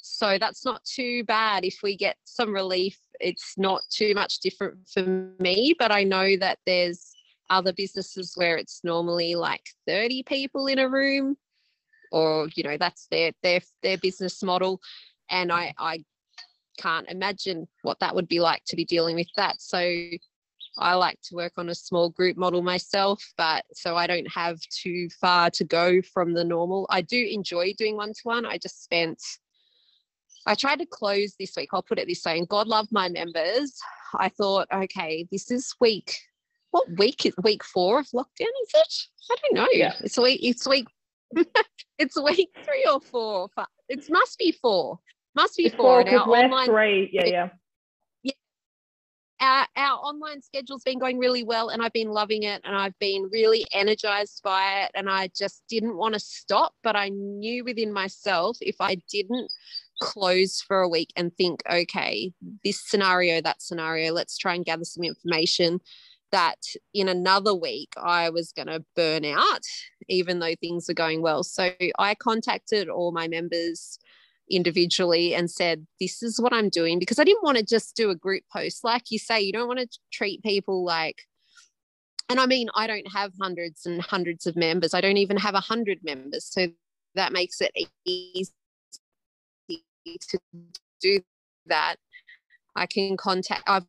so 0.02 0.38
that's 0.40 0.66
not 0.66 0.84
too 0.84 1.24
bad. 1.24 1.64
If 1.64 1.80
we 1.84 1.96
get 1.96 2.18
some 2.26 2.54
relief, 2.54 2.98
it's 3.20 3.54
not 3.58 3.82
too 3.90 4.14
much 4.16 4.40
different 4.40 4.80
for 4.92 5.04
me. 5.40 5.76
But 5.78 5.92
I 5.92 6.04
know 6.04 6.36
that 6.38 6.60
there's 6.66 7.12
other 7.50 7.74
businesses 7.74 8.34
where 8.36 8.58
it's 8.58 8.82
normally 8.84 9.36
like 9.36 9.64
30 9.88 10.24
people 10.24 10.68
in 10.68 10.80
a 10.80 10.90
room, 10.90 11.38
or 12.12 12.48
you 12.56 12.64
know, 12.64 12.78
that's 12.78 13.08
their 13.12 13.32
their 13.44 13.62
their 13.84 13.98
business 13.98 14.42
model. 14.42 14.82
And 15.30 15.52
I 15.52 15.74
I 15.78 16.04
can't 16.78 17.10
imagine 17.10 17.68
what 17.84 18.00
that 18.00 18.16
would 18.16 18.28
be 18.28 18.40
like 18.40 18.64
to 18.68 18.76
be 18.76 18.86
dealing 18.86 19.16
with 19.16 19.30
that. 19.36 19.62
So 19.62 19.78
I 20.78 20.96
like 20.96 21.20
to 21.24 21.36
work 21.36 21.54
on 21.58 21.70
a 21.70 21.76
small 21.76 22.10
group 22.10 22.38
model 22.38 22.62
myself, 22.62 23.24
but 23.38 23.66
so 23.74 23.96
I 23.96 24.08
don't 24.08 24.32
have 24.32 24.60
too 24.62 25.10
far 25.20 25.50
to 25.52 25.64
go 25.64 26.02
from 26.02 26.34
the 26.34 26.44
normal. 26.44 26.88
I 26.90 27.02
do 27.02 27.28
enjoy 27.30 27.74
doing 27.78 27.98
one 27.98 28.14
to 28.14 28.22
one. 28.24 28.46
I 28.46 28.58
just 28.58 28.84
spent 28.84 29.22
I 30.46 30.56
tried 30.56 30.80
to 30.80 30.86
close 30.86 31.36
this 31.40 31.54
week. 31.56 31.70
I'll 31.74 31.84
put 31.84 32.00
it 32.00 32.08
this 32.08 32.24
way. 32.26 32.38
And 32.38 32.48
God 32.48 32.68
love 32.68 32.88
my 32.92 33.10
members. 33.10 33.80
I 34.16 34.30
thought, 34.30 34.68
okay, 34.74 35.28
this 35.32 35.52
is 35.52 35.76
week. 35.80 36.18
What 36.72 36.88
week 36.98 37.26
is 37.26 37.34
week 37.44 37.64
four 37.64 38.00
of 38.00 38.08
lockdown? 38.08 38.26
Is 38.64 38.72
it? 38.74 38.94
I 39.30 39.36
don't 39.42 39.56
know. 39.56 39.68
Yeah. 39.72 39.94
It's 40.02 40.18
week. 40.18 40.40
It's 40.42 40.68
week. 40.68 40.88
it's 41.98 42.22
week 42.22 42.50
three 42.66 42.86
or 42.92 43.00
four. 43.00 43.50
It 43.90 44.10
must 44.10 44.38
be 44.40 44.52
four. 44.52 45.00
Must 45.36 45.56
be 45.56 45.68
it's 45.68 45.76
four. 45.76 46.04
four 46.04 46.28
we're 46.28 46.46
online, 46.46 46.68
three. 46.68 47.10
Yeah, 47.12 47.26
yeah. 47.26 47.50
Yeah. 48.24 48.34
Our, 49.40 49.68
our 49.76 49.98
online 49.98 50.42
schedule's 50.42 50.84
been 50.84 51.00
going 51.00 51.18
really 51.18 51.44
well 51.44 51.70
and 51.70 51.82
I've 51.82 51.94
been 51.94 52.10
loving 52.10 52.44
it 52.44 52.62
and 52.64 52.76
I've 52.76 52.98
been 53.00 53.30
really 53.32 53.66
energized 53.74 54.42
by 54.44 54.84
it 54.84 54.92
and 54.94 55.10
I 55.10 55.30
just 55.38 55.64
didn't 55.70 55.96
want 55.96 56.14
to 56.14 56.20
stop 56.20 56.74
but 56.84 56.96
I 56.96 57.10
knew 57.10 57.64
within 57.64 57.92
myself 57.92 58.58
if 58.62 58.76
I 58.80 59.02
didn't 59.10 59.52
close 60.02 60.62
for 60.62 60.82
a 60.82 60.90
week 60.90 61.14
and 61.16 61.34
think, 61.38 61.62
okay, 61.72 62.34
this 62.66 62.82
scenario, 62.84 63.40
that 63.40 63.62
scenario, 63.62 64.12
let's 64.12 64.38
try 64.38 64.56
and 64.56 64.66
gather 64.66 64.84
some 64.84 65.04
information 65.04 65.80
that 66.32 66.58
in 66.94 67.08
another 67.08 67.54
week 67.54 67.94
I 67.98 68.30
was 68.30 68.52
going 68.52 68.68
to 68.68 68.84
burn 68.96 69.24
out, 69.24 69.62
even 70.10 70.40
though 70.40 70.56
things 70.60 70.90
are 70.90 70.94
going 70.94 71.22
well. 71.22 71.44
So 71.44 71.72
I 72.00 72.16
contacted 72.16 72.90
all 72.90 73.12
my 73.12 73.28
members 73.28 74.00
individually 74.50 75.34
and 75.36 75.50
said, 75.50 75.86
This 76.00 76.24
is 76.24 76.42
what 76.42 76.54
I'm 76.54 76.70
doing 76.70 77.00
because 77.00 77.20
I 77.20 77.24
didn't 77.24 77.44
want 77.44 77.58
to 77.58 77.64
just 77.64 77.96
do 77.96 78.10
a 78.10 78.16
group 78.16 78.44
post. 78.52 78.84
Like 78.84 79.12
you 79.12 79.20
say, 79.20 79.40
you 79.42 79.54
don't 79.54 79.68
want 79.68 79.80
to 79.80 80.00
treat 80.12 80.42
people 80.44 80.84
like, 80.84 81.22
and 82.30 82.40
I 82.40 82.46
mean, 82.46 82.70
I 82.76 82.88
don't 82.88 83.12
have 83.12 83.34
hundreds 83.40 83.86
and 83.86 84.02
hundreds 84.02 84.48
of 84.48 84.56
members. 84.56 84.94
I 84.94 85.02
don't 85.02 85.18
even 85.18 85.38
have 85.38 85.54
a 85.54 85.60
hundred 85.60 86.00
members. 86.04 86.46
So 86.46 86.68
that 87.16 87.34
makes 87.34 87.60
it 87.62 87.72
easy 88.06 88.52
to 90.06 90.40
do 91.02 91.20
that, 91.68 91.96
I 92.76 92.86
can 92.86 93.18
contact. 93.18 93.64
I've 93.68 93.86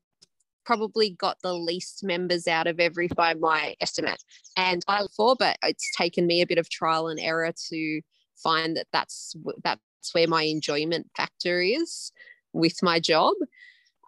probably 0.65 1.11
got 1.11 1.39
the 1.43 1.55
least 1.55 2.05
members 2.05 2.47
out 2.47 2.67
of 2.67 2.79
every 2.79 3.09
by 3.09 3.35
my 3.35 3.75
estimate, 3.81 4.23
and 4.57 4.83
I 4.89 5.07
for, 5.17 5.37
but 5.39 5.57
it's 5.63 5.91
taken 5.97 6.27
me 6.27 6.41
a 6.41 6.47
bit 6.47 6.59
of 6.59 6.71
trial 6.71 7.09
and 7.09 7.21
error 7.21 7.53
to 7.71 8.01
find 8.43 8.77
that 8.77 8.87
that's 8.93 9.35
that's 9.63 9.81
where 10.13 10.29
my 10.29 10.43
enjoyment 10.43 11.09
factor 11.17 11.61
is 11.61 12.13
with 12.53 12.83
my 12.83 13.01
job. 13.01 13.35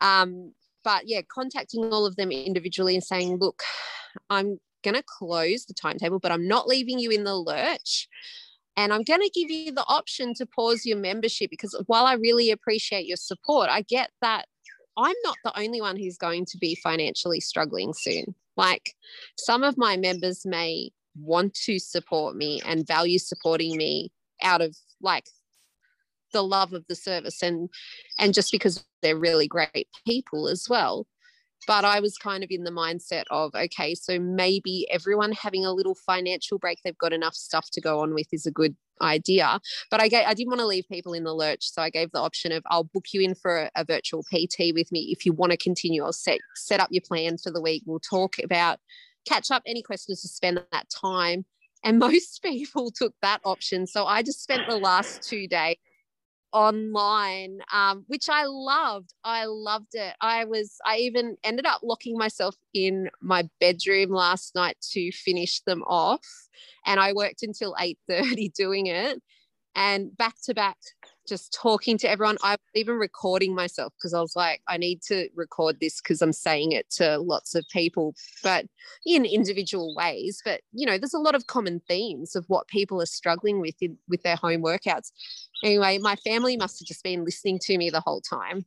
Um, 0.01 0.53
but 0.83 1.09
yeah, 1.09 1.23
contacting 1.33 1.85
all 1.93 2.07
of 2.07 2.17
them 2.17 2.31
individually 2.31 2.95
and 2.95 3.03
saying, 3.03 3.39
look, 3.39 3.63
I'm 4.29 4.61
going 4.83 4.95
to 4.95 5.03
close 5.07 5.65
the 5.65 5.75
timetable, 5.75 6.19
but 6.19 6.31
I'm 6.31 6.47
not 6.47 6.69
leaving 6.69 6.99
you 6.99 7.11
in 7.11 7.25
the 7.25 7.35
lurch. 7.35 8.09
And 8.77 8.93
I'm 8.93 9.03
going 9.03 9.21
to 9.21 9.31
give 9.33 9.51
you 9.51 9.73
the 9.73 9.85
option 9.87 10.35
to 10.35 10.47
pause 10.47 10.85
your 10.85 10.99
membership 10.99 11.51
because 11.51 11.81
while 11.87 12.07
I 12.07 12.15
really 12.15 12.51
appreciate 12.51 13.07
your 13.07 13.17
support, 13.17 13.69
I 13.71 13.83
get 13.83 14.11
that 14.21 14.47
I'm 14.97 15.15
not 15.25 15.37
the 15.45 15.59
only 15.59 15.81
one 15.81 15.97
who's 15.97 16.17
going 16.17 16.45
to 16.47 16.59
be 16.59 16.75
financially 16.77 17.41
struggling 17.41 17.93
soon. 17.95 18.35
Like 18.57 18.95
some 19.37 19.65
of 19.65 19.77
my 19.77 19.97
members 19.97 20.45
may 20.45 20.91
want 21.17 21.55
to 21.55 21.79
support 21.79 22.37
me 22.37 22.61
and 22.65 22.87
value 22.87 23.19
supporting 23.19 23.77
me 23.77 24.13
out 24.43 24.61
of 24.61 24.77
like 25.01 25.27
the 26.33 26.43
love 26.43 26.73
of 26.73 26.85
the 26.89 26.97
service 26.97 27.43
and 27.43 27.71
and 28.19 28.35
just 28.35 28.51
because 28.51 28.85
they're 29.03 29.17
really 29.17 29.47
great 29.47 29.87
people 30.05 30.49
as 30.49 30.67
well 30.69 31.07
but 31.67 31.85
I 31.85 32.01
was 32.01 32.17
kind 32.17 32.45
of 32.45 32.51
in 32.51 32.65
the 32.65 32.71
mindset 32.71 33.25
of, 33.31 33.55
okay, 33.55 33.95
so 33.95 34.19
maybe 34.19 34.87
everyone 34.91 35.33
having 35.33 35.65
a 35.65 35.73
little 35.73 35.95
financial 35.95 36.59
break, 36.59 36.81
they've 36.85 36.99
got 36.99 37.13
enough 37.13 37.35
stuff 37.35 37.69
to 37.73 37.81
go 37.81 38.01
on 38.01 38.15
with 38.15 38.27
is 38.33 38.47
a 38.47 38.51
good 38.51 38.77
idea. 39.01 39.61
But 39.91 40.01
I 40.01 40.09
gave, 40.09 40.27
I 40.27 40.35
didn't 40.35 40.51
want 40.51 40.61
to 40.61 40.67
leave 40.67 40.85
people 40.91 41.15
in 41.15 41.25
the 41.25 41.35
lurch. 41.35 41.71
So 41.71 41.83
I 41.83 41.91
gave 41.91 42.11
the 42.13 42.21
option 42.21 42.53
of 42.53 42.63
I'll 42.67 42.85
book 42.85 43.07
you 43.13 43.21
in 43.21 43.35
for 43.35 43.63
a, 43.63 43.71
a 43.77 43.85
virtual 43.85 44.23
PT 44.23 44.73
with 44.75 44.91
me 44.93 45.09
if 45.11 45.27
you 45.27 45.33
want 45.33 45.53
to 45.53 45.59
continue. 45.59 46.05
I'll 46.05 46.13
set 46.13 46.41
set 46.55 46.81
up 46.81 46.89
your 46.91 47.03
plan 47.03 47.39
for 47.39 47.51
the 47.51 47.61
week. 47.61 47.83
We'll 47.87 48.01
talk 48.01 48.37
about 48.43 48.79
catch 49.27 49.51
up 49.51 49.63
any 49.67 49.83
questions 49.83 50.23
to 50.23 50.29
spend 50.29 50.61
that 50.73 50.87
time. 50.91 51.45
And 51.83 51.99
most 52.11 52.43
people 52.43 52.91
took 52.91 53.15
that 53.23 53.41
option. 53.45 53.87
So 53.87 54.07
I 54.07 54.23
just 54.23 54.43
spent 54.43 54.69
the 54.69 54.77
last 54.77 55.23
two 55.23 55.47
days 55.49 55.77
online, 56.55 57.59
um, 57.73 58.05
which 58.07 58.29
I 58.31 58.45
loved. 58.47 59.13
I 59.25 59.45
loved 59.47 59.95
it. 59.95 60.15
I 60.21 60.45
was, 60.45 60.77
I 60.87 60.99
even 60.99 61.37
ended 61.45 61.67
up 61.67 61.81
locking 61.83 62.17
myself 62.17 62.55
in 62.73 63.11
my 63.21 63.49
bedroom 63.61 64.11
last 64.11 64.55
night 64.55 64.77
to 64.93 65.13
finish 65.13 65.61
them 65.67 65.83
off. 65.83 66.25
And 66.87 67.01
I 67.01 67.13
worked 67.13 67.43
until 67.43 67.75
8:30 67.79 68.53
doing 68.57 68.87
it. 68.87 69.21
And 69.75 70.17
back 70.17 70.37
to 70.45 70.55
back 70.55 70.79
just 71.27 71.53
talking 71.53 71.99
to 71.99 72.11
everyone. 72.11 72.37
I 72.43 72.53
was 72.53 72.59
even 72.75 72.97
recording 72.97 73.55
myself 73.55 73.93
because 73.99 74.15
I 74.15 74.21
was 74.21 74.37
like, 74.37 74.61
I 74.69 74.77
need 74.77 75.03
to 75.03 75.29
record 75.35 75.79
this 75.81 76.01
because 76.01 76.23
I'm 76.23 76.33
saying 76.33 76.73
it 76.73 76.91
to 76.93 77.19
lots 77.19 77.55
of 77.55 77.65
people, 77.73 78.15
but 78.43 78.67
in 79.07 79.25
individual 79.25 79.95
ways. 79.95 80.43
But 80.45 80.61
you 80.73 80.87
know, 80.87 80.99
there's 80.99 81.15
a 81.15 81.19
lot 81.19 81.35
of 81.35 81.47
common 81.47 81.81
themes 81.89 82.37
of 82.37 82.45
what 82.49 82.69
people 82.69 83.01
are 83.01 83.07
struggling 83.07 83.61
with 83.61 83.77
in, 83.81 83.97
with 84.09 84.23
their 84.23 84.37
home 84.37 84.63
workouts. 84.63 85.13
Anyway, 85.63 85.99
my 85.99 86.17
family 86.17 86.57
must 86.57 86.81
have 86.81 86.87
just 86.87 87.05
been 87.05 87.25
listening 87.25 87.59
to 87.63 87.79
me 87.79 87.91
the 87.91 88.01
whole 88.01 88.21
time. 88.21 88.65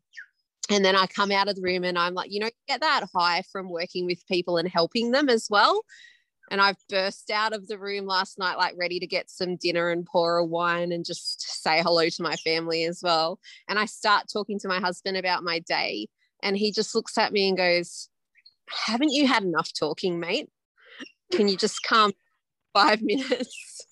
And 0.70 0.84
then 0.84 0.96
I 0.96 1.08
come 1.08 1.32
out 1.32 1.48
of 1.48 1.56
the 1.56 1.62
room 1.62 1.86
and 1.86 1.98
I'm 1.98 2.14
like, 2.14 2.32
you 2.32 2.42
know, 2.42 2.50
get 2.68 2.82
that 2.82 3.08
high 3.16 3.44
from 3.52 3.70
working 3.70 4.06
with 4.06 4.28
people 4.28 4.58
and 4.58 4.68
helping 4.68 5.12
them 5.12 5.30
as 5.30 5.48
well 5.50 5.82
and 6.50 6.62
I've 6.62 6.78
burst 6.90 7.30
out 7.30 7.54
of 7.54 7.68
the 7.68 7.78
room 7.78 8.06
last 8.06 8.40
night, 8.40 8.58
like 8.58 8.76
ready 8.78 9.00
to 9.00 9.08
get 9.08 9.30
some 9.30 9.58
dinner 9.58 9.90
and 9.90 10.06
pour 10.06 10.38
a 10.38 10.46
wine 10.46 10.92
and 10.92 11.06
just 11.06 11.62
say 11.62 11.82
hello 11.82 12.08
to 12.08 12.24
my 12.24 12.36
family 12.38 12.86
as 12.86 13.02
well. 13.04 13.40
And 13.68 13.78
I 13.78 13.86
start 13.86 14.28
talking 14.32 14.58
to 14.60 14.68
my 14.68 14.80
husband 14.80 15.18
about 15.18 15.44
my 15.44 15.60
day, 15.60 16.08
and 16.42 16.58
he 16.58 16.72
just 16.72 16.96
looks 16.96 17.18
at 17.18 17.34
me 17.34 17.50
and 17.50 17.58
goes, 17.58 18.10
Haven't 18.70 19.12
you 19.12 19.28
had 19.28 19.44
enough 19.44 19.72
talking, 19.78 20.20
mate? 20.20 20.50
Can 21.32 21.48
you 21.48 21.58
just 21.58 21.84
come 21.84 22.14
five 22.74 23.02
minutes? 23.02 23.86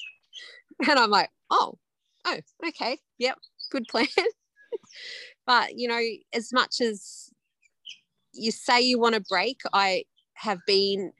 And 0.88 0.98
I'm 0.98 1.10
like, 1.10 1.30
Oh, 1.50 1.78
oh, 2.26 2.39
okay. 2.68 3.00
Yep, 3.18 3.38
good 3.72 3.86
plan. 3.89 4.08
but, 5.46 5.78
you 5.78 5.88
know, 5.88 6.02
as 6.34 6.54
much 6.54 6.80
as 6.82 7.30
you 8.34 8.52
say 8.52 8.82
you 8.82 9.00
want 9.00 9.15
a 9.15 9.22
break, 9.22 9.62
I 9.74 10.06
have 10.34 10.60
been 10.68 11.12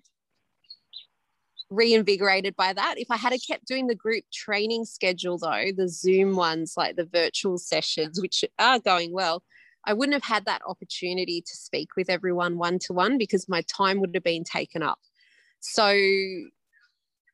reinvigorated 1.70 2.56
by 2.56 2.74
that. 2.74 2.96
If 2.98 3.10
I 3.10 3.18
had 3.18 3.34
kept 3.48 3.66
doing 3.66 3.88
the 3.88 3.96
group 3.96 4.24
training 4.34 4.86
schedule, 4.86 5.38
though, 5.38 5.72
the 5.76 5.90
Zoom 5.90 6.36
ones, 6.36 6.74
like 6.78 6.96
the 6.96 7.06
virtual 7.06 7.58
sessions, 7.58 8.22
which 8.22 8.44
are 8.60 8.80
going 8.80 9.12
well, 9.12 9.44
I 9.86 9.94
wouldn't 9.94 10.14
have 10.14 10.24
had 10.24 10.46
that 10.46 10.62
opportunity 10.68 11.42
to 11.42 11.58
speak 11.58 11.90
with 11.96 12.10
everyone 12.10 12.58
one 12.58 12.80
to 12.80 12.94
one 12.94 13.18
because 13.18 13.48
my 13.48 13.62
time 13.64 14.00
would 14.00 14.16
have 14.16 14.24
been 14.24 14.44
taken 14.44 14.82
up. 14.82 15.00
So 15.60 15.96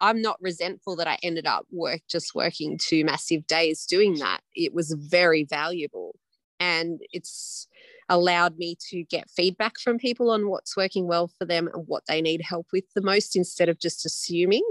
I'm 0.02 0.22
not 0.22 0.41
resentful 0.41 0.96
that 0.98 1.08
I 1.08 1.17
ended 1.24 1.46
up 1.46 1.65
work 1.72 2.02
just 2.10 2.36
working 2.36 2.78
two 2.82 3.06
massive 3.06 3.46
days 3.48 3.86
doing 3.86 4.15
that. 4.15 4.41
It 4.56 4.74
was 4.74 4.91
very 4.94 5.44
valuable. 5.44 6.15
And 6.60 7.00
it's 7.12 7.67
allowed 8.12 8.58
me 8.58 8.76
to 8.89 9.04
get 9.06 9.32
feedback 9.32 9.80
from 9.80 9.97
people 9.97 10.30
on 10.30 10.50
what's 10.50 10.76
working 10.76 11.08
well 11.08 11.32
for 11.39 11.45
them 11.45 11.69
and 11.74 11.88
what 11.88 12.04
they 12.08 12.21
need 12.21 12.41
help 12.41 12.67
with 12.74 12.84
the 12.93 13.02
most 13.02 13.36
instead 13.36 13.69
of 13.69 13.80
just 13.80 14.06
assuming. 14.06 14.69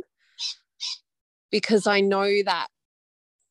Because 1.51 1.87
I 1.87 2.01
know 2.01 2.29
that 2.45 2.69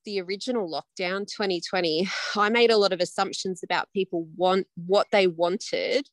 the 0.05 0.21
original 0.21 0.69
lockdown 0.69 1.27
2020, 1.27 2.07
I 2.37 2.49
made 2.49 2.69
a 2.69 2.77
lot 2.77 2.93
of 2.93 3.01
assumptions 3.01 3.61
about 3.63 3.91
people 3.91 4.27
want 4.37 4.67
what 4.75 5.07
they 5.11 5.25
wanted, 5.25 6.07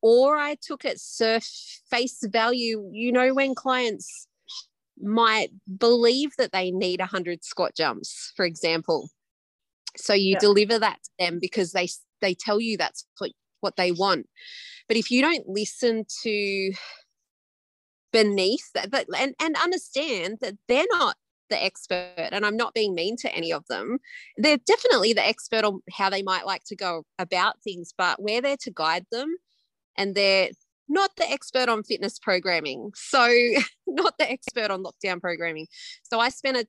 or 0.00 0.38
I 0.38 0.56
took 0.60 0.84
it 0.84 0.98
surf 0.98 1.46
face 1.90 2.18
value. 2.24 2.88
You 2.92 3.12
know, 3.12 3.34
when 3.34 3.54
clients 3.54 4.26
might 5.00 5.50
believe 5.78 6.30
that 6.38 6.52
they 6.52 6.70
need 6.70 7.00
100 7.00 7.44
squat 7.44 7.74
jumps, 7.76 8.32
for 8.34 8.46
example. 8.46 9.10
So 9.96 10.14
you 10.14 10.32
yeah. 10.32 10.38
deliver 10.38 10.78
that 10.78 10.98
to 11.04 11.10
them 11.18 11.38
because 11.40 11.72
they 11.72 11.88
they 12.20 12.34
tell 12.34 12.60
you 12.60 12.76
that's 12.76 13.06
what, 13.18 13.32
what 13.60 13.76
they 13.76 13.92
want. 13.92 14.26
But 14.86 14.96
if 14.96 15.10
you 15.10 15.20
don't 15.20 15.48
listen 15.48 16.04
to 16.22 16.72
beneath 18.12 18.72
that, 18.74 18.90
but, 18.90 19.06
and, 19.16 19.34
and 19.40 19.56
understand 19.56 20.38
that 20.40 20.54
they're 20.66 20.86
not 20.90 21.16
the 21.50 21.62
expert, 21.62 22.12
and 22.16 22.44
I'm 22.44 22.56
not 22.56 22.74
being 22.74 22.94
mean 22.94 23.16
to 23.18 23.34
any 23.34 23.52
of 23.52 23.66
them, 23.68 23.98
they're 24.36 24.58
definitely 24.58 25.12
the 25.12 25.26
expert 25.26 25.64
on 25.64 25.80
how 25.92 26.10
they 26.10 26.22
might 26.22 26.46
like 26.46 26.64
to 26.64 26.76
go 26.76 27.04
about 27.18 27.62
things, 27.62 27.92
but 27.96 28.22
we're 28.22 28.42
there 28.42 28.56
to 28.60 28.70
guide 28.70 29.06
them. 29.10 29.28
And 29.96 30.14
they're 30.14 30.50
not 30.88 31.10
the 31.16 31.28
expert 31.30 31.68
on 31.68 31.82
fitness 31.82 32.18
programming. 32.18 32.92
So, 32.94 33.26
not 33.86 34.14
the 34.18 34.30
expert 34.30 34.70
on 34.70 34.82
lockdown 34.82 35.20
programming. 35.20 35.66
So, 36.02 36.20
I 36.20 36.30
spent 36.30 36.56
a 36.56 36.66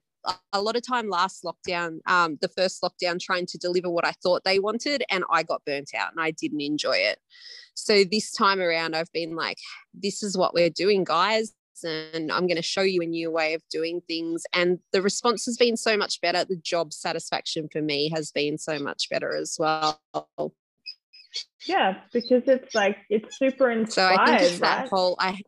a 0.53 0.61
lot 0.61 0.75
of 0.75 0.85
time 0.85 1.09
last 1.09 1.43
lockdown, 1.43 1.99
um, 2.07 2.37
the 2.41 2.47
first 2.47 2.81
lockdown, 2.81 3.19
trying 3.19 3.45
to 3.47 3.57
deliver 3.57 3.89
what 3.89 4.05
I 4.05 4.13
thought 4.23 4.43
they 4.43 4.59
wanted, 4.59 5.03
and 5.09 5.23
I 5.29 5.43
got 5.43 5.65
burnt 5.65 5.91
out 5.95 6.11
and 6.11 6.21
I 6.21 6.31
didn't 6.31 6.61
enjoy 6.61 6.97
it. 6.97 7.19
So 7.73 8.03
this 8.03 8.31
time 8.31 8.59
around, 8.59 8.95
I've 8.95 9.11
been 9.13 9.35
like, 9.35 9.57
this 9.93 10.23
is 10.23 10.37
what 10.37 10.53
we're 10.53 10.69
doing, 10.69 11.03
guys. 11.03 11.53
And 11.81 12.29
I'm 12.29 12.45
going 12.45 12.57
to 12.57 12.61
show 12.61 12.81
you 12.81 13.01
a 13.01 13.05
new 13.05 13.31
way 13.31 13.53
of 13.53 13.61
doing 13.71 14.01
things. 14.05 14.43
And 14.53 14.79
the 14.91 15.01
response 15.01 15.45
has 15.45 15.55
been 15.55 15.77
so 15.77 15.95
much 15.95 16.19
better. 16.19 16.43
The 16.43 16.57
job 16.57 16.91
satisfaction 16.91 17.69
for 17.71 17.81
me 17.81 18.09
has 18.13 18.31
been 18.31 18.57
so 18.57 18.79
much 18.79 19.09
better 19.09 19.33
as 19.33 19.55
well. 19.57 20.01
Yeah, 21.65 21.99
because 22.11 22.43
it's 22.47 22.75
like 22.75 22.97
it's 23.09 23.37
super 23.37 23.69
inspired. 23.69 24.15
So 24.17 24.21
I 24.21 24.25
think 24.25 24.41
it's 24.41 24.59
that 24.59 24.89
whole 24.89 25.15
I 25.19 25.39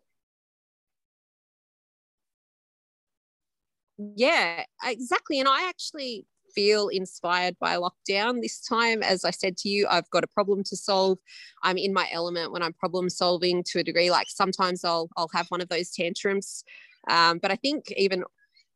yeah, 4.16 4.64
exactly. 4.84 5.40
And 5.40 5.48
I 5.48 5.68
actually 5.68 6.26
feel 6.54 6.90
inspired 6.90 7.56
by 7.60 7.78
lockdown 7.78 8.42
this 8.42 8.62
time. 8.62 9.02
As 9.04 9.24
I 9.24 9.32
said 9.32 9.58
to 9.58 9.70
you, 9.70 9.88
I've 9.90 10.10
got 10.10 10.24
a 10.24 10.28
problem 10.28 10.64
to 10.66 10.76
solve. 10.76 11.18
I'm 11.64 11.78
in 11.78 11.94
my 11.94 12.08
element 12.12 12.52
when 12.52 12.62
I'm 12.62 12.74
problem 12.74 13.10
solving 13.10 13.64
to 13.68 13.80
a 13.80 13.84
degree. 13.84 14.12
Like 14.12 14.28
sometimes 14.30 14.84
I'll 14.84 15.10
I'll 15.18 15.30
have 15.34 15.48
one 15.48 15.62
of 15.62 15.70
those 15.70 15.92
tantrums. 15.92 16.64
Um, 17.10 17.40
but 17.40 17.52
I 17.52 17.56
think 17.56 17.92
even 17.98 18.24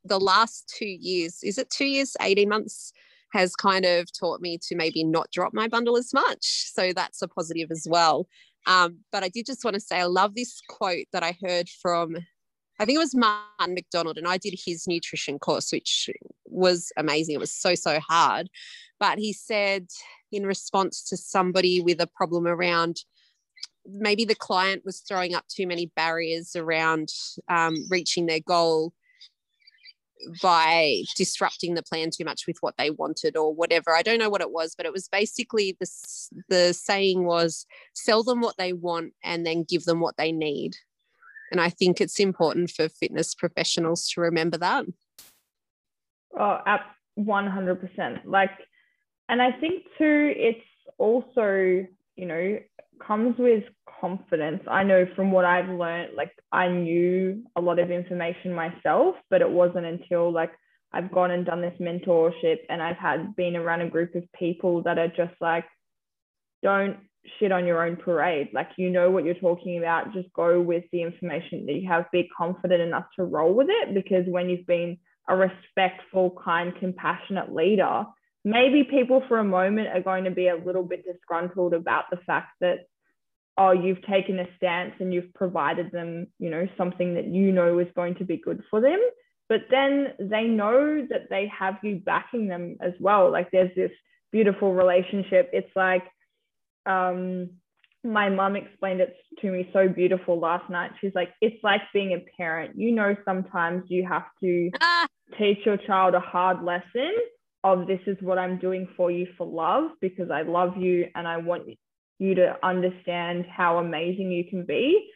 the 0.03 0.19
last 0.19 0.71
two 0.77 0.87
years, 0.87 1.39
is 1.43 1.57
it 1.57 1.69
two 1.69 1.85
years, 1.85 2.15
18 2.21 2.47
months, 2.47 2.93
has 3.33 3.55
kind 3.55 3.85
of 3.85 4.07
taught 4.17 4.39
me 4.39 4.57
to 4.57 4.75
maybe 4.75 5.03
not 5.03 5.29
drop 5.31 5.53
my 5.53 5.67
bundle 5.67 5.97
as 5.97 6.13
much. 6.13 6.71
So 6.73 6.93
that's 6.93 7.21
a 7.21 7.27
positive 7.27 7.69
as 7.71 7.85
well. 7.89 8.27
Um, 8.67 8.99
but 9.11 9.23
I 9.23 9.29
did 9.29 9.45
just 9.45 9.63
want 9.63 9.75
to 9.75 9.79
say 9.79 9.99
I 9.99 10.05
love 10.05 10.35
this 10.35 10.59
quote 10.69 11.05
that 11.11 11.23
I 11.23 11.37
heard 11.43 11.69
from 11.69 12.15
I 12.79 12.85
think 12.85 12.97
it 12.97 12.99
was 12.99 13.15
Martin 13.15 13.73
MacDonald, 13.73 14.17
and 14.17 14.27
I 14.27 14.37
did 14.37 14.53
his 14.65 14.87
nutrition 14.87 15.39
course, 15.39 15.71
which 15.71 16.09
was 16.45 16.91
amazing. 16.97 17.35
It 17.35 17.39
was 17.39 17.53
so, 17.53 17.75
so 17.75 17.99
hard. 17.99 18.49
But 18.99 19.17
he 19.17 19.33
said, 19.33 19.87
in 20.31 20.45
response 20.45 21.03
to 21.09 21.17
somebody 21.17 21.81
with 21.81 22.01
a 22.01 22.07
problem 22.07 22.47
around 22.47 22.97
maybe 23.87 24.25
the 24.25 24.35
client 24.35 24.83
was 24.85 25.01
throwing 25.01 25.33
up 25.33 25.47
too 25.47 25.67
many 25.67 25.91
barriers 25.95 26.55
around 26.55 27.09
um, 27.49 27.75
reaching 27.89 28.25
their 28.25 28.39
goal 28.39 28.93
by 30.41 31.03
disrupting 31.15 31.75
the 31.75 31.83
plan 31.83 32.09
too 32.09 32.23
much 32.23 32.47
with 32.47 32.57
what 32.61 32.75
they 32.77 32.89
wanted 32.89 33.37
or 33.37 33.53
whatever. 33.53 33.93
I 33.93 34.01
don't 34.01 34.17
know 34.17 34.29
what 34.29 34.41
it 34.41 34.51
was, 34.51 34.73
but 34.75 34.85
it 34.85 34.93
was 34.93 35.07
basically 35.07 35.77
this 35.79 36.29
the 36.49 36.73
saying 36.73 37.25
was 37.25 37.65
sell 37.93 38.23
them 38.23 38.41
what 38.41 38.57
they 38.57 38.73
want 38.73 39.13
and 39.23 39.45
then 39.45 39.63
give 39.63 39.83
them 39.83 39.99
what 39.99 40.17
they 40.17 40.31
need. 40.31 40.75
And 41.55 41.61
I 41.61 41.69
think 41.69 42.01
it's 42.01 42.19
important 42.19 42.69
for 42.69 42.89
fitness 42.89 43.33
professionals 43.33 44.09
to 44.09 44.19
remember 44.19 44.57
that. 44.57 44.83
Oh, 46.37 46.59
at 46.65 46.81
100%. 47.17 48.25
Like, 48.25 48.49
and 49.29 49.41
I 49.41 49.53
think 49.53 49.83
too, 49.97 50.33
it's 50.35 50.59
also, 50.97 51.87
you 52.17 52.25
know, 52.25 52.59
comes 53.07 53.37
with 53.37 53.63
confidence. 54.01 54.63
I 54.69 54.83
know 54.83 55.05
from 55.15 55.31
what 55.31 55.45
I've 55.45 55.69
learned, 55.69 56.17
like, 56.17 56.33
I 56.51 56.67
knew 56.67 57.45
a 57.55 57.61
lot 57.61 57.79
of 57.79 57.89
information 57.89 58.53
myself, 58.53 59.15
but 59.29 59.39
it 59.39 59.49
wasn't 59.49 59.85
until 59.85 60.33
like 60.33 60.51
I've 60.91 61.09
gone 61.09 61.31
and 61.31 61.45
done 61.45 61.61
this 61.61 61.79
mentorship 61.79 62.57
and 62.67 62.83
I've 62.83 62.97
had 62.97 63.33
been 63.37 63.55
around 63.55 63.79
a 63.79 63.89
group 63.89 64.13
of 64.15 64.25
people 64.37 64.83
that 64.83 64.99
are 64.99 65.07
just 65.07 65.35
like, 65.39 65.63
don't 66.61 66.97
shit 67.39 67.51
on 67.51 67.65
your 67.65 67.85
own 67.85 67.95
parade. 67.95 68.49
Like 68.53 68.69
you 68.77 68.89
know 68.89 69.11
what 69.11 69.23
you're 69.23 69.35
talking 69.35 69.77
about. 69.77 70.13
Just 70.13 70.31
go 70.33 70.61
with 70.61 70.83
the 70.91 71.01
information 71.01 71.65
that 71.65 71.73
you 71.73 71.87
have. 71.87 72.11
Be 72.11 72.29
confident 72.35 72.81
enough 72.81 73.05
to 73.17 73.23
roll 73.23 73.53
with 73.53 73.67
it 73.69 73.93
because 73.93 74.25
when 74.27 74.49
you've 74.49 74.67
been 74.67 74.97
a 75.27 75.35
respectful, 75.35 76.39
kind, 76.43 76.73
compassionate 76.79 77.53
leader, 77.53 78.05
maybe 78.43 78.83
people 78.83 79.23
for 79.27 79.39
a 79.39 79.43
moment 79.43 79.89
are 79.89 80.01
going 80.01 80.23
to 80.23 80.31
be 80.31 80.47
a 80.47 80.55
little 80.55 80.83
bit 80.83 81.03
disgruntled 81.03 81.73
about 81.73 82.05
the 82.11 82.17
fact 82.25 82.49
that 82.61 82.87
oh 83.57 83.71
you've 83.71 84.01
taken 84.03 84.39
a 84.39 84.45
stance 84.57 84.93
and 84.99 85.13
you've 85.13 85.33
provided 85.33 85.91
them 85.91 86.27
you 86.39 86.49
know 86.49 86.67
something 86.77 87.15
that 87.15 87.25
you 87.25 87.51
know 87.51 87.79
is 87.79 87.87
going 87.95 88.15
to 88.15 88.23
be 88.23 88.37
good 88.37 88.61
for 88.69 88.79
them 88.79 88.99
but 89.49 89.61
then 89.69 90.07
they 90.19 90.43
know 90.43 91.05
that 91.09 91.29
they 91.29 91.51
have 91.57 91.75
you 91.81 91.95
backing 92.05 92.47
them 92.47 92.77
as 92.81 92.93
well 92.99 93.31
like 93.31 93.49
there's 93.51 93.73
this 93.75 93.91
beautiful 94.31 94.73
relationship 94.73 95.49
it's 95.51 95.75
like 95.75 96.03
um 96.85 97.49
my 98.03 98.29
mum 98.29 98.55
explained 98.55 99.01
it 99.01 99.15
to 99.41 99.49
me 99.49 99.67
so 99.73 99.87
beautiful 99.87 100.39
last 100.39 100.69
night 100.69 100.91
she's 101.01 101.13
like 101.15 101.33
it's 101.41 101.61
like 101.63 101.81
being 101.93 102.13
a 102.13 102.23
parent 102.37 102.77
you 102.77 102.91
know 102.91 103.15
sometimes 103.25 103.83
you 103.87 104.07
have 104.07 104.25
to 104.39 104.69
ah. 104.81 105.07
teach 105.37 105.57
your 105.65 105.77
child 105.77 106.13
a 106.13 106.19
hard 106.19 106.63
lesson 106.63 107.11
of 107.65 107.87
this 107.87 107.99
is 108.05 108.15
what 108.21 108.37
I'm 108.37 108.59
doing 108.59 108.87
for 108.95 109.09
you 109.09 109.27
for 109.35 109.47
love 109.47 109.89
because 109.99 110.29
I 110.29 110.43
love 110.43 110.77
you 110.77 111.07
and 111.15 111.27
I 111.27 111.37
want 111.37 111.63
you 112.19 112.35
to 112.35 112.55
understand 112.63 113.45
how 113.47 113.79
amazing 113.79 114.31
you 114.31 114.45
can 114.47 114.65
be. 114.65 115.09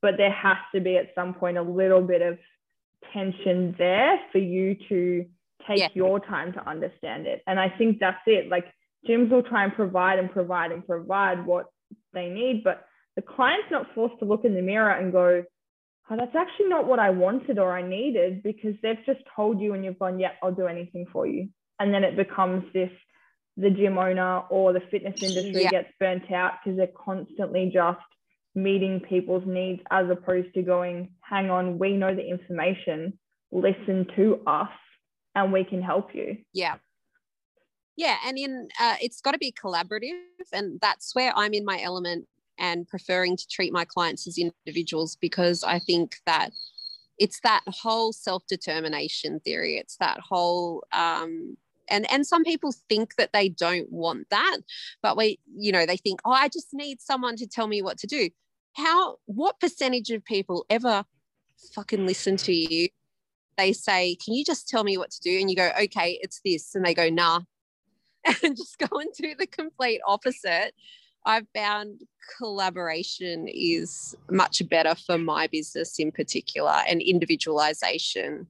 But 0.00 0.16
there 0.16 0.32
has 0.32 0.56
to 0.74 0.80
be 0.80 0.96
at 0.96 1.10
some 1.14 1.34
point 1.34 1.58
a 1.58 1.62
little 1.62 2.00
bit 2.00 2.22
of 2.22 2.38
tension 3.12 3.74
there 3.76 4.18
for 4.32 4.38
you 4.38 4.76
to 4.88 5.26
take 5.68 5.78
yeah. 5.78 5.88
your 5.92 6.20
time 6.20 6.54
to 6.54 6.66
understand 6.66 7.26
it. 7.26 7.42
And 7.46 7.60
I 7.60 7.68
think 7.68 7.98
that's 8.00 8.22
it. 8.26 8.48
Like 8.48 8.64
gyms 9.08 9.30
will 9.30 9.42
try 9.42 9.64
and 9.64 9.74
provide 9.74 10.18
and 10.18 10.30
provide 10.30 10.72
and 10.72 10.86
provide 10.86 11.46
what 11.46 11.66
they 12.12 12.28
need, 12.28 12.62
but 12.64 12.84
the 13.16 13.22
client's 13.22 13.70
not 13.70 13.86
forced 13.94 14.18
to 14.20 14.24
look 14.24 14.44
in 14.44 14.54
the 14.54 14.62
mirror 14.62 14.90
and 14.90 15.12
go, 15.12 15.44
oh, 16.10 16.16
that's 16.16 16.34
actually 16.36 16.68
not 16.68 16.86
what 16.86 16.98
I 16.98 17.10
wanted 17.10 17.58
or 17.58 17.76
I 17.76 17.86
needed 17.86 18.42
because 18.42 18.74
they've 18.82 19.04
just 19.06 19.20
told 19.34 19.60
you 19.60 19.74
and 19.74 19.84
you've 19.84 19.98
gone, 19.98 20.18
yeah, 20.18 20.32
I'll 20.42 20.52
do 20.52 20.66
anything 20.66 21.06
for 21.12 21.26
you. 21.26 21.48
And 21.78 21.92
then 21.92 22.04
it 22.04 22.16
becomes 22.16 22.64
this 22.72 22.90
the 23.56 23.70
gym 23.70 23.98
owner 23.98 24.38
or 24.48 24.72
the 24.72 24.80
fitness 24.90 25.22
industry 25.22 25.64
yeah. 25.64 25.70
gets 25.70 25.88
burnt 25.98 26.30
out 26.32 26.52
because 26.62 26.78
they're 26.78 26.88
constantly 27.04 27.70
just 27.72 27.98
meeting 28.54 29.00
people's 29.00 29.44
needs 29.46 29.82
as 29.90 30.06
opposed 30.08 30.52
to 30.54 30.62
going 30.62 31.10
hang 31.20 31.50
on 31.50 31.78
we 31.78 31.96
know 31.96 32.14
the 32.14 32.26
information. 32.26 33.18
Listen 33.50 34.06
to 34.16 34.40
us 34.46 34.70
and 35.34 35.52
we 35.52 35.64
can 35.64 35.82
help 35.82 36.14
you. 36.14 36.38
Yeah 36.52 36.76
yeah 38.00 38.16
and 38.24 38.38
in 38.38 38.68
uh, 38.80 38.96
it's 39.02 39.20
got 39.20 39.32
to 39.32 39.38
be 39.38 39.52
collaborative 39.52 40.14
and 40.52 40.80
that's 40.80 41.14
where 41.14 41.32
i'm 41.36 41.52
in 41.52 41.64
my 41.64 41.78
element 41.82 42.26
and 42.58 42.88
preferring 42.88 43.36
to 43.36 43.46
treat 43.46 43.72
my 43.72 43.84
clients 43.84 44.26
as 44.26 44.38
individuals 44.38 45.16
because 45.16 45.62
i 45.62 45.78
think 45.78 46.16
that 46.24 46.50
it's 47.18 47.40
that 47.40 47.62
whole 47.66 48.12
self-determination 48.12 49.38
theory 49.40 49.76
it's 49.76 49.96
that 49.98 50.18
whole 50.18 50.82
um, 50.92 51.56
and 51.90 52.10
and 52.10 52.26
some 52.26 52.42
people 52.42 52.72
think 52.88 53.16
that 53.16 53.34
they 53.34 53.50
don't 53.50 53.92
want 53.92 54.26
that 54.30 54.58
but 55.02 55.16
we 55.16 55.38
you 55.54 55.70
know 55.70 55.84
they 55.84 55.98
think 55.98 56.20
oh 56.24 56.32
i 56.32 56.48
just 56.48 56.72
need 56.72 57.00
someone 57.02 57.36
to 57.36 57.46
tell 57.46 57.66
me 57.66 57.82
what 57.82 57.98
to 57.98 58.06
do. 58.06 58.30
How 58.74 59.16
what 59.26 59.60
percentage 59.60 60.10
of 60.10 60.24
people 60.24 60.64
ever 60.70 61.04
fucking 61.74 62.06
listen 62.06 62.36
to 62.38 62.54
you? 62.54 62.88
They 63.58 63.72
say 63.74 64.16
can 64.24 64.32
you 64.32 64.44
just 64.44 64.68
tell 64.68 64.84
me 64.84 64.96
what 64.96 65.10
to 65.10 65.20
do? 65.20 65.38
And 65.38 65.50
you 65.50 65.56
go 65.56 65.70
okay 65.82 66.18
it's 66.22 66.40
this 66.44 66.74
and 66.74 66.84
they 66.84 66.94
go 66.94 67.10
nah 67.10 67.40
and 68.42 68.56
just 68.56 68.78
go 68.78 68.98
and 68.98 69.10
do 69.18 69.34
the 69.38 69.46
complete 69.46 70.00
opposite. 70.06 70.72
I've 71.26 71.46
found 71.54 72.00
collaboration 72.38 73.46
is 73.48 74.14
much 74.30 74.66
better 74.68 74.94
for 74.94 75.18
my 75.18 75.46
business 75.48 75.98
in 75.98 76.12
particular 76.12 76.76
and 76.88 77.02
individualization 77.02 78.46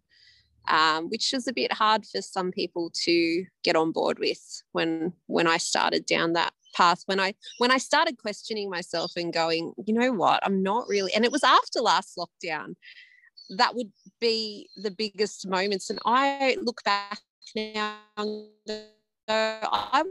um, 0.69 1.09
which 1.09 1.33
is 1.33 1.49
a 1.49 1.53
bit 1.53 1.73
hard 1.73 2.07
for 2.07 2.23
some 2.23 2.51
people 2.53 2.91
to 3.05 3.45
get 3.65 3.77
on 3.77 3.93
board 3.93 4.19
with 4.19 4.63
when 4.73 5.13
when 5.27 5.47
I 5.47 5.57
started 5.57 6.07
down 6.07 6.35
that 6.35 6.53
path 6.75 7.03
when 7.07 7.19
I 7.19 7.35
when 7.59 7.71
I 7.71 7.79
started 7.79 8.19
questioning 8.19 8.71
myself 8.71 9.13
and 9.17 9.33
going, 9.33 9.73
you 9.85 9.95
know 9.95 10.13
what, 10.13 10.41
I'm 10.45 10.63
not 10.63 10.87
really 10.89 11.13
and 11.13 11.25
it 11.25 11.33
was 11.33 11.45
after 11.45 11.81
last 11.81 12.17
lockdown. 12.17 12.75
That 13.57 13.75
would 13.75 13.91
be 14.21 14.69
the 14.77 14.93
biggest 14.93 15.49
moments. 15.49 15.91
And 15.91 15.99
I 16.05 16.57
look 16.63 16.85
back 16.85 17.19
now 17.57 17.97
I 19.31 20.05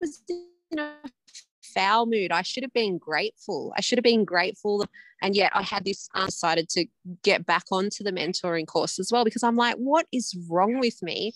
was 0.00 0.22
in 0.70 0.78
a 0.78 0.94
foul 1.74 2.06
mood. 2.06 2.32
I 2.32 2.42
should 2.42 2.62
have 2.62 2.72
been 2.72 2.98
grateful. 2.98 3.72
I 3.76 3.80
should 3.80 3.98
have 3.98 4.04
been 4.04 4.24
grateful. 4.24 4.84
And 5.20 5.34
yet 5.34 5.50
I 5.54 5.62
had 5.62 5.84
this 5.84 6.08
I 6.14 6.26
decided 6.26 6.68
to 6.70 6.86
get 7.22 7.44
back 7.44 7.64
onto 7.72 8.04
the 8.04 8.12
mentoring 8.12 8.66
course 8.66 8.98
as 8.98 9.10
well 9.10 9.24
because 9.24 9.42
I'm 9.42 9.56
like, 9.56 9.76
what 9.76 10.06
is 10.12 10.36
wrong 10.48 10.78
with 10.78 11.02
me? 11.02 11.32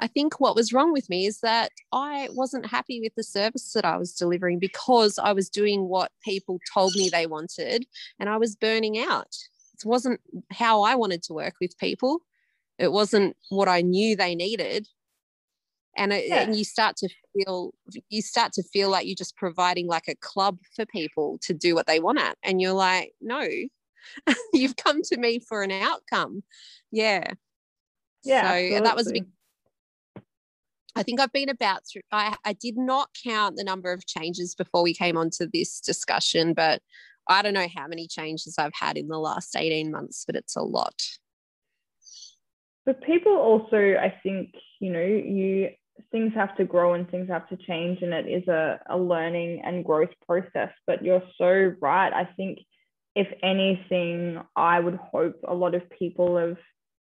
I 0.00 0.06
think 0.06 0.40
what 0.40 0.56
was 0.56 0.72
wrong 0.72 0.92
with 0.92 1.10
me 1.10 1.26
is 1.26 1.40
that 1.40 1.70
I 1.92 2.28
wasn't 2.32 2.66
happy 2.66 3.00
with 3.00 3.14
the 3.14 3.22
service 3.22 3.72
that 3.74 3.84
I 3.84 3.98
was 3.98 4.14
delivering 4.14 4.58
because 4.58 5.18
I 5.18 5.32
was 5.32 5.50
doing 5.50 5.88
what 5.88 6.12
people 6.24 6.58
told 6.72 6.94
me 6.94 7.08
they 7.08 7.26
wanted 7.26 7.86
and 8.18 8.28
I 8.30 8.38
was 8.38 8.56
burning 8.56 8.98
out. 8.98 9.34
It 9.74 9.86
wasn't 9.86 10.20
how 10.50 10.82
I 10.82 10.94
wanted 10.94 11.22
to 11.24 11.34
work 11.34 11.54
with 11.60 11.78
people. 11.78 12.22
It 12.78 12.92
wasn't 12.92 13.36
what 13.50 13.68
I 13.68 13.82
knew 13.82 14.16
they 14.16 14.34
needed 14.34 14.88
and, 15.96 16.12
it, 16.12 16.28
yeah. 16.28 16.42
and 16.42 16.56
you 16.56 16.64
start 16.64 16.96
to 16.96 17.08
feel 17.34 17.72
you 18.08 18.22
start 18.22 18.52
to 18.52 18.62
feel 18.62 18.90
like 18.90 19.06
you're 19.06 19.14
just 19.14 19.36
providing 19.36 19.86
like 19.86 20.08
a 20.08 20.14
club 20.16 20.58
for 20.74 20.86
people 20.86 21.38
to 21.42 21.54
do 21.54 21.74
what 21.74 21.86
they 21.86 22.00
want 22.00 22.18
at 22.18 22.36
and 22.42 22.60
you're 22.60 22.72
like 22.72 23.12
no 23.20 23.46
you've 24.52 24.76
come 24.76 25.02
to 25.02 25.16
me 25.18 25.38
for 25.38 25.62
an 25.62 25.70
outcome 25.70 26.42
yeah 26.90 27.32
yeah 28.24 28.50
so 28.50 28.84
that 28.84 28.96
was 28.96 29.08
a 29.08 29.12
big 29.12 29.26
I 30.98 31.02
think 31.02 31.20
I've 31.20 31.32
been 31.32 31.50
about 31.50 31.82
through, 31.86 32.00
I, 32.10 32.34
I 32.46 32.54
did 32.54 32.78
not 32.78 33.10
count 33.22 33.56
the 33.56 33.64
number 33.64 33.92
of 33.92 34.06
changes 34.06 34.54
before 34.54 34.82
we 34.82 34.94
came 34.94 35.18
onto 35.18 35.46
this 35.52 35.78
discussion, 35.78 36.54
but 36.54 36.80
I 37.28 37.42
don't 37.42 37.52
know 37.52 37.68
how 37.76 37.86
many 37.86 38.06
changes 38.08 38.56
I've 38.58 38.72
had 38.74 38.96
in 38.96 39.08
the 39.08 39.18
last 39.18 39.54
18 39.54 39.90
months, 39.90 40.24
but 40.26 40.36
it's 40.36 40.56
a 40.56 40.62
lot. 40.62 40.94
But 42.86 43.02
people 43.02 43.36
also, 43.36 43.76
I 43.76 44.14
think, 44.22 44.54
you 44.80 44.90
know, 44.90 45.02
you 45.02 45.70
things 46.10 46.32
have 46.34 46.56
to 46.56 46.64
grow 46.64 46.94
and 46.94 47.10
things 47.10 47.28
have 47.28 47.48
to 47.48 47.56
change 47.56 48.02
and 48.02 48.12
it 48.12 48.26
is 48.26 48.46
a, 48.48 48.80
a 48.88 48.96
learning 48.96 49.62
and 49.64 49.84
growth 49.84 50.10
process. 50.26 50.70
But 50.86 51.04
you're 51.04 51.22
so 51.38 51.74
right. 51.80 52.12
I 52.12 52.28
think 52.36 52.58
if 53.16 53.26
anything 53.42 54.38
i 54.54 54.78
would 54.78 54.96
hope 54.96 55.40
a 55.48 55.54
lot 55.54 55.74
of 55.74 55.82
people 55.98 56.36
have 56.36 56.58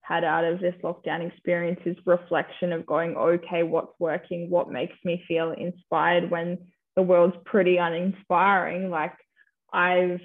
had 0.01 0.23
out 0.23 0.45
of 0.45 0.59
this 0.59 0.75
lockdown 0.83 1.27
experience 1.27 1.81
is 1.85 1.97
reflection 2.05 2.71
of 2.71 2.85
going 2.85 3.17
okay 3.17 3.63
what's 3.63 3.91
working? 3.99 4.49
What 4.49 4.71
makes 4.71 4.95
me 5.03 5.21
feel 5.27 5.51
inspired 5.51 6.31
when 6.31 6.59
the 6.95 7.01
world's 7.01 7.35
pretty 7.43 7.77
uninspiring? 7.77 8.89
Like 8.89 9.13
i've 9.73 10.21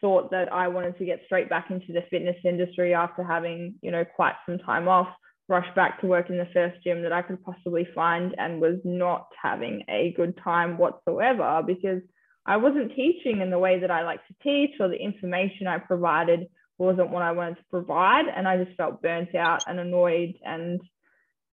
thought 0.00 0.30
that 0.30 0.52
i 0.52 0.68
wanted 0.68 0.96
to 0.98 1.04
get 1.04 1.20
straight 1.24 1.48
back 1.48 1.70
into 1.70 1.92
the 1.92 2.04
fitness 2.10 2.36
industry 2.44 2.94
after 2.94 3.24
having 3.24 3.74
you 3.82 3.90
know 3.90 4.04
quite 4.04 4.34
some 4.46 4.58
time 4.58 4.86
off 4.86 5.08
rushed 5.48 5.74
back 5.74 6.00
to 6.00 6.06
work 6.06 6.30
in 6.30 6.38
the 6.38 6.48
first 6.52 6.82
gym 6.82 7.02
that 7.02 7.12
I 7.12 7.22
could 7.22 7.44
possibly 7.44 7.86
find 7.94 8.34
and 8.38 8.60
was 8.60 8.78
not 8.84 9.28
having 9.40 9.82
a 9.88 10.14
good 10.16 10.38
time 10.42 10.78
whatsoever 10.78 11.62
because 11.66 12.00
I 12.46 12.56
wasn't 12.56 12.94
teaching 12.94 13.40
in 13.40 13.50
the 13.50 13.58
way 13.58 13.80
that 13.80 13.90
I 13.90 14.04
like 14.04 14.20
to 14.26 14.34
teach 14.42 14.76
or 14.80 14.88
the 14.88 15.02
information 15.02 15.66
I 15.66 15.78
provided 15.78 16.48
wasn't 16.78 17.10
what 17.10 17.22
I 17.22 17.32
wanted 17.32 17.56
to 17.56 17.64
provide. 17.70 18.24
And 18.34 18.48
I 18.48 18.62
just 18.62 18.76
felt 18.76 19.02
burnt 19.02 19.34
out 19.34 19.64
and 19.66 19.78
annoyed 19.78 20.34
and 20.44 20.80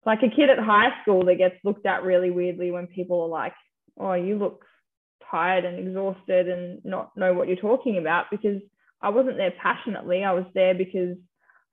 like 0.07 0.20
a 0.22 0.34
kid 0.34 0.51
at 0.51 0.59
high 0.59 0.91
school 1.03 1.24
that 1.26 1.36
gets 1.36 1.57
looked 1.64 1.86
at 1.86 2.03
really 2.03 2.30
weirdly 2.30 2.70
when 2.70 2.86
people 2.86 3.22
are 3.22 3.28
like, 3.28 3.53
oh, 3.99 4.14
you 4.14 4.38
look 4.38 4.64
tired 5.30 5.64
and 5.64 5.78
exhausted 5.78 6.49
and 6.49 6.80
not 6.84 7.16
know 7.16 7.34
what 7.34 7.49
you're 7.49 7.57
talking 7.57 7.99
about 7.99 8.26
because 8.30 8.61
I 9.03 9.11
wasn't 9.11 9.36
there 9.36 9.53
passionately. 9.62 10.24
I 10.24 10.32
was 10.32 10.47
there 10.55 10.74
because 10.74 11.16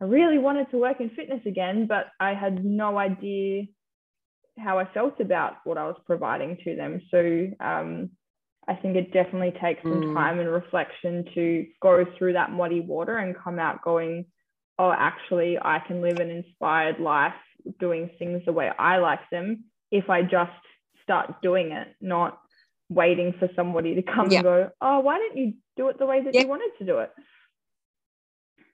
I 0.01 0.05
really 0.05 0.37
wanted 0.37 0.69
to 0.71 0.77
work 0.77 0.99
in 0.99 1.09
fitness 1.09 1.41
again, 1.45 1.87
but 1.87 2.07
I 2.19 2.33
had 2.33 2.63
no 2.63 2.97
idea 2.97 3.63
how 4.59 4.79
I 4.79 4.85
felt 4.93 5.19
about 5.19 5.53
what 5.63 5.77
I 5.77 5.85
was 5.85 5.97
providing 6.05 6.57
to 6.63 6.75
them. 6.75 7.01
So 7.09 7.47
um, 7.59 8.11
I 8.67 8.75
think 8.75 8.95
it 8.95 9.13
definitely 9.13 9.53
takes 9.59 9.81
some 9.83 10.01
mm. 10.01 10.13
time 10.13 10.39
and 10.39 10.49
reflection 10.49 11.25
to 11.33 11.65
go 11.81 12.05
through 12.17 12.33
that 12.33 12.51
muddy 12.51 12.81
water 12.81 13.17
and 13.17 13.35
come 13.35 13.59
out 13.59 13.83
going, 13.83 14.25
oh, 14.77 14.91
actually, 14.91 15.57
I 15.59 15.79
can 15.79 16.01
live 16.01 16.17
an 16.19 16.29
inspired 16.29 16.99
life 16.99 17.33
doing 17.79 18.09
things 18.19 18.43
the 18.45 18.53
way 18.53 18.69
I 18.77 18.97
like 18.97 19.21
them 19.31 19.65
if 19.91 20.09
I 20.09 20.21
just 20.21 20.51
start 21.01 21.41
doing 21.41 21.71
it, 21.71 21.87
not 22.01 22.39
waiting 22.89 23.33
for 23.39 23.49
somebody 23.55 23.95
to 23.95 24.01
come 24.01 24.31
and 24.31 24.43
go, 24.43 24.69
oh, 24.81 24.99
why 24.99 25.17
don't 25.17 25.37
you 25.37 25.53
do 25.75 25.89
it 25.89 25.97
the 25.97 26.05
way 26.05 26.21
that 26.21 26.35
you 26.35 26.47
wanted 26.47 26.71
to 26.79 26.85
do 26.85 26.99
it? 26.99 27.11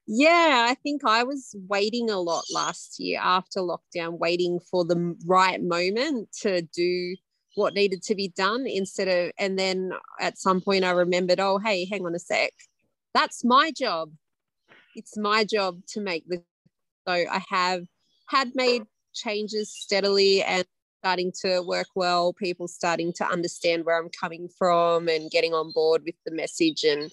Yeah, 0.06 0.68
I 0.70 0.76
think 0.76 1.04
I 1.06 1.24
was 1.24 1.56
waiting 1.70 2.10
a 2.10 2.20
lot 2.20 2.44
last 2.52 3.00
year 3.00 3.20
after 3.22 3.62
lockdown, 3.62 4.20
waiting 4.20 4.60
for 4.60 4.84
the 4.84 5.16
right 5.26 5.62
moment 5.64 6.30
to 6.42 6.62
do 6.62 7.16
what 7.56 7.74
needed 7.74 8.02
to 8.04 8.16
be 8.16 8.30
done 8.30 8.66
instead 8.68 9.08
of 9.08 9.32
and 9.38 9.60
then 9.60 9.92
at 10.20 10.40
some 10.40 10.60
point 10.60 10.84
i 10.84 10.90
remembered 10.90 11.40
oh 11.40 11.60
hey 11.60 11.86
hang 11.86 12.06
on 12.06 12.16
a 12.16 12.20
sec. 12.20 12.52
That's 13.14 13.44
my 13.46 13.72
job. 13.72 14.10
It's 14.96 15.16
my 15.18 15.44
job 15.44 15.78
to 15.90 16.02
make 16.02 16.28
the 16.28 16.44
so 17.08 17.14
i 17.14 17.42
have 17.50 17.84
had 18.28 18.52
made 18.56 18.84
changes 19.14 19.72
steadily 19.72 20.42
and 20.42 20.66
starting 21.02 21.32
to 21.42 21.62
work 21.62 21.88
well 21.96 22.34
people 22.34 22.68
starting 22.68 23.12
to 23.14 23.26
understand 23.26 23.86
where 23.86 24.00
i'm 24.00 24.10
coming 24.10 24.48
from 24.58 25.10
and 25.10 25.30
getting 25.30 25.54
on 25.54 25.72
board 25.74 26.02
with 26.06 26.16
the 26.26 26.32
message 26.32 26.84
and 26.84 27.12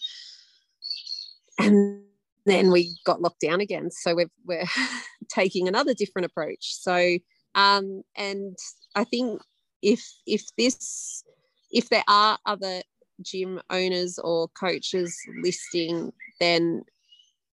and 1.58 2.02
then 2.46 2.70
we 2.70 2.96
got 3.04 3.20
locked 3.20 3.40
down 3.40 3.60
again. 3.60 3.90
So 3.90 4.14
we're, 4.14 4.30
we're 4.46 4.64
taking 5.28 5.68
another 5.68 5.94
different 5.94 6.26
approach. 6.26 6.74
So 6.74 7.18
um 7.56 8.02
and 8.16 8.56
i 8.94 9.02
think 9.02 9.42
if 9.82 10.00
if 10.24 10.44
this 10.56 11.24
if 11.72 11.88
there 11.88 12.04
are 12.06 12.38
other 12.46 12.80
gym 13.22 13.60
owners 13.70 14.20
or 14.20 14.46
coaches 14.50 15.18
listing 15.42 16.12
then 16.38 16.80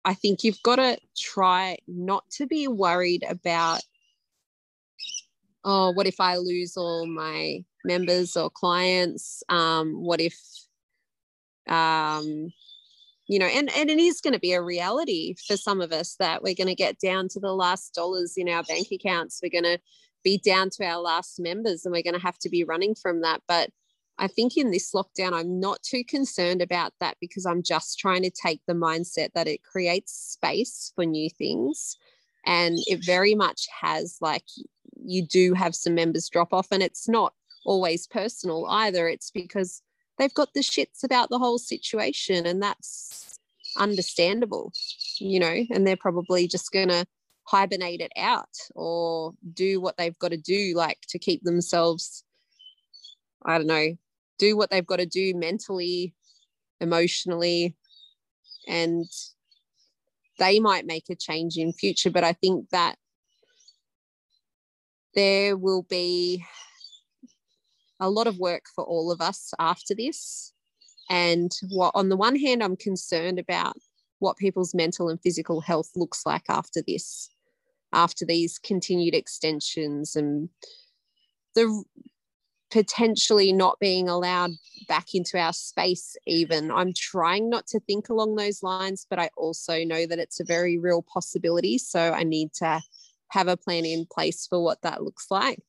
i 0.04 0.16
think 0.16 0.44
you've 0.44 0.62
got 0.64 0.78
to 0.78 0.98
try 1.16 1.78
not 1.88 2.28
to 2.32 2.48
be 2.48 2.68
worried 2.68 3.24
about 3.30 3.82
oh 5.64 5.92
what 5.92 6.08
if 6.08 6.20
i 6.20 6.38
lose 6.38 6.76
all 6.76 7.06
my 7.06 7.64
members 7.84 8.36
or 8.36 8.50
clients? 8.50 9.44
Um, 9.50 10.04
what 10.04 10.20
if 10.22 10.38
um, 11.68 12.52
you 13.28 13.40
know 13.40 13.46
and, 13.46 13.72
and 13.76 13.90
it 13.90 14.00
is 14.00 14.22
going 14.22 14.34
to 14.34 14.40
be 14.40 14.54
a 14.54 14.62
reality 14.62 15.36
for 15.48 15.58
some 15.58 15.82
of 15.82 15.92
us 15.92 16.16
that 16.20 16.44
we're 16.44 16.56
going 16.56 16.68
to 16.68 16.76
get 16.76 17.00
down 17.00 17.28
to 17.28 17.40
the 17.40 17.54
last 17.54 17.94
dollars 17.94 18.34
in 18.38 18.50
our 18.50 18.64
bank 18.64 18.88
accounts 18.92 19.40
we're 19.42 19.50
going 19.50 19.64
to 19.64 19.80
be 20.24 20.38
down 20.38 20.70
to 20.72 20.86
our 20.86 21.00
last 21.00 21.40
members 21.40 21.86
and 21.86 21.92
we're 21.92 22.04
going 22.04 22.16
to 22.16 22.20
have 22.20 22.40
to 22.40 22.50
be 22.50 22.64
running 22.64 22.96
from 22.96 23.22
that. 23.22 23.42
But 23.48 23.70
I 24.18 24.28
think 24.28 24.58
in 24.58 24.72
this 24.72 24.94
lockdown, 24.94 25.34
I'm 25.34 25.60
not 25.60 25.84
too 25.84 26.04
concerned 26.04 26.62
about 26.62 26.94
that 27.00 27.18
because 27.20 27.46
I'm 27.46 27.64
just 27.64 28.00
trying 28.00 28.24
to 28.24 28.32
take 28.32 28.62
the 28.68 28.74
mindset 28.74 29.30
that 29.34 29.48
it 29.48 29.64
creates 29.64 30.14
space 30.14 30.92
for 30.96 31.06
new 31.06 31.30
things. 31.30 31.98
And 32.46 32.78
it 32.88 33.04
very 33.04 33.36
much 33.36 33.68
has, 33.82 34.18
like, 34.22 34.44
you 35.04 35.26
do 35.26 35.54
have 35.54 35.76
some 35.76 35.96
members 35.96 36.30
drop 36.30 36.54
off, 36.54 36.68
and 36.72 36.84
it's 36.84 37.08
not 37.08 37.34
always 37.66 38.06
personal 38.06 38.66
either. 38.68 39.08
It's 39.08 39.32
because 39.32 39.82
they've 40.18 40.34
got 40.34 40.54
the 40.54 40.62
shits 40.62 41.04
about 41.04 41.30
the 41.30 41.40
whole 41.40 41.58
situation, 41.58 42.46
and 42.46 42.62
that's 42.62 43.40
understandable, 43.78 44.72
you 45.20 45.40
know, 45.40 45.66
and 45.72 45.86
they're 45.86 45.98
probably 45.98 46.48
just 46.48 46.72
going 46.72 46.90
to 46.90 47.06
hibernate 47.46 48.02
it 48.02 48.12
out 48.16 48.56
or 48.76 49.34
do 49.54 49.82
what 49.82 49.98
they've 49.98 50.18
got 50.20 50.32
to 50.32 50.38
do, 50.38 50.74
like 50.76 51.00
to 51.10 51.20
keep 51.20 51.44
themselves, 51.44 52.24
I 53.46 53.58
don't 53.58 53.68
know, 53.68 53.98
do 54.40 54.56
what 54.56 54.70
they've 54.70 54.86
got 54.86 54.98
to 54.98 55.06
do 55.06 55.34
mentally, 55.36 56.14
emotionally, 56.80 57.76
and 58.68 59.06
they 60.40 60.60
might 60.60 60.86
make 60.86 61.10
a 61.10 61.16
change 61.16 61.58
in 61.58 61.74
future. 61.74 62.10
But 62.10 62.24
I 62.24 62.34
think 62.34 62.70
that 62.70 62.96
there 65.16 65.58
will 65.58 65.84
be 65.84 66.44
a 68.04 68.10
lot 68.10 68.28
of 68.28 68.38
work 68.38 68.66
for 68.76 68.84
all 68.84 69.12
of 69.12 69.22
us 69.22 69.54
after 69.60 69.96
this. 69.96 70.54
And 71.10 71.52
what 71.70 71.92
on 71.96 72.10
the 72.10 72.18
one 72.18 72.36
hand, 72.36 72.64
I'm 72.64 72.76
concerned 72.76 73.40
about 73.40 73.76
what 74.20 74.38
people's 74.38 74.74
mental 74.74 75.10
and 75.10 75.20
physical 75.22 75.62
health 75.62 75.92
looks 75.96 76.26
like 76.26 76.44
after 76.50 76.82
this 76.86 77.30
after 77.94 78.26
these 78.26 78.58
continued 78.58 79.14
extensions 79.14 80.16
and 80.16 80.50
the 81.56 81.84
potentially 82.72 83.54
not 83.54 83.80
being 83.80 84.10
allowed 84.10 84.50
back 84.88 85.14
into 85.14 85.38
our 85.38 85.54
space 85.54 86.18
even. 86.26 86.72
I'm 86.72 86.92
trying 86.92 87.50
not 87.50 87.68
to 87.68 87.80
think 87.82 88.10
along 88.10 88.36
those 88.36 88.64
lines 88.64 89.06
but 89.08 89.20
i 89.20 89.30
also 89.38 89.84
know 89.84 90.08
that 90.08 90.18
it's 90.18 90.40
a 90.40 90.46
very 90.46 90.80
real 90.80 91.04
possibility. 91.04 91.78
So 91.78 92.12
i 92.12 92.24
need 92.24 92.52
to 92.56 92.82
have 93.30 93.48
a 93.48 93.58
plan 93.58 93.86
in 93.86 94.08
place 94.12 94.48
for 94.48 94.64
what 94.64 94.82
that 94.82 95.04
looks 95.04 95.28
like. 95.30 95.60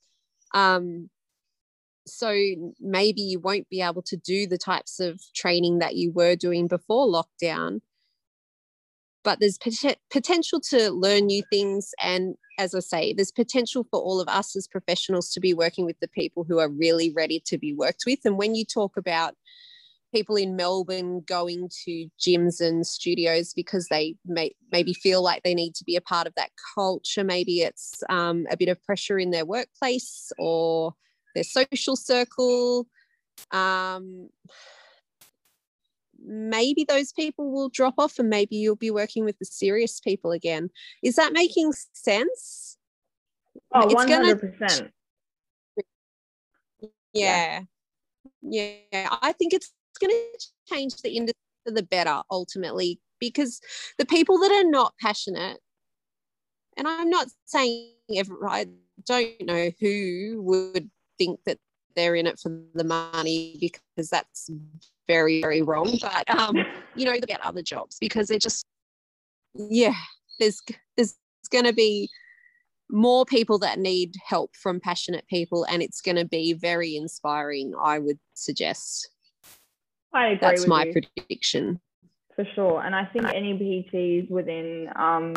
Um, 0.54 1.10
so 2.06 2.34
maybe 2.80 3.20
you 3.20 3.40
won't 3.40 3.68
be 3.68 3.80
able 3.80 4.02
to 4.02 4.16
do 4.16 4.46
the 4.46 4.58
types 4.58 5.00
of 5.00 5.20
training 5.34 5.78
that 5.78 5.96
you 5.96 6.12
were 6.12 6.36
doing 6.36 6.66
before 6.68 7.06
lockdown. 7.06 7.80
But 9.22 9.40
there's 9.40 9.58
pot- 9.58 9.98
potential 10.10 10.60
to 10.70 10.90
learn 10.90 11.26
new 11.26 11.42
things 11.50 11.94
and 12.00 12.36
as 12.56 12.72
i 12.72 12.78
say 12.78 13.12
there's 13.12 13.32
potential 13.32 13.84
for 13.90 14.00
all 14.00 14.20
of 14.20 14.28
us 14.28 14.54
as 14.54 14.68
professionals 14.68 15.30
to 15.30 15.40
be 15.40 15.52
working 15.52 15.84
with 15.84 15.98
the 15.98 16.06
people 16.06 16.44
who 16.44 16.60
are 16.60 16.68
really 16.68 17.10
ready 17.10 17.42
to 17.46 17.58
be 17.58 17.72
worked 17.72 18.04
with. 18.06 18.20
And 18.24 18.38
when 18.38 18.54
you 18.54 18.64
talk 18.64 18.96
about 18.96 19.34
people 20.12 20.36
in 20.36 20.54
melbourne 20.54 21.22
going 21.26 21.68
to 21.84 22.08
gyms 22.20 22.60
and 22.60 22.86
studios 22.86 23.52
because 23.52 23.88
they 23.88 24.14
may, 24.24 24.54
maybe 24.70 24.94
feel 24.94 25.22
like 25.22 25.42
they 25.42 25.54
need 25.54 25.74
to 25.74 25.84
be 25.84 25.96
a 25.96 26.00
part 26.00 26.28
of 26.28 26.34
that 26.36 26.50
culture 26.76 27.24
maybe 27.24 27.62
it's 27.62 28.00
um, 28.08 28.46
a 28.48 28.56
bit 28.56 28.68
of 28.68 28.80
pressure 28.84 29.18
in 29.18 29.32
their 29.32 29.44
workplace 29.44 30.30
or 30.38 30.94
their 31.34 31.44
social 31.44 31.96
circle 31.96 32.86
um, 33.50 34.28
maybe 36.24 36.84
those 36.88 37.12
people 37.12 37.50
will 37.52 37.68
drop 37.68 37.94
off 37.98 38.18
and 38.18 38.28
maybe 38.28 38.56
you'll 38.56 38.76
be 38.76 38.90
working 38.90 39.24
with 39.24 39.38
the 39.38 39.44
serious 39.44 40.00
people 40.00 40.32
again. 40.32 40.70
Is 41.02 41.16
that 41.16 41.32
making 41.32 41.72
sense? 41.92 42.78
Oh, 43.72 43.88
it's 43.88 43.94
100%. 43.94 44.58
Gonna, 44.58 44.90
yeah. 47.12 47.60
Yeah. 48.42 49.08
I 49.22 49.32
think 49.32 49.52
it's 49.52 49.72
going 50.00 50.10
to 50.10 50.74
change 50.74 50.96
the 51.02 51.16
industry 51.16 51.38
for 51.64 51.72
the 51.72 51.82
better 51.82 52.22
ultimately 52.30 53.00
because 53.20 53.60
the 53.98 54.06
people 54.06 54.38
that 54.38 54.52
are 54.52 54.68
not 54.68 54.94
passionate, 55.00 55.58
and 56.76 56.88
I'm 56.88 57.10
not 57.10 57.28
saying 57.44 57.92
every, 58.16 58.36
I 58.48 58.66
don't 59.06 59.40
know 59.42 59.70
who 59.80 60.42
would 60.42 60.90
think 61.18 61.40
that 61.46 61.58
they're 61.96 62.14
in 62.14 62.26
it 62.26 62.38
for 62.38 62.60
the 62.74 62.84
money 62.84 63.56
because 63.60 64.08
that's 64.10 64.50
very 65.06 65.40
very 65.40 65.62
wrong. 65.62 65.98
But 66.00 66.28
um 66.38 66.56
you 66.94 67.04
know 67.04 67.14
about 67.14 67.40
other 67.40 67.62
jobs 67.62 67.96
because 68.00 68.28
they're 68.28 68.38
just 68.38 68.64
yeah 69.54 69.94
there's 70.38 70.60
there's 70.96 71.14
going 71.50 71.64
to 71.64 71.72
be 71.72 72.08
more 72.90 73.24
people 73.24 73.58
that 73.58 73.78
need 73.78 74.14
help 74.24 74.54
from 74.56 74.80
passionate 74.80 75.26
people 75.28 75.64
and 75.64 75.82
it's 75.82 76.00
going 76.00 76.16
to 76.16 76.24
be 76.24 76.52
very 76.52 76.96
inspiring 76.96 77.72
i 77.80 77.98
would 77.98 78.18
suggest. 78.34 79.10
I 80.12 80.28
agree 80.28 80.38
that's 80.40 80.66
my 80.68 80.84
you. 80.84 80.92
prediction. 80.92 81.80
For 82.36 82.44
sure. 82.54 82.82
And 82.84 82.94
i 82.94 83.04
think 83.06 83.26
any 83.34 83.54
pts 83.54 84.30
within 84.30 84.88
um, 84.96 85.34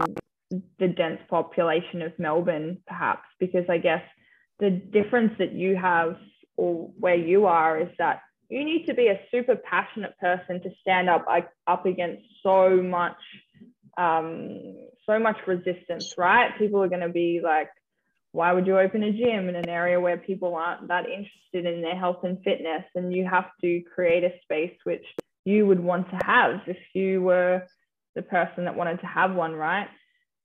the 0.79 0.87
dense 0.87 1.19
population 1.29 2.01
of 2.01 2.11
melbourne 2.19 2.77
perhaps 2.87 3.27
because 3.39 3.65
i 3.69 3.77
guess 3.77 4.03
the 4.59 4.69
difference 4.69 5.33
that 5.39 5.53
you 5.53 5.75
have 5.75 6.17
or 6.55 6.89
where 6.99 7.15
you 7.15 7.45
are 7.45 7.79
is 7.79 7.89
that 7.99 8.21
you 8.49 8.63
need 8.63 8.85
to 8.87 8.93
be 8.93 9.07
a 9.07 9.19
super 9.29 9.55
passionate 9.55 10.17
person 10.19 10.61
to 10.61 10.69
stand 10.81 11.09
up 11.09 11.25
up 11.67 11.85
against 11.85 12.23
so 12.41 12.81
much 12.81 13.17
um, 13.97 14.75
so 15.05 15.17
much 15.19 15.37
resistance 15.47 16.15
right? 16.17 16.57
People 16.57 16.81
are 16.83 16.89
going 16.89 17.01
to 17.01 17.09
be 17.09 17.41
like 17.43 17.69
why 18.31 18.51
would 18.53 18.67
you 18.67 18.77
open 18.77 19.03
a 19.03 19.11
gym 19.11 19.49
in 19.49 19.55
an 19.55 19.69
area 19.69 19.99
where 19.99 20.17
people 20.17 20.53
aren't 20.55 20.87
that 20.89 21.05
interested 21.05 21.65
in 21.65 21.81
their 21.81 21.97
health 21.97 22.23
and 22.23 22.37
fitness? 22.43 22.83
And 22.93 23.11
you 23.11 23.25
have 23.25 23.45
to 23.61 23.81
create 23.95 24.23
a 24.23 24.33
space 24.43 24.75
which 24.83 25.03
you 25.45 25.65
would 25.65 25.79
want 25.79 26.09
to 26.11 26.17
have 26.17 26.59
if 26.67 26.77
you 26.93 27.21
were 27.21 27.63
the 28.15 28.21
person 28.21 28.65
that 28.65 28.75
wanted 28.75 28.99
to 28.99 29.07
have 29.07 29.33
one 29.33 29.53
right 29.53 29.87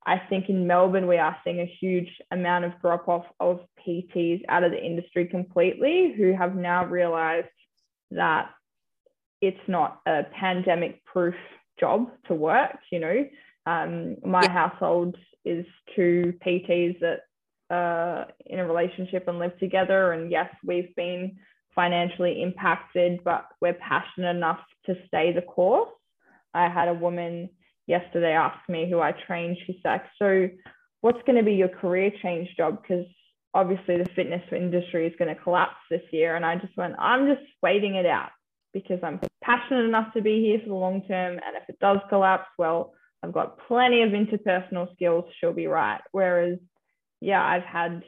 I 0.06 0.18
think 0.18 0.48
in 0.48 0.66
Melbourne, 0.66 1.06
we 1.06 1.18
are 1.18 1.36
seeing 1.44 1.60
a 1.60 1.76
huge 1.80 2.08
amount 2.30 2.64
of 2.64 2.72
drop 2.80 3.08
off 3.08 3.24
of 3.38 3.60
PTs 3.86 4.42
out 4.48 4.64
of 4.64 4.72
the 4.72 4.84
industry 4.84 5.26
completely 5.26 6.14
who 6.16 6.34
have 6.36 6.56
now 6.56 6.84
realized 6.84 7.48
that 8.10 8.50
it's 9.40 9.68
not 9.68 10.00
a 10.06 10.24
pandemic 10.38 11.04
proof 11.04 11.34
job 11.78 12.10
to 12.26 12.34
work. 12.34 12.78
You 12.90 13.00
know, 13.00 13.24
um, 13.66 14.16
my 14.24 14.42
yeah. 14.42 14.52
household 14.52 15.16
is 15.44 15.66
two 15.94 16.34
PTs 16.44 17.00
that 17.00 17.20
are 17.70 18.26
in 18.46 18.58
a 18.58 18.66
relationship 18.66 19.28
and 19.28 19.38
live 19.38 19.58
together. 19.58 20.12
And 20.12 20.30
yes, 20.30 20.48
we've 20.64 20.94
been 20.96 21.36
financially 21.74 22.42
impacted, 22.42 23.24
but 23.24 23.46
we're 23.60 23.74
passionate 23.74 24.36
enough 24.36 24.60
to 24.86 24.94
stay 25.06 25.32
the 25.32 25.42
course. 25.42 25.90
I 26.54 26.68
had 26.68 26.88
a 26.88 26.94
woman 26.94 27.48
yesterday 27.86 28.32
asked 28.32 28.68
me 28.68 28.88
who 28.88 29.00
I 29.00 29.12
trained. 29.26 29.56
She's 29.66 29.76
like, 29.84 30.02
So, 30.18 30.48
what's 31.00 31.22
going 31.26 31.38
to 31.38 31.44
be 31.44 31.54
your 31.54 31.68
career 31.68 32.10
change 32.22 32.48
job? 32.56 32.82
Because 32.82 33.06
obviously 33.54 33.98
the 33.98 34.08
fitness 34.16 34.42
industry 34.52 35.06
is 35.06 35.14
going 35.18 35.34
to 35.34 35.42
collapse 35.42 35.76
this 35.90 36.02
year. 36.10 36.36
And 36.36 36.44
I 36.44 36.56
just 36.56 36.76
went, 36.76 36.94
I'm 36.98 37.26
just 37.26 37.46
waiting 37.62 37.96
it 37.96 38.06
out 38.06 38.30
because 38.72 39.00
I'm 39.02 39.20
passionate 39.42 39.84
enough 39.84 40.12
to 40.14 40.22
be 40.22 40.40
here 40.40 40.60
for 40.60 40.68
the 40.68 40.74
long 40.74 41.02
term. 41.02 41.34
And 41.34 41.56
if 41.56 41.68
it 41.68 41.78
does 41.80 41.98
collapse, 42.08 42.48
well, 42.58 42.94
I've 43.22 43.32
got 43.32 43.58
plenty 43.68 44.02
of 44.02 44.10
interpersonal 44.10 44.92
skills. 44.94 45.24
She'll 45.38 45.52
be 45.52 45.66
right. 45.66 46.00
Whereas, 46.12 46.58
yeah, 47.20 47.44
I've 47.44 47.62
had 47.62 48.02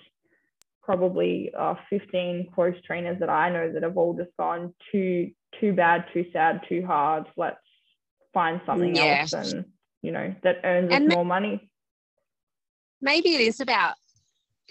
probably 0.83 1.53
uh, 1.57 1.75
15 1.91 2.51
close 2.55 2.75
trainers 2.87 3.19
that 3.21 3.31
I 3.31 3.51
know 3.51 3.73
that 3.73 3.83
have 3.83 3.97
all 3.97 4.15
just 4.15 4.37
gone 4.39 4.75
too 4.93 5.31
too 5.61 5.73
bad, 5.73 6.05
too 6.13 6.25
sad, 6.33 6.63
too 6.69 6.85
hard. 6.85 7.27
Let's 7.37 7.64
find 8.35 8.61
something 8.67 8.95
yeah. 8.95 9.21
else 9.21 9.33
and 9.33 9.65
you 10.03 10.13
know 10.13 10.35
that 10.43 10.57
earns 10.65 10.93
and 10.93 11.09
us 11.09 11.15
more 11.15 11.25
money. 11.25 11.71
Maybe 13.01 13.35
it 13.35 13.41
is 13.41 13.61
about 13.61 13.95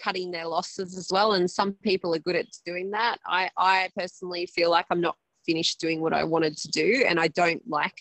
cutting 0.00 0.30
their 0.30 0.46
losses 0.46 0.96
as 0.96 1.08
well. 1.10 1.34
And 1.34 1.50
some 1.50 1.72
people 1.72 2.14
are 2.14 2.20
good 2.20 2.36
at 2.36 2.46
doing 2.66 2.90
that. 2.90 3.18
I, 3.26 3.50
I 3.56 3.90
personally 3.96 4.46
feel 4.46 4.70
like 4.70 4.86
I'm 4.90 5.00
not 5.00 5.16
finished 5.46 5.80
doing 5.80 6.00
what 6.00 6.12
I 6.12 6.24
wanted 6.24 6.56
to 6.58 6.68
do, 6.68 7.04
and 7.08 7.18
I 7.18 7.28
don't 7.28 7.62
like 7.68 7.96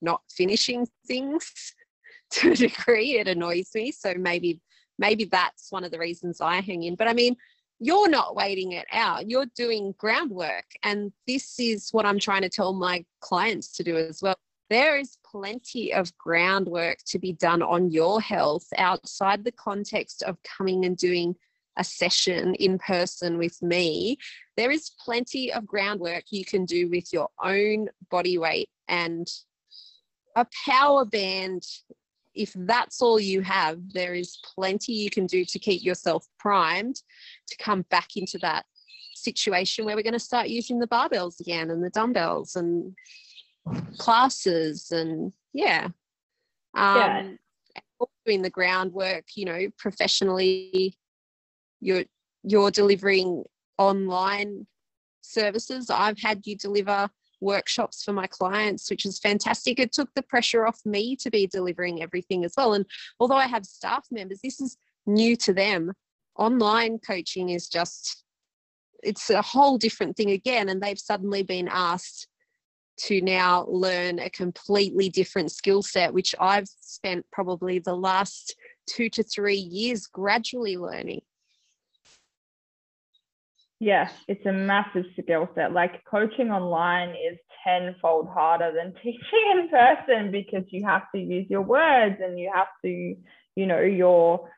not 0.00 0.22
finishing 0.30 0.86
things 1.06 1.74
to 2.30 2.52
a 2.52 2.54
degree. 2.54 3.18
It 3.18 3.28
annoys 3.28 3.70
me. 3.74 3.92
So 3.92 4.14
maybe 4.16 4.60
maybe 4.98 5.24
that's 5.24 5.70
one 5.70 5.84
of 5.84 5.90
the 5.90 5.98
reasons 5.98 6.40
I 6.40 6.60
hang 6.60 6.82
in. 6.82 6.96
But 6.96 7.08
I 7.08 7.12
mean, 7.12 7.36
you're 7.80 8.08
not 8.08 8.34
waiting 8.34 8.72
it 8.72 8.86
out. 8.92 9.30
You're 9.30 9.46
doing 9.56 9.94
groundwork. 9.98 10.64
And 10.82 11.12
this 11.26 11.58
is 11.60 11.90
what 11.92 12.06
I'm 12.06 12.18
trying 12.18 12.42
to 12.42 12.48
tell 12.48 12.72
my 12.72 13.04
clients 13.20 13.72
to 13.74 13.84
do 13.84 13.96
as 13.96 14.20
well. 14.20 14.34
There 14.70 14.98
is 14.98 15.16
plenty 15.24 15.92
of 15.92 16.16
groundwork 16.18 16.98
to 17.06 17.18
be 17.18 17.32
done 17.32 17.62
on 17.62 17.90
your 17.90 18.20
health 18.20 18.66
outside 18.76 19.44
the 19.44 19.52
context 19.52 20.22
of 20.22 20.36
coming 20.42 20.84
and 20.84 20.96
doing 20.96 21.36
a 21.78 21.84
session 21.84 22.54
in 22.56 22.78
person 22.78 23.38
with 23.38 23.62
me. 23.62 24.18
There 24.56 24.70
is 24.70 24.90
plenty 25.02 25.52
of 25.52 25.66
groundwork 25.66 26.24
you 26.30 26.44
can 26.44 26.64
do 26.64 26.88
with 26.88 27.12
your 27.12 27.28
own 27.42 27.88
body 28.10 28.36
weight 28.36 28.68
and 28.88 29.26
a 30.36 30.46
power 30.66 31.04
band 31.04 31.62
if 32.38 32.52
that's 32.54 33.02
all 33.02 33.18
you 33.18 33.42
have, 33.42 33.80
there 33.92 34.14
is 34.14 34.38
plenty 34.54 34.92
you 34.92 35.10
can 35.10 35.26
do 35.26 35.44
to 35.44 35.58
keep 35.58 35.82
yourself 35.82 36.24
primed 36.38 37.02
to 37.48 37.56
come 37.56 37.82
back 37.90 38.10
into 38.16 38.38
that 38.38 38.64
situation 39.16 39.84
where 39.84 39.96
we're 39.96 40.04
going 40.04 40.12
to 40.12 40.20
start 40.20 40.48
using 40.48 40.78
the 40.78 40.86
barbells 40.86 41.40
again 41.40 41.70
and 41.70 41.82
the 41.82 41.90
dumbbells 41.90 42.54
and 42.54 42.94
classes 43.98 44.90
and 44.90 45.32
yeah. 45.52 45.88
Um, 46.76 46.96
yeah. 46.96 47.30
Doing 48.26 48.42
the 48.42 48.50
groundwork, 48.50 49.24
you 49.34 49.44
know, 49.44 49.68
professionally, 49.78 50.96
you're 51.80 52.04
you're 52.42 52.70
delivering 52.70 53.44
online 53.78 54.66
services. 55.22 55.90
I've 55.90 56.20
had 56.20 56.46
you 56.46 56.56
deliver 56.56 57.08
workshops 57.40 58.02
for 58.02 58.12
my 58.12 58.26
clients, 58.26 58.90
which 58.90 59.06
is 59.06 59.18
fantastic. 59.18 59.78
It 59.78 59.92
took 59.92 60.12
the 60.14 60.22
pressure 60.22 60.66
off 60.66 60.80
me 60.84 61.16
to 61.16 61.30
be 61.30 61.46
delivering 61.46 62.02
everything 62.02 62.44
as 62.44 62.54
well. 62.56 62.74
And 62.74 62.84
although 63.20 63.36
I 63.36 63.46
have 63.46 63.64
staff 63.64 64.06
members, 64.10 64.40
this 64.42 64.60
is 64.60 64.76
new 65.06 65.36
to 65.36 65.52
them. 65.52 65.92
Online 66.36 66.98
coaching 66.98 67.50
is 67.50 67.68
just, 67.68 68.24
it's 69.02 69.30
a 69.30 69.42
whole 69.42 69.78
different 69.78 70.16
thing 70.16 70.30
again. 70.30 70.68
And 70.68 70.82
they've 70.82 70.98
suddenly 70.98 71.42
been 71.42 71.68
asked 71.68 72.28
to 73.06 73.20
now 73.20 73.66
learn 73.68 74.18
a 74.18 74.30
completely 74.30 75.08
different 75.08 75.50
skill 75.50 75.82
set, 75.82 76.12
which 76.12 76.34
I've 76.40 76.68
spent 76.68 77.26
probably 77.32 77.78
the 77.78 77.94
last 77.96 78.56
two 78.86 79.08
to 79.10 79.22
three 79.22 79.56
years 79.56 80.06
gradually 80.06 80.76
learning 80.76 81.20
yeah, 83.80 84.08
it's 84.26 84.44
a 84.44 84.52
massive 84.52 85.04
skill 85.20 85.48
set. 85.54 85.72
Like 85.72 86.04
coaching 86.04 86.50
online 86.50 87.10
is 87.10 87.38
tenfold 87.64 88.28
harder 88.28 88.72
than 88.74 88.92
teaching 89.02 89.20
in 89.52 89.68
person 89.68 90.32
because 90.32 90.64
you 90.70 90.84
have 90.84 91.02
to 91.14 91.20
use 91.20 91.46
your 91.48 91.62
words 91.62 92.16
and 92.22 92.38
you 92.38 92.50
have 92.52 92.68
to, 92.84 93.16
you 93.54 93.66
know, 93.66 93.80
your 93.80 94.50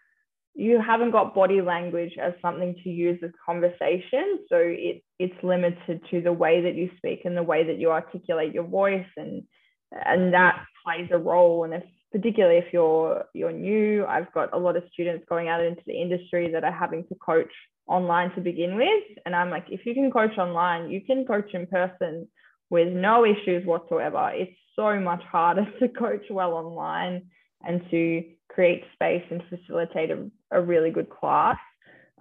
you 0.61 0.79
haven't 0.79 1.11
got 1.11 1.35
body 1.35 1.63
language 1.63 2.13
as 2.21 2.35
something 2.43 2.75
to 2.85 2.91
use 2.91 3.19
as 3.25 3.31
conversation. 3.45 4.41
So 4.51 4.57
it 4.57 5.03
it's 5.19 5.43
limited 5.43 6.03
to 6.11 6.21
the 6.21 6.33
way 6.33 6.61
that 6.63 6.75
you 6.75 6.91
speak 6.99 7.23
and 7.25 7.35
the 7.35 7.43
way 7.43 7.65
that 7.65 7.79
you 7.79 7.91
articulate 7.91 8.53
your 8.53 8.65
voice 8.65 9.07
and 9.17 9.43
and 9.91 10.35
that 10.35 10.63
plays 10.85 11.09
a 11.13 11.19
role. 11.19 11.65
And 11.65 11.73
if 11.73 11.83
particularly 12.13 12.59
if 12.59 12.73
you're 12.75 13.25
you're 13.33 13.53
new, 13.53 14.05
I've 14.05 14.31
got 14.33 14.53
a 14.53 14.59
lot 14.59 14.77
of 14.77 14.83
students 14.93 15.25
going 15.31 15.49
out 15.49 15.65
into 15.65 15.83
the 15.87 15.99
industry 15.99 16.51
that 16.53 16.63
are 16.63 16.79
having 16.85 17.07
to 17.09 17.15
coach 17.15 17.53
online 17.87 18.31
to 18.35 18.43
begin 18.43 18.77
with. 18.77 19.05
And 19.25 19.35
I'm 19.35 19.49
like, 19.49 19.65
if 19.71 19.87
you 19.87 19.95
can 19.95 20.11
coach 20.11 20.37
online, 20.37 20.91
you 20.91 21.01
can 21.01 21.25
coach 21.25 21.55
in 21.55 21.67
person 21.69 22.29
with 22.69 22.93
no 22.93 23.25
issues 23.25 23.65
whatsoever. 23.65 24.31
It's 24.35 24.57
so 24.77 25.01
much 25.01 25.23
harder 25.23 25.67
to 25.81 25.89
coach 25.89 26.27
well 26.29 26.53
online 26.53 27.31
and 27.63 27.81
to 27.91 28.25
create 28.49 28.85
space 28.95 29.25
and 29.31 29.43
facilitate 29.49 30.11
a, 30.11 30.31
a 30.51 30.61
really 30.61 30.91
good 30.91 31.11
class. 31.11 31.59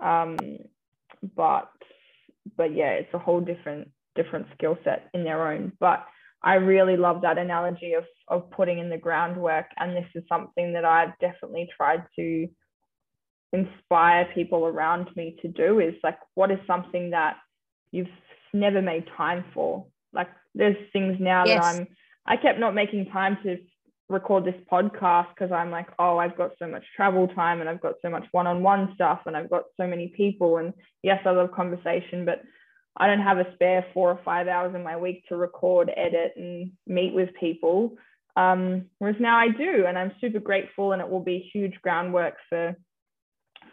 Um, 0.01 0.38
but 1.36 1.69
but 2.57 2.75
yeah, 2.75 2.91
it's 2.91 3.13
a 3.13 3.19
whole 3.19 3.41
different 3.41 3.89
different 4.15 4.47
skill 4.55 4.77
set 4.84 5.09
in 5.13 5.23
their 5.23 5.51
own. 5.51 5.73
But 5.80 6.05
I 6.41 6.55
really 6.55 6.97
love 6.97 7.21
that 7.21 7.38
analogy 7.38 7.93
of 7.93 8.05
of 8.27 8.49
putting 8.51 8.80
in 8.80 8.89
the 8.89 8.97
groundwork, 8.97 9.65
and 9.77 9.95
this 9.95 10.07
is 10.15 10.23
something 10.30 10.73
that 10.73 10.86
I've 10.86 11.17
definitely 11.19 11.69
tried 11.75 12.03
to 12.17 12.47
inspire 13.51 14.30
people 14.34 14.65
around 14.65 15.09
me 15.15 15.36
to 15.41 15.47
do 15.47 15.80
is 15.80 15.95
like 16.03 16.19
what 16.36 16.51
is 16.51 16.59
something 16.67 17.09
that 17.11 17.38
you've 17.91 18.07
never 18.53 18.82
made 18.82 19.05
time 19.17 19.43
for 19.53 19.88
like 20.13 20.30
there's 20.53 20.75
things 20.93 21.17
now 21.19 21.43
yes. 21.45 21.63
that 21.63 21.75
i'm 21.75 21.88
i 22.27 22.38
kept 22.38 22.59
not 22.59 22.75
making 22.75 23.07
time 23.07 23.38
to 23.41 23.57
record 24.10 24.43
this 24.43 24.60
podcast 24.72 25.28
because 25.30 25.51
i'm 25.51 25.72
like 25.72 25.88
oh 25.99 26.18
i've 26.18 26.38
got 26.38 26.51
so 26.60 26.68
much 26.68 26.84
travel 26.95 27.28
time 27.30 27.62
and 27.62 27.70
i've 27.70 27.82
got 27.82 27.93
so 28.01 28.10
much 28.10 28.26
one-on-one 28.32 28.91
stuff 28.95 29.20
and 29.26 29.38
i've 29.38 29.49
got 29.49 29.64
so 29.78 29.86
many 29.86 30.07
people 30.16 30.57
and 30.57 30.74
yes 31.03 31.20
i 31.26 31.32
love 31.32 31.51
conversation 31.51 32.26
but 32.26 32.41
i 32.97 33.07
don't 33.07 33.22
have 33.22 33.38
a 33.38 33.53
spare 33.53 33.86
four 33.93 34.10
or 34.10 34.20
five 34.26 34.47
hours 34.47 34.74
in 34.76 34.84
my 34.84 34.97
week 34.97 35.24
to 35.28 35.36
record 35.36 35.91
edit 35.95 36.34
and 36.36 36.72
meet 36.88 37.14
with 37.14 37.30
people 37.39 37.95
um, 38.36 38.86
whereas 38.99 39.20
now 39.20 39.38
i 39.38 39.47
do 39.49 39.86
and 39.88 39.97
i'm 39.97 40.12
super 40.20 40.39
grateful 40.39 40.91
and 40.91 41.01
it 41.01 41.10
will 41.10 41.24
be 41.24 41.49
huge 41.53 41.76
groundwork 41.82 42.36
for 42.49 42.76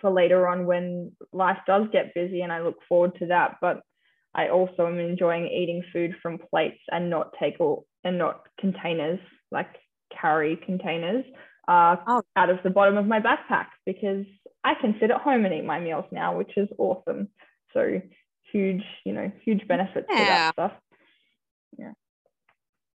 for 0.01 0.11
later 0.11 0.47
on 0.47 0.66
when 0.66 1.12
life 1.32 1.59
does 1.66 1.87
get 1.93 2.14
busy 2.14 2.43
and 2.43 2.53
I 2.53 2.61
look 2.61 2.78
forward 2.89 3.16
to 3.18 3.26
that. 3.26 3.57
But 3.61 3.80
I 4.34 4.49
also 4.49 4.87
am 4.87 4.99
enjoying 4.99 5.47
eating 5.47 5.82
food 5.93 6.14
from 6.22 6.39
plates 6.39 6.80
and 6.91 7.11
not 7.11 7.32
take 7.41 7.57
all 7.61 7.87
and 8.05 8.18
not 8.18 8.43
containers 8.61 9.18
like 9.51 9.74
carry 10.11 10.57
containers 10.57 11.24
uh, 11.68 11.96
oh. 12.07 12.22
out 12.36 12.50
of 12.50 12.59
the 12.62 12.70
bottom 12.70 12.96
of 12.96 13.07
my 13.07 13.20
backpack 13.20 13.66
because 13.84 14.24
I 14.64 14.74
can 14.80 14.96
sit 15.00 15.11
at 15.11 15.20
home 15.20 15.44
and 15.44 15.54
eat 15.54 15.64
my 15.64 15.80
meals 15.80 16.04
now, 16.11 16.36
which 16.36 16.52
is 16.57 16.68
awesome. 16.78 17.28
So 17.72 18.00
huge, 18.52 18.82
you 19.04 19.12
know, 19.12 19.30
huge 19.44 19.66
benefits 19.68 20.07
yeah. 20.11 20.18
to 20.18 20.24
that 20.24 20.52
stuff. 20.54 20.72
Yeah. 21.78 21.92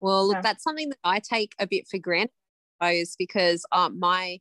Well, 0.01 0.28
look, 0.28 0.38
yeah. 0.38 0.41
that's 0.41 0.64
something 0.64 0.89
that 0.89 0.99
I 1.03 1.20
take 1.20 1.53
a 1.60 1.68
bit 1.68 1.86
for 1.89 1.99
granted, 1.99 2.32
because 3.18 3.66
um, 3.72 3.99
my 3.99 4.39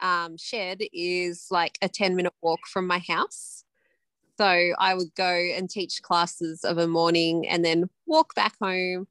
um, 0.00 0.36
shed 0.36 0.80
is 0.92 1.46
like 1.50 1.78
a 1.82 1.88
10 1.88 2.16
minute 2.16 2.32
walk 2.42 2.60
from 2.66 2.86
my 2.86 2.98
house. 2.98 3.64
So 4.38 4.44
I 4.44 4.94
would 4.94 5.14
go 5.16 5.24
and 5.24 5.70
teach 5.70 6.02
classes 6.02 6.64
of 6.64 6.78
a 6.78 6.88
morning 6.88 7.46
and 7.46 7.64
then 7.64 7.88
walk 8.06 8.34
back 8.34 8.54
home, 8.60 9.06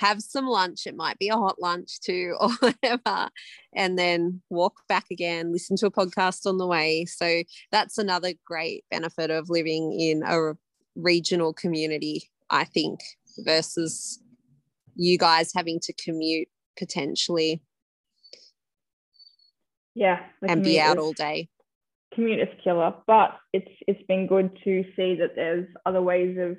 have 0.00 0.22
some 0.22 0.46
lunch. 0.46 0.86
It 0.86 0.96
might 0.96 1.18
be 1.18 1.28
a 1.28 1.36
hot 1.36 1.60
lunch 1.60 2.00
too, 2.00 2.34
or 2.40 2.50
whatever, 2.60 3.28
and 3.74 3.98
then 3.98 4.42
walk 4.50 4.82
back 4.88 5.06
again, 5.10 5.52
listen 5.52 5.76
to 5.76 5.86
a 5.86 5.90
podcast 5.90 6.46
on 6.46 6.58
the 6.58 6.66
way. 6.66 7.04
So 7.04 7.42
that's 7.70 7.98
another 7.98 8.32
great 8.44 8.84
benefit 8.90 9.30
of 9.30 9.50
living 9.50 9.98
in 9.98 10.22
a 10.22 10.54
regional 10.96 11.52
community, 11.52 12.30
I 12.48 12.64
think, 12.64 13.00
versus 13.44 14.20
you 14.96 15.18
guys 15.18 15.52
having 15.54 15.80
to 15.80 15.92
commute 15.92 16.48
potentially 16.78 17.62
yeah 19.94 20.20
and 20.46 20.62
be 20.62 20.80
out 20.80 20.98
all 20.98 21.12
day 21.12 21.48
commute 22.14 22.40
is 22.40 22.48
killer 22.62 22.94
but 23.06 23.36
it's 23.52 23.70
it's 23.86 24.02
been 24.06 24.26
good 24.26 24.50
to 24.64 24.84
see 24.96 25.16
that 25.16 25.34
there's 25.34 25.66
other 25.84 26.00
ways 26.00 26.36
of 26.38 26.56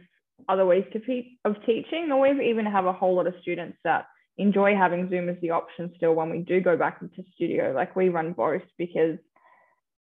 other 0.50 0.66
ways 0.66 0.86
to 0.94 1.24
of 1.46 1.56
teaching 1.66 2.10
or 2.12 2.20
we 2.22 2.50
even 2.50 2.66
have 2.66 2.86
a 2.86 2.94
whole 2.94 3.16
lot 3.16 3.28
of 3.28 3.34
students 3.42 3.78
that 3.84 4.06
enjoy 4.38 4.76
having 4.76 5.10
zoom 5.10 5.30
as 5.30 5.36
the 5.42 5.52
option 5.52 5.92
still 5.96 6.14
when 6.14 6.30
we 6.30 6.40
do 6.40 6.62
go 6.62 6.78
back 6.78 7.00
into 7.02 7.24
studio. 7.36 7.74
Like 7.74 7.96
we 7.96 8.10
run 8.10 8.34
both 8.34 8.64
because 8.78 9.18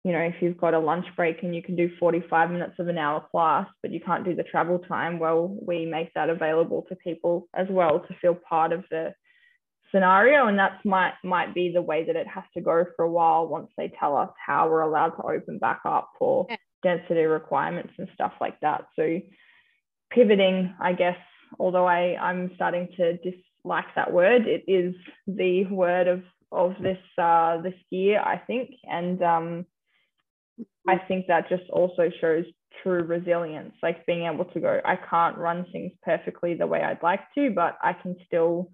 you 0.04 0.12
know 0.12 0.20
if 0.20 0.36
you've 0.42 0.58
got 0.58 0.74
a 0.74 0.80
lunch 0.80 1.06
break 1.16 1.44
and 1.44 1.56
you 1.56 1.62
can 1.62 1.76
do 1.76 1.90
45 2.00 2.52
minutes 2.52 2.76
of 2.80 2.88
an 2.88 2.98
hour 2.98 3.26
class 3.32 3.68
but 3.82 3.92
you 3.92 4.00
can't 4.00 4.24
do 4.24 4.36
the 4.36 4.44
travel 4.44 4.80
time 4.80 5.18
well 5.18 5.58
we 5.62 5.86
make 5.86 6.14
that 6.14 6.30
available 6.30 6.86
to 6.88 6.96
people 6.96 7.50
as 7.56 7.68
well 7.70 8.00
to 8.08 8.16
feel 8.22 8.36
part 8.36 8.72
of 8.72 8.86
the 8.92 9.12
scenario. 9.92 10.48
And 10.48 10.58
that's 10.58 10.84
might 10.86 11.14
might 11.24 11.54
be 11.54 11.72
the 11.72 11.82
way 11.82 12.06
that 12.06 12.16
it 12.16 12.28
has 12.28 12.44
to 12.54 12.62
go 12.62 12.86
for 12.96 13.06
a 13.06 13.12
while 13.12 13.48
once 13.48 13.70
they 13.78 13.92
tell 14.00 14.18
us 14.18 14.30
how 14.46 14.70
we're 14.70 14.82
allowed 14.82 15.12
to 15.12 15.24
open 15.24 15.58
back 15.60 15.82
up 15.86 16.10
for 16.18 16.46
yeah. 16.50 16.58
density 16.84 17.24
requirements 17.24 17.94
and 17.98 18.08
stuff 18.14 18.34
like 18.42 18.60
that. 18.62 18.86
So 18.96 19.20
pivoting 20.10 20.74
i 20.80 20.94
guess 20.94 21.18
although 21.60 21.86
i 21.88 22.18
i'm 22.22 22.52
starting 22.56 22.88
to 22.98 23.18
dislike 23.18 23.86
that 23.96 24.12
word 24.12 24.48
it 24.48 24.64
is 24.68 24.94
the 25.28 25.66
word 25.66 26.08
of 26.08 26.22
of 26.52 26.74
this 26.82 26.98
uh 27.18 27.62
this 27.62 27.74
year 27.90 28.20
i 28.22 28.38
think 28.38 28.72
and 28.84 29.22
um 29.22 29.66
i 30.88 30.98
think 30.98 31.28
that 31.28 31.50
just 31.50 31.70
also 31.72 32.10
shows 32.22 32.46
true 32.84 33.04
resilience, 33.04 33.74
like 33.82 34.06
being 34.06 34.26
able 34.32 34.46
to 34.46 34.60
go, 34.60 34.80
I 34.84 34.96
can't 34.96 35.38
run 35.38 35.66
things 35.72 35.92
perfectly 36.04 36.54
the 36.54 36.68
way 36.68 36.82
I'd 36.82 37.04
like 37.04 37.22
to, 37.36 37.52
but 37.52 37.78
I 37.82 37.94
can 37.94 38.16
still 38.26 38.72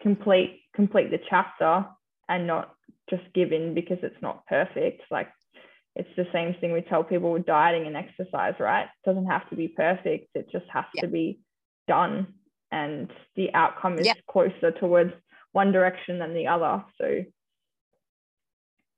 complete 0.00 0.60
complete 0.74 1.10
the 1.10 1.18
chapter 1.28 1.86
and 2.28 2.46
not 2.46 2.74
just 3.08 3.22
give 3.34 3.52
in 3.52 3.74
because 3.74 3.98
it's 4.02 4.20
not 4.20 4.46
perfect. 4.46 5.02
Like 5.10 5.28
it's 5.96 6.08
the 6.16 6.26
same 6.32 6.54
thing 6.60 6.72
we 6.72 6.82
tell 6.82 7.02
people 7.02 7.32
with 7.32 7.46
dieting 7.46 7.86
and 7.86 7.96
exercise, 7.96 8.54
right? 8.60 8.84
It 8.84 9.08
doesn't 9.08 9.26
have 9.26 9.48
to 9.48 9.56
be 9.56 9.68
perfect. 9.68 10.28
It 10.34 10.48
just 10.52 10.66
has 10.72 10.84
yeah. 10.94 11.02
to 11.02 11.08
be 11.08 11.40
done. 11.88 12.34
And 12.70 13.10
the 13.34 13.52
outcome 13.54 13.98
is 13.98 14.06
yeah. 14.06 14.12
closer 14.30 14.72
towards 14.78 15.12
one 15.52 15.72
direction 15.72 16.18
than 16.18 16.34
the 16.34 16.48
other. 16.48 16.84
So 17.00 17.22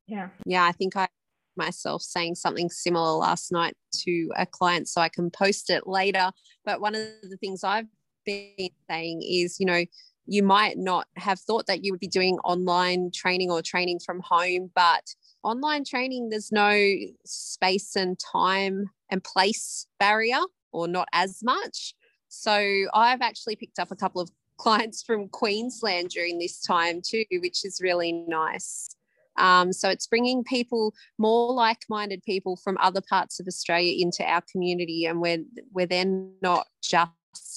yeah. 0.09 0.31
Yeah, 0.45 0.65
I 0.65 0.73
think 0.73 0.97
I 0.97 1.09
myself 1.57 2.03
saying 2.03 2.35
something 2.37 2.71
similar 2.71 3.13
last 3.13 3.53
night 3.53 3.77
to 3.93 4.31
a 4.37 4.47
client 4.47 4.89
so 4.89 5.01
I 5.01 5.09
can 5.09 5.31
post 5.31 5.71
it 5.71 5.87
later. 5.87 6.31
But 6.65 6.81
one 6.81 6.95
of 6.95 7.03
the 7.23 7.37
things 7.37 7.63
I've 7.63 7.89
been 8.25 8.71
saying 8.89 9.23
is, 9.23 9.59
you 9.61 9.67
know, 9.67 9.85
you 10.27 10.43
might 10.43 10.79
not 10.79 11.07
have 11.17 11.41
thought 11.41 11.67
that 11.67 11.85
you 11.85 11.93
would 11.93 12.01
be 12.01 12.09
doing 12.09 12.39
online 12.45 13.11
training 13.15 13.51
or 13.51 13.63
training 13.63 13.99
from 14.05 14.21
home, 14.23 14.71
but 14.75 15.03
online 15.43 15.85
training, 15.85 16.31
there's 16.31 16.53
no 16.53 16.95
space 17.25 17.97
and 17.97 18.19
time 18.19 18.91
and 19.11 19.23
place 19.23 19.87
barrier, 19.99 20.41
or 20.73 20.89
not 20.89 21.09
as 21.13 21.43
much. 21.43 21.95
So 22.29 22.87
I've 22.93 23.23
actually 23.23 23.57
picked 23.57 23.79
up 23.79 23.91
a 23.91 23.97
couple 23.97 24.21
of 24.21 24.31
clients 24.59 25.03
from 25.03 25.29
Queensland 25.29 26.11
during 26.11 26.39
this 26.39 26.61
time 26.61 27.01
too, 27.01 27.25
which 27.31 27.65
is 27.65 27.81
really 27.81 28.13
nice. 28.13 28.95
Um, 29.39 29.73
so 29.73 29.89
it's 29.89 30.09
bringing 30.09 30.43
people, 30.43 30.93
more 31.17 31.53
like-minded 31.53 32.25
people 32.25 32.57
from 32.57 32.77
other 32.81 33.01
parts 33.01 33.39
of 33.39 33.47
Australia 33.47 33.95
into 34.05 34.25
our 34.25 34.43
community, 34.51 35.07
and 35.07 35.21
we're 35.21 35.45
we're 35.73 35.87
then 35.87 36.33
not 36.43 36.67
just 36.83 37.13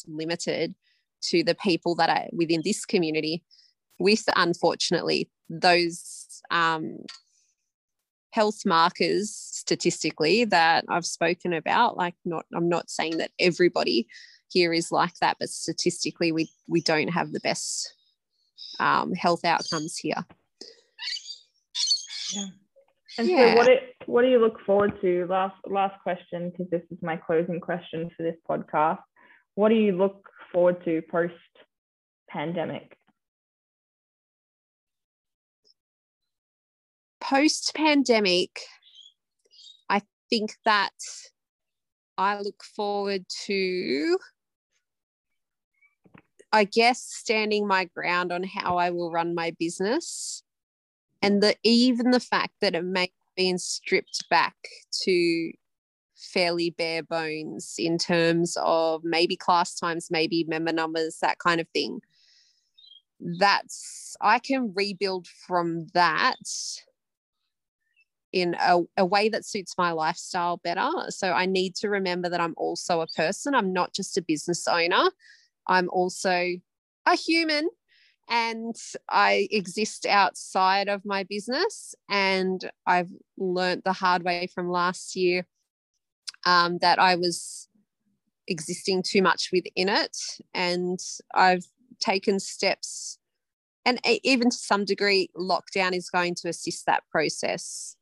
limited 0.07 0.75
to 1.23 1.43
the 1.43 1.55
people 1.55 1.95
that 1.95 2.09
are 2.09 2.27
within 2.31 2.61
this 2.63 2.85
community 2.85 3.43
with 3.99 4.23
unfortunately 4.35 5.29
those 5.49 6.41
um, 6.49 6.97
health 8.31 8.65
markers 8.65 9.33
statistically 9.35 10.45
that 10.45 10.85
I've 10.89 11.05
spoken 11.05 11.53
about. 11.53 11.97
Like, 11.97 12.15
not 12.25 12.45
I'm 12.53 12.69
not 12.69 12.89
saying 12.89 13.17
that 13.17 13.31
everybody 13.39 14.07
here 14.49 14.73
is 14.73 14.91
like 14.91 15.15
that, 15.21 15.37
but 15.39 15.49
statistically, 15.49 16.31
we 16.31 16.49
we 16.67 16.81
don't 16.81 17.09
have 17.09 17.31
the 17.31 17.39
best 17.39 17.93
um, 18.79 19.13
health 19.13 19.45
outcomes 19.45 19.97
here. 19.97 20.25
Yeah. 22.33 22.45
And 23.17 23.27
yeah. 23.27 23.51
so, 23.51 23.57
what 23.57 23.67
it, 23.67 23.95
what 24.05 24.21
do 24.21 24.29
you 24.29 24.39
look 24.39 24.59
forward 24.65 24.99
to? 25.01 25.27
Last 25.29 25.55
last 25.67 26.01
question, 26.01 26.49
because 26.49 26.69
this 26.69 26.83
is 26.91 26.97
my 27.01 27.17
closing 27.17 27.59
question 27.59 28.09
for 28.15 28.23
this 28.23 28.37
podcast. 28.49 28.99
What 29.55 29.69
do 29.69 29.75
you 29.75 29.97
look 29.97 30.29
forward 30.51 30.83
to 30.85 31.01
post 31.11 31.33
pandemic? 32.29 32.95
Post 37.31 37.71
pandemic, 37.75 38.59
I 39.89 40.01
think 40.29 40.57
that 40.65 40.89
I 42.17 42.37
look 42.41 42.61
forward 42.61 43.23
to, 43.45 44.17
I 46.51 46.65
guess, 46.65 47.01
standing 47.01 47.65
my 47.65 47.85
ground 47.85 48.33
on 48.33 48.43
how 48.43 48.77
I 48.77 48.89
will 48.89 49.11
run 49.11 49.33
my 49.33 49.55
business. 49.57 50.43
And 51.21 51.41
the 51.41 51.55
even 51.63 52.11
the 52.11 52.19
fact 52.19 52.55
that 52.59 52.75
it 52.75 52.83
may 52.83 53.03
have 53.03 53.35
been 53.37 53.59
stripped 53.59 54.25
back 54.29 54.55
to 55.03 55.53
fairly 56.17 56.71
bare 56.71 57.03
bones 57.03 57.75
in 57.77 57.97
terms 57.97 58.57
of 58.59 59.05
maybe 59.05 59.37
class 59.37 59.73
times, 59.75 60.09
maybe 60.11 60.43
member 60.49 60.73
numbers, 60.73 61.19
that 61.21 61.39
kind 61.39 61.61
of 61.61 61.67
thing. 61.69 62.01
That's, 63.21 64.17
I 64.19 64.39
can 64.39 64.73
rebuild 64.75 65.27
from 65.27 65.87
that 65.93 66.35
in 68.33 68.55
a, 68.59 68.79
a 68.97 69.05
way 69.05 69.29
that 69.29 69.45
suits 69.45 69.75
my 69.77 69.91
lifestyle 69.91 70.57
better. 70.63 70.89
So 71.09 71.31
I 71.31 71.45
need 71.45 71.75
to 71.75 71.89
remember 71.89 72.29
that 72.29 72.41
I'm 72.41 72.55
also 72.57 73.01
a 73.01 73.07
person. 73.07 73.53
I'm 73.53 73.73
not 73.73 73.93
just 73.93 74.17
a 74.17 74.21
business 74.21 74.67
owner, 74.67 75.11
I'm 75.67 75.89
also 75.89 76.47
a 77.05 77.15
human 77.15 77.69
and 78.29 78.75
I 79.09 79.47
exist 79.51 80.05
outside 80.05 80.87
of 80.87 81.03
my 81.03 81.23
business. 81.23 81.93
And 82.09 82.69
I've 82.87 83.09
learned 83.37 83.81
the 83.83 83.93
hard 83.93 84.23
way 84.23 84.47
from 84.53 84.69
last 84.69 85.15
year 85.15 85.45
um, 86.45 86.77
that 86.79 86.97
I 86.97 87.15
was 87.15 87.67
existing 88.47 89.03
too 89.03 89.21
much 89.21 89.49
within 89.51 89.89
it. 89.89 90.17
And 90.53 90.99
I've 91.33 91.65
taken 91.99 92.39
steps, 92.39 93.19
and 93.85 93.99
even 94.23 94.49
to 94.49 94.57
some 94.57 94.85
degree, 94.85 95.29
lockdown 95.37 95.93
is 95.93 96.09
going 96.09 96.35
to 96.35 96.49
assist 96.49 96.85
that 96.85 97.03
process. 97.11 97.95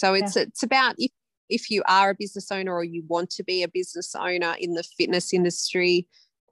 So 0.00 0.14
it's 0.14 0.34
yeah. 0.34 0.42
it's 0.42 0.62
about 0.62 0.94
if 0.96 1.10
if 1.50 1.70
you 1.70 1.82
are 1.86 2.10
a 2.10 2.14
business 2.14 2.50
owner 2.50 2.72
or 2.72 2.84
you 2.84 3.04
want 3.06 3.28
to 3.30 3.44
be 3.44 3.62
a 3.62 3.68
business 3.68 4.14
owner 4.14 4.56
in 4.58 4.72
the 4.72 4.82
fitness 4.82 5.34
industry, 5.34 6.06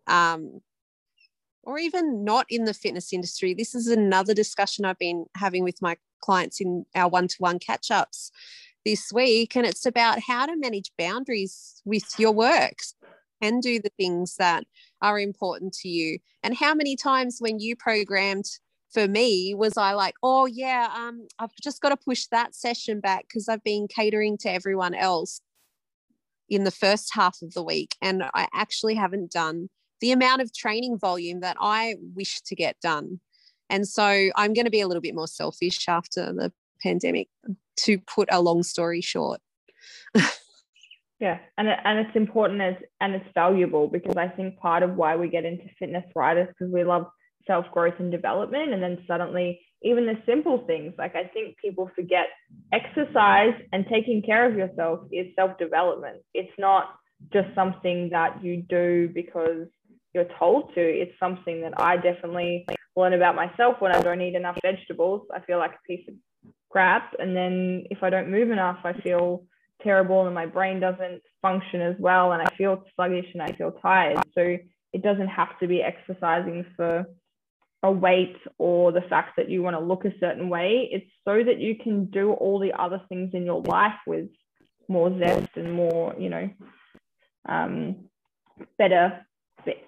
um, 0.06 0.60
or 1.62 1.78
even 1.78 2.24
not 2.24 2.44
in 2.50 2.66
the 2.66 2.74
fitness 2.74 3.12
industry. 3.12 3.54
This 3.54 3.74
is 3.74 3.88
another 3.88 4.34
discussion 4.34 4.84
I've 4.84 4.98
been 4.98 5.24
having 5.34 5.64
with 5.64 5.80
my 5.80 5.96
clients 6.20 6.60
in 6.60 6.84
our 6.94 7.08
one 7.08 7.28
to 7.28 7.36
one 7.38 7.58
catch 7.58 7.90
ups 7.90 8.30
this 8.84 9.10
week. 9.14 9.56
And 9.56 9.64
it's 9.64 9.86
about 9.86 10.20
how 10.20 10.44
to 10.44 10.56
manage 10.56 10.90
boundaries 10.98 11.80
with 11.86 12.04
your 12.18 12.32
works 12.32 12.94
and 13.40 13.62
do 13.62 13.80
the 13.80 13.92
things 13.96 14.36
that 14.36 14.64
are 15.00 15.18
important 15.18 15.72
to 15.72 15.88
you. 15.88 16.18
And 16.42 16.54
how 16.54 16.74
many 16.74 16.96
times 16.96 17.38
when 17.38 17.60
you 17.60 17.76
programmed 17.76 18.46
for 18.92 19.06
me 19.06 19.54
was 19.54 19.76
I 19.76 19.92
like, 19.92 20.14
oh 20.22 20.46
yeah, 20.46 20.88
um, 20.96 21.26
I've 21.38 21.54
just 21.62 21.80
got 21.80 21.90
to 21.90 21.96
push 21.96 22.26
that 22.30 22.54
session 22.54 23.00
back 23.00 23.26
because 23.28 23.48
I've 23.48 23.64
been 23.64 23.86
catering 23.88 24.38
to 24.38 24.50
everyone 24.50 24.94
else 24.94 25.40
in 26.48 26.64
the 26.64 26.70
first 26.70 27.10
half 27.14 27.38
of 27.42 27.52
the 27.52 27.62
week. 27.62 27.96
And 28.00 28.24
I 28.34 28.48
actually 28.54 28.94
haven't 28.94 29.30
done 29.30 29.68
the 30.00 30.12
amount 30.12 30.42
of 30.42 30.54
training 30.54 30.98
volume 30.98 31.40
that 31.40 31.56
I 31.60 31.96
wish 32.14 32.40
to 32.42 32.54
get 32.54 32.80
done. 32.80 33.20
And 33.68 33.86
so 33.86 34.30
I'm 34.34 34.54
going 34.54 34.64
to 34.64 34.70
be 34.70 34.80
a 34.80 34.88
little 34.88 35.02
bit 35.02 35.14
more 35.14 35.26
selfish 35.26 35.88
after 35.88 36.32
the 36.32 36.52
pandemic 36.82 37.28
to 37.80 37.98
put 37.98 38.28
a 38.32 38.40
long 38.40 38.62
story 38.62 39.02
short. 39.02 39.40
yeah, 41.20 41.38
and 41.58 41.68
and 41.68 41.98
it's 41.98 42.16
important 42.16 42.62
as 42.62 42.74
and 43.00 43.14
it's 43.14 43.28
valuable 43.34 43.88
because 43.88 44.16
I 44.16 44.28
think 44.28 44.58
part 44.58 44.82
of 44.82 44.96
why 44.96 45.16
we 45.16 45.28
get 45.28 45.44
into 45.44 45.64
fitness 45.78 46.04
right 46.14 46.36
is 46.36 46.48
because 46.48 46.72
we 46.72 46.84
love 46.84 47.06
self 47.46 47.66
growth 47.72 47.94
and 47.98 48.10
development, 48.10 48.72
and 48.72 48.82
then 48.82 49.04
suddenly 49.06 49.60
even 49.82 50.06
the 50.06 50.16
simple 50.26 50.64
things 50.66 50.92
like 50.98 51.14
I 51.14 51.24
think 51.24 51.56
people 51.58 51.90
forget 51.94 52.26
exercise 52.72 53.54
and 53.72 53.86
taking 53.88 54.22
care 54.22 54.50
of 54.50 54.56
yourself 54.56 55.00
is 55.12 55.26
self 55.36 55.56
development. 55.58 56.18
It's 56.34 56.52
not 56.58 56.96
just 57.32 57.48
something 57.54 58.10
that 58.10 58.42
you 58.42 58.62
do 58.68 59.10
because 59.12 59.66
you're 60.14 60.28
told 60.38 60.74
to. 60.74 60.80
It's 60.80 61.18
something 61.20 61.60
that 61.62 61.80
I 61.80 61.96
definitely 61.96 62.66
learn 62.96 63.12
about 63.12 63.36
myself 63.36 63.76
when 63.80 63.94
I 63.94 64.00
don't 64.00 64.20
eat 64.20 64.34
enough 64.34 64.58
vegetables. 64.62 65.26
I 65.32 65.40
feel 65.40 65.58
like 65.58 65.72
a 65.72 65.86
piece 65.86 66.06
of 66.08 66.14
crap. 66.70 67.14
And 67.18 67.36
then 67.36 67.84
if 67.90 68.02
I 68.02 68.10
don't 68.10 68.30
move 68.30 68.50
enough, 68.50 68.78
I 68.84 68.92
feel 68.94 69.44
terrible 69.82 70.26
and 70.26 70.34
my 70.34 70.46
brain 70.46 70.80
doesn't 70.80 71.22
function 71.40 71.80
as 71.80 71.94
well. 71.98 72.32
And 72.32 72.42
I 72.42 72.54
feel 72.56 72.84
sluggish 72.96 73.26
and 73.32 73.42
I 73.42 73.52
feel 73.52 73.72
tired. 73.82 74.18
So 74.34 74.56
it 74.92 75.02
doesn't 75.02 75.28
have 75.28 75.58
to 75.60 75.68
be 75.68 75.82
exercising 75.82 76.66
for 76.76 77.06
a 77.82 77.90
weight 77.90 78.36
or 78.58 78.92
the 78.92 79.02
fact 79.02 79.36
that 79.36 79.48
you 79.48 79.62
want 79.62 79.76
to 79.76 79.84
look 79.84 80.04
a 80.04 80.18
certain 80.18 80.48
way. 80.48 80.88
It's 80.90 81.10
so 81.24 81.42
that 81.44 81.60
you 81.60 81.76
can 81.76 82.06
do 82.06 82.32
all 82.32 82.58
the 82.58 82.72
other 82.72 83.00
things 83.08 83.30
in 83.34 83.44
your 83.44 83.62
life 83.62 83.98
with 84.06 84.28
more 84.88 85.16
zest 85.18 85.50
and 85.54 85.72
more, 85.72 86.14
you 86.18 86.28
know, 86.28 86.50
um, 87.48 88.08
better, 88.78 89.24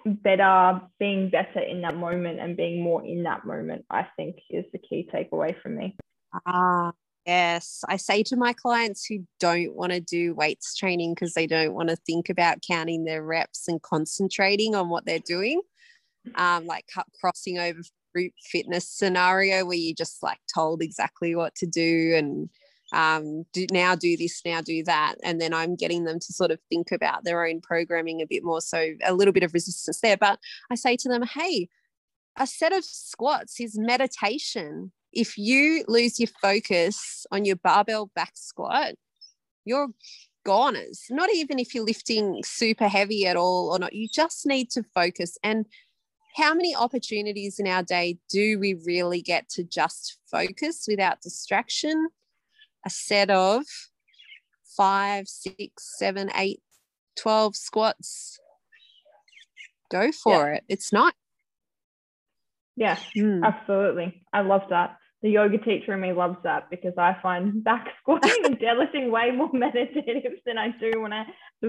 better, 0.05 0.81
being 0.99 1.29
better 1.29 1.59
in 1.59 1.81
that 1.81 1.97
moment 1.97 2.39
and 2.39 2.55
being 2.55 2.81
more 2.81 3.03
in 3.03 3.23
that 3.23 3.45
moment, 3.45 3.85
I 3.89 4.07
think 4.15 4.37
is 4.49 4.65
the 4.71 4.79
key 4.79 5.09
takeaway 5.13 5.59
from 5.61 5.75
me. 5.75 5.97
Ah, 6.45 6.93
yes. 7.25 7.83
I 7.89 7.97
say 7.97 8.23
to 8.23 8.37
my 8.37 8.53
clients 8.53 9.05
who 9.05 9.25
don't 9.39 9.75
want 9.75 9.91
to 9.91 9.99
do 9.99 10.33
weights 10.33 10.75
training 10.77 11.13
because 11.13 11.33
they 11.33 11.47
don't 11.47 11.73
want 11.73 11.89
to 11.89 11.97
think 11.97 12.29
about 12.29 12.61
counting 12.65 13.03
their 13.03 13.23
reps 13.23 13.67
and 13.67 13.81
concentrating 13.81 14.75
on 14.75 14.89
what 14.89 15.05
they're 15.05 15.19
doing, 15.19 15.61
um, 16.35 16.65
like 16.65 16.85
crossing 17.19 17.59
over 17.59 17.79
group 18.13 18.33
fitness 18.51 18.87
scenario 18.87 19.65
where 19.65 19.77
you 19.77 19.93
just 19.95 20.21
like 20.21 20.39
told 20.53 20.81
exactly 20.81 21.35
what 21.35 21.55
to 21.55 21.65
do 21.65 22.13
and 22.15 22.49
um, 22.93 23.45
do 23.53 23.65
now 23.71 23.95
do 23.95 24.17
this, 24.17 24.41
now 24.45 24.61
do 24.61 24.83
that. 24.83 25.15
And 25.23 25.39
then 25.39 25.53
I'm 25.53 25.75
getting 25.75 26.03
them 26.03 26.19
to 26.19 26.33
sort 26.33 26.51
of 26.51 26.59
think 26.69 26.91
about 26.91 27.23
their 27.23 27.45
own 27.45 27.61
programming 27.61 28.21
a 28.21 28.27
bit 28.27 28.43
more. 28.43 28.59
So 28.59 28.93
a 29.03 29.13
little 29.13 29.31
bit 29.31 29.43
of 29.43 29.53
resistance 29.53 30.01
there. 30.01 30.17
But 30.17 30.39
I 30.69 30.75
say 30.75 30.97
to 30.97 31.09
them, 31.09 31.23
hey, 31.23 31.69
a 32.37 32.45
set 32.45 32.73
of 32.73 32.83
squats 32.83 33.59
is 33.59 33.77
meditation 33.77 34.91
if 35.13 35.37
you 35.37 35.83
lose 35.87 36.19
your 36.19 36.29
focus 36.41 37.25
on 37.31 37.45
your 37.45 37.57
barbell 37.57 38.09
back 38.15 38.31
squat, 38.35 38.93
you're 39.65 39.89
goners. 40.45 41.03
Not 41.09 41.29
even 41.33 41.59
if 41.59 41.75
you're 41.75 41.85
lifting 41.85 42.41
super 42.43 42.87
heavy 42.87 43.27
at 43.27 43.35
all 43.35 43.69
or 43.71 43.79
not. 43.79 43.93
You 43.93 44.07
just 44.11 44.45
need 44.45 44.69
to 44.71 44.83
focus. 44.95 45.37
And 45.43 45.65
how 46.35 46.53
many 46.53 46.75
opportunities 46.75 47.59
in 47.59 47.67
our 47.67 47.83
day 47.83 48.17
do 48.29 48.59
we 48.59 48.73
really 48.85 49.21
get 49.21 49.49
to 49.49 49.63
just 49.63 50.17
focus 50.29 50.85
without 50.87 51.21
distraction? 51.21 52.09
A 52.85 52.89
set 52.89 53.29
of 53.29 53.63
five, 54.77 55.27
six, 55.27 55.97
seven, 55.97 56.29
eight, 56.35 56.61
12 57.17 57.55
squats. 57.55 58.39
Go 59.91 60.11
for 60.11 60.49
yeah. 60.49 60.55
it. 60.55 60.63
It's 60.69 60.93
not. 60.93 61.13
Yeah, 62.75 62.97
mm. 63.15 63.43
absolutely. 63.43 64.23
I 64.33 64.41
love 64.41 64.61
that 64.69 64.97
the 65.21 65.29
yoga 65.29 65.57
teacher 65.59 65.93
in 65.93 66.01
me 66.01 66.13
loves 66.13 66.37
that 66.43 66.69
because 66.69 66.93
I 66.97 67.15
find 67.21 67.63
back 67.63 67.87
squatting 67.99 68.45
and 68.45 68.59
deadlifting 68.59 69.09
way 69.11 69.31
more 69.31 69.49
meditative 69.53 70.33
than 70.45 70.57
I 70.57 70.69
do 70.79 71.01
when 71.01 71.13
I 71.13 71.25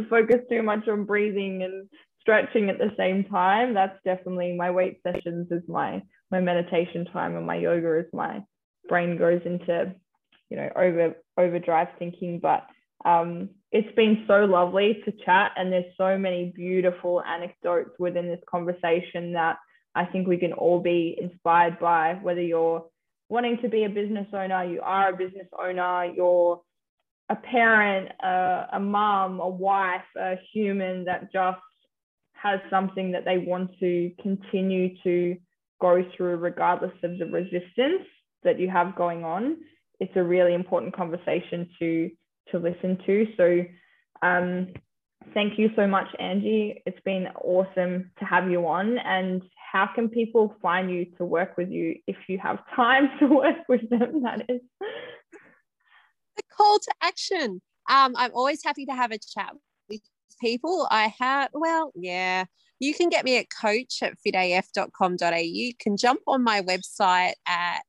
focus 0.08 0.40
too 0.48 0.62
much 0.62 0.88
on 0.88 1.04
breathing 1.04 1.62
and 1.62 1.88
stretching 2.22 2.70
at 2.70 2.78
the 2.78 2.92
same 2.96 3.24
time. 3.24 3.74
That's 3.74 3.98
definitely 4.04 4.56
my 4.56 4.70
weight 4.70 5.00
sessions 5.02 5.48
is 5.50 5.62
my 5.68 6.02
my 6.30 6.40
meditation 6.40 7.04
time 7.12 7.36
and 7.36 7.46
my 7.46 7.56
yoga 7.56 7.98
is 7.98 8.06
my 8.14 8.42
brain 8.88 9.18
goes 9.18 9.42
into 9.44 9.94
you 10.48 10.56
know 10.56 10.70
over 10.74 11.14
overdrive 11.36 11.88
thinking. 11.98 12.40
But 12.40 12.66
um, 13.04 13.50
it's 13.70 13.94
been 13.96 14.24
so 14.26 14.44
lovely 14.44 15.02
to 15.04 15.12
chat 15.24 15.52
and 15.56 15.72
there's 15.72 15.92
so 15.98 16.16
many 16.16 16.52
beautiful 16.54 17.22
anecdotes 17.22 17.90
within 17.98 18.28
this 18.28 18.40
conversation 18.48 19.32
that 19.32 19.56
I 19.94 20.04
think 20.06 20.26
we 20.26 20.38
can 20.38 20.52
all 20.52 20.80
be 20.80 21.18
inspired 21.20 21.78
by, 21.78 22.14
whether 22.22 22.40
you're 22.40 22.86
wanting 23.28 23.58
to 23.62 23.68
be 23.68 23.84
a 23.84 23.88
business 23.88 24.28
owner, 24.32 24.64
you 24.64 24.80
are 24.82 25.10
a 25.10 25.16
business 25.16 25.48
owner, 25.58 26.04
you're 26.04 26.60
a 27.28 27.36
parent, 27.36 28.10
a, 28.22 28.68
a 28.74 28.80
mom, 28.80 29.40
a 29.40 29.48
wife, 29.48 30.02
a 30.16 30.36
human 30.52 31.04
that 31.06 31.32
just 31.32 31.58
has 32.42 32.60
something 32.70 33.12
that 33.12 33.24
they 33.24 33.38
want 33.38 33.70
to 33.78 34.10
continue 34.20 34.96
to 35.02 35.36
go 35.80 36.04
through 36.16 36.36
regardless 36.36 36.92
of 37.02 37.18
the 37.18 37.26
resistance 37.26 38.06
that 38.42 38.58
you 38.58 38.68
have 38.68 38.96
going 38.96 39.24
on. 39.24 39.56
It's 40.00 40.12
a 40.16 40.22
really 40.22 40.54
important 40.54 40.94
conversation 40.94 41.68
to 41.78 42.10
to 42.50 42.58
listen 42.58 42.98
to. 43.06 43.26
So 43.36 43.64
um, 44.26 44.68
thank 45.32 45.58
you 45.58 45.70
so 45.76 45.86
much, 45.86 46.08
Angie. 46.18 46.82
It's 46.86 47.00
been 47.04 47.28
awesome 47.40 48.10
to 48.18 48.24
have 48.24 48.50
you 48.50 48.66
on. 48.66 48.98
And 48.98 49.42
how 49.72 49.88
can 49.94 50.08
people 50.08 50.54
find 50.60 50.90
you 50.90 51.06
to 51.18 51.24
work 51.24 51.56
with 51.56 51.70
you 51.70 51.96
if 52.06 52.16
you 52.28 52.38
have 52.38 52.58
time 52.76 53.10
to 53.20 53.26
work 53.26 53.56
with 53.68 53.88
them? 53.88 54.22
That 54.24 54.42
is 54.48 54.60
the 56.36 56.42
call 56.56 56.78
to 56.78 56.92
action. 57.00 57.60
Um, 57.88 58.14
I'm 58.16 58.32
always 58.34 58.62
happy 58.64 58.86
to 58.86 58.92
have 58.92 59.12
a 59.12 59.18
chat 59.18 59.52
people. 60.42 60.86
I 60.90 61.14
have, 61.18 61.48
well, 61.54 61.92
yeah, 61.94 62.44
you 62.80 62.92
can 62.92 63.08
get 63.08 63.24
me 63.24 63.38
at 63.38 63.46
coach 63.48 64.02
at 64.02 64.14
fitaf.com.au. 64.26 65.36
You 65.36 65.72
can 65.78 65.96
jump 65.96 66.20
on 66.26 66.44
my 66.44 66.60
website 66.60 67.34
at 67.46 67.86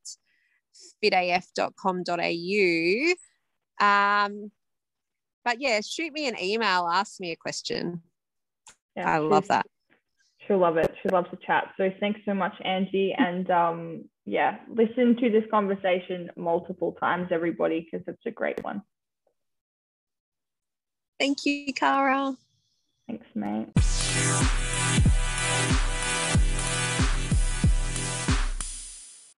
fitaf.com.au. 1.03 2.25
Um, 3.85 4.51
but 5.43 5.59
yeah, 5.59 5.81
shoot 5.81 6.13
me 6.13 6.27
an 6.27 6.41
email, 6.41 6.87
ask 6.91 7.19
me 7.19 7.31
a 7.31 7.35
question. 7.35 8.01
Yeah, 8.95 9.09
I 9.09 9.17
love 9.17 9.47
that. 9.47 9.65
She'll 10.47 10.59
love 10.59 10.77
it. 10.77 10.93
She 11.01 11.09
loves 11.09 11.29
to 11.31 11.37
chat. 11.45 11.73
So 11.77 11.89
thanks 11.99 12.19
so 12.25 12.33
much, 12.33 12.53
Angie. 12.63 13.15
And 13.17 13.49
um, 13.49 14.05
yeah, 14.25 14.57
listen 14.69 15.15
to 15.17 15.29
this 15.29 15.43
conversation 15.49 16.29
multiple 16.37 16.95
times, 16.99 17.29
everybody, 17.31 17.87
because 17.89 18.05
it's 18.07 18.25
a 18.25 18.31
great 18.31 18.63
one. 18.63 18.81
Thank 21.19 21.45
you, 21.45 21.73
Cara. 21.73 22.35
Thanks, 23.07 23.27
mate. 23.35 23.69